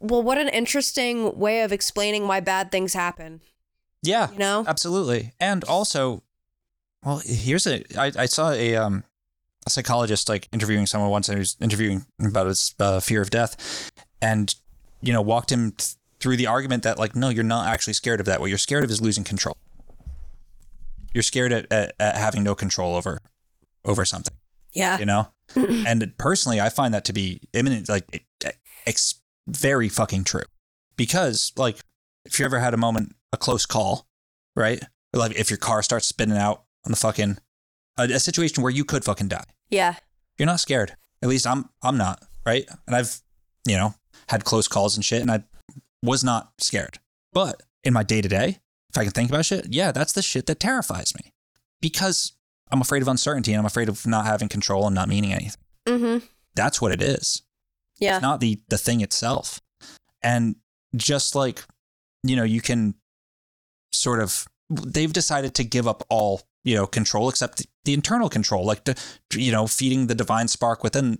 [0.00, 3.40] well what an interesting way of explaining why bad things happen
[4.02, 4.64] Yeah, You know?
[4.66, 5.32] absolutely.
[5.40, 6.22] And also,
[7.04, 9.04] well, here's a I, I saw a um
[9.66, 13.30] a psychologist like interviewing someone once, and he was interviewing about his uh, fear of
[13.30, 13.90] death,
[14.22, 14.54] and
[15.02, 18.20] you know walked him th- through the argument that like no, you're not actually scared
[18.20, 18.40] of that.
[18.40, 19.56] What you're scared of is losing control.
[21.12, 23.18] You're scared at, at, at having no control over
[23.84, 24.34] over something.
[24.72, 25.28] yeah You know,
[25.86, 28.24] and personally, I find that to be imminent, like
[28.86, 29.17] it's
[29.48, 30.44] very fucking true.
[30.96, 31.78] Because like,
[32.24, 34.06] if you ever had a moment, a close call,
[34.56, 34.82] right?
[35.14, 37.38] Or, Like if your car starts spinning out on the fucking
[37.98, 39.94] a, a situation where you could fucking die, yeah
[40.38, 40.96] you're not scared.
[41.22, 42.68] At least I'm I'm not, right?
[42.86, 43.20] And I've
[43.66, 43.94] you know
[44.28, 45.42] had close calls and shit, and I
[46.02, 46.98] was not scared.
[47.32, 48.58] But in my day to day,
[48.90, 51.32] if I can think about shit, yeah, that's the shit that terrifies me
[51.80, 52.32] because
[52.70, 55.60] I'm afraid of uncertainty and I'm afraid of not having control and not meaning anything.
[55.86, 56.22] mhm
[56.54, 57.42] That's what it is.
[57.98, 59.60] Yeah It's not the the thing itself.
[60.22, 60.56] And
[60.96, 61.64] just like
[62.24, 62.94] you know, you can
[63.92, 68.28] sort of they've decided to give up all you know control except the, the internal
[68.28, 69.00] control, like the
[69.34, 71.18] you know feeding the divine spark within.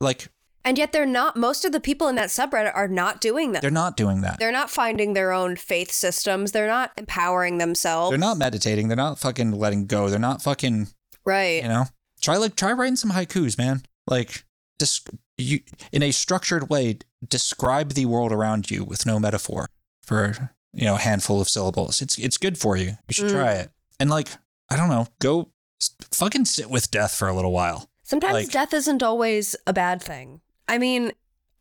[0.00, 0.30] Like
[0.64, 3.62] and yet they're not most of the people in that subreddit are not doing that
[3.62, 4.38] they're not doing that.
[4.38, 6.52] They're not finding their own faith systems.
[6.52, 8.10] They're not empowering themselves.
[8.10, 8.88] They're not meditating.
[8.88, 10.08] They're not fucking letting go.
[10.08, 10.88] They're not fucking
[11.24, 11.62] right.
[11.62, 11.84] you know.
[12.20, 13.82] Try like try writing some haikus, man.
[14.06, 14.44] Like
[14.78, 15.08] just
[15.40, 15.60] you
[15.92, 16.98] in a structured way.
[17.26, 19.68] Describe the world around you with no metaphor
[20.02, 22.00] for you know a handful of syllables.
[22.00, 22.96] It's it's good for you.
[23.08, 23.32] You should Mm.
[23.32, 23.70] try it.
[23.98, 24.28] And like
[24.70, 25.50] I don't know, go
[26.12, 27.88] fucking sit with death for a little while.
[28.02, 30.40] Sometimes like- death isn't always a bad thing.
[30.68, 31.12] I mean,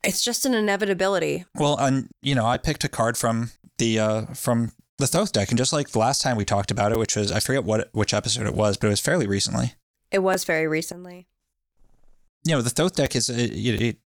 [0.04, 1.46] it's just an inevitability.
[1.56, 5.50] Well, and you know, I picked a card from the uh from the Thoth deck,
[5.50, 7.90] and just like the last time we talked about it, which was I forget what
[7.94, 9.74] which episode it was, but it was fairly recently.
[10.12, 11.28] It was very recently.
[12.44, 13.98] You know, the Thoth deck is it, it, it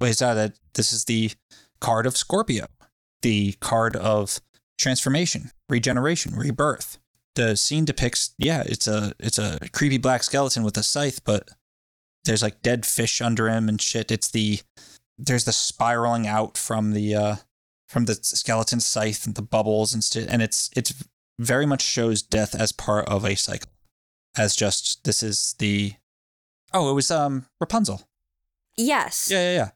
[0.00, 1.32] lays out that this is the
[1.80, 2.66] card of Scorpio,
[3.22, 4.40] the card of
[4.78, 6.98] transformation, regeneration, rebirth.
[7.34, 11.48] The scene depicts, yeah, it's a it's a creepy black skeleton with a scythe, but
[12.24, 14.10] there's like dead fish under him and shit.
[14.10, 14.60] It's the
[15.16, 17.36] there's the spiraling out from the uh
[17.88, 20.92] from the skeleton scythe and the bubbles and st- and it's it's
[21.38, 23.70] very much shows death as part of a cycle,
[24.36, 25.94] as just this is the
[26.72, 28.02] Oh, it was um Rapunzel.
[28.76, 29.28] Yes.
[29.30, 29.70] Yeah, yeah, yeah.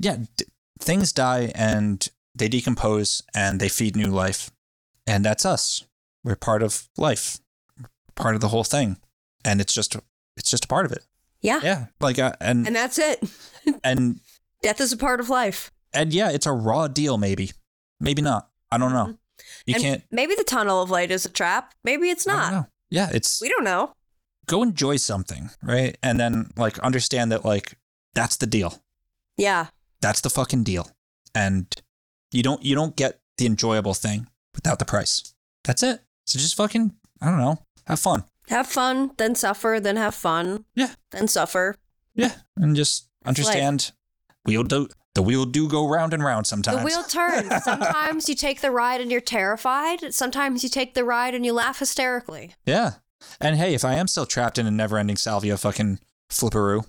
[0.00, 0.44] Yeah, d-
[0.78, 4.50] things die and they decompose and they feed new life.
[5.06, 5.84] And that's us.
[6.22, 7.38] We're part of life.
[8.14, 8.96] Part of the whole thing.
[9.44, 9.96] and it's just
[10.36, 11.04] it's just a part of it.
[11.40, 11.60] Yeah.
[11.62, 13.22] Yeah, like uh, and And that's it.
[13.84, 14.20] and
[14.62, 15.70] Death is a part of life.
[15.94, 17.16] and yeah, it's a raw deal.
[17.18, 17.52] Maybe,
[18.00, 18.50] maybe not.
[18.70, 19.16] I don't know.
[19.66, 20.02] You and can't.
[20.10, 21.74] maybe the tunnel of light is a trap.
[21.84, 22.52] Maybe it's I don't not.
[22.52, 22.66] know.
[22.90, 23.94] Yeah, it's We don't know.
[24.48, 25.96] Go enjoy something, right?
[26.02, 27.78] And then like understand that like
[28.14, 28.82] that's the deal.
[29.36, 29.66] Yeah.
[30.00, 30.90] That's the fucking deal.
[31.34, 31.66] And
[32.32, 35.34] you don't you don't get the enjoyable thing without the price.
[35.64, 36.00] That's it.
[36.26, 38.24] So just fucking I don't know, have fun.
[38.48, 40.64] Have fun, then suffer, then have fun.
[40.74, 40.94] Yeah.
[41.10, 41.76] Then suffer.
[42.14, 43.46] Yeah, and just That's life.
[43.46, 43.92] understand
[44.44, 46.78] wheel do the wheel do go round and round sometimes.
[46.78, 47.64] The wheel turns.
[47.64, 50.14] Sometimes you take the ride and you're terrified.
[50.14, 52.54] Sometimes you take the ride and you laugh hysterically.
[52.64, 52.92] Yeah.
[53.40, 55.98] And hey, if I am still trapped in a never-ending salvia fucking
[56.30, 56.86] flipperoo,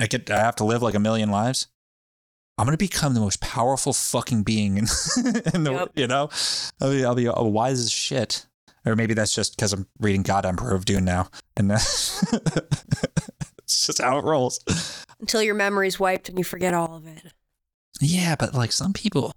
[0.00, 1.68] I get I have to live like a million lives.
[2.56, 4.86] I'm gonna become the most powerful fucking being in,
[5.54, 5.90] in the Yep.
[5.96, 6.30] you know.
[6.80, 8.46] I'll be, I'll be oh, wise as shit.
[8.86, 12.22] Or maybe that's just because I'm reading God Emperor of Dune now, and that's
[13.66, 14.60] just how it rolls.
[15.20, 17.32] Until your memory's wiped and you forget all of it.
[18.00, 19.32] Yeah, but like some people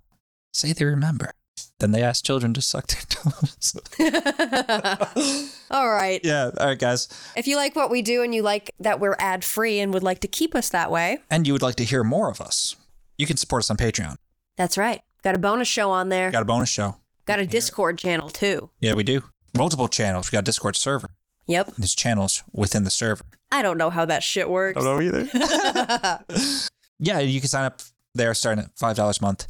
[0.54, 1.32] say they remember,
[1.80, 3.76] then they ask children to suck their toes.
[5.72, 6.22] all right.
[6.24, 7.08] yeah, all right, guys.
[7.36, 10.04] If you like what we do and you like that we're ad free and would
[10.04, 12.76] like to keep us that way, And you would like to hear more of us,
[13.18, 14.16] you can support us on Patreon.
[14.56, 15.02] that's right.
[15.24, 16.32] Got a bonus show on there.
[16.32, 16.98] Got a bonus show.
[17.26, 18.70] Got a Discord channel too.
[18.80, 19.24] Yeah, we do.
[19.56, 20.32] Multiple channels.
[20.32, 21.10] We got a Discord server.
[21.48, 21.68] Yep.
[21.68, 23.24] And there's channels within the server.
[23.52, 24.80] I don't know how that shit works.
[24.80, 26.20] I don't know either.
[27.00, 27.82] yeah, you can sign up
[28.14, 29.48] there starting at five dollars a month.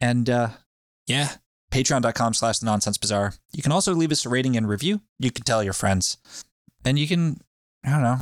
[0.00, 0.48] And uh
[1.06, 1.32] yeah,
[1.70, 3.34] patreon.com slash the nonsense bazaar.
[3.52, 5.02] You can also leave us a rating and review.
[5.18, 6.16] You can tell your friends.
[6.84, 7.40] And you can,
[7.84, 8.18] I don't know,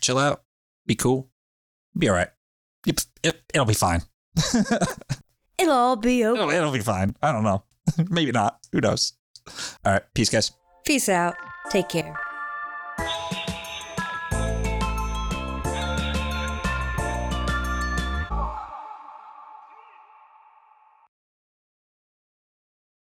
[0.00, 0.42] chill out,
[0.86, 1.30] be cool,
[1.96, 2.28] be all right.
[2.86, 4.02] It, it, it'll be fine.
[5.58, 6.38] It'll all be okay.
[6.40, 7.16] It'll, it'll be fine.
[7.22, 7.64] I don't know.
[8.10, 8.58] Maybe not.
[8.72, 9.14] Who knows?
[9.84, 10.02] All right.
[10.14, 10.52] Peace, guys.
[10.84, 11.34] Peace out.
[11.70, 12.16] Take care.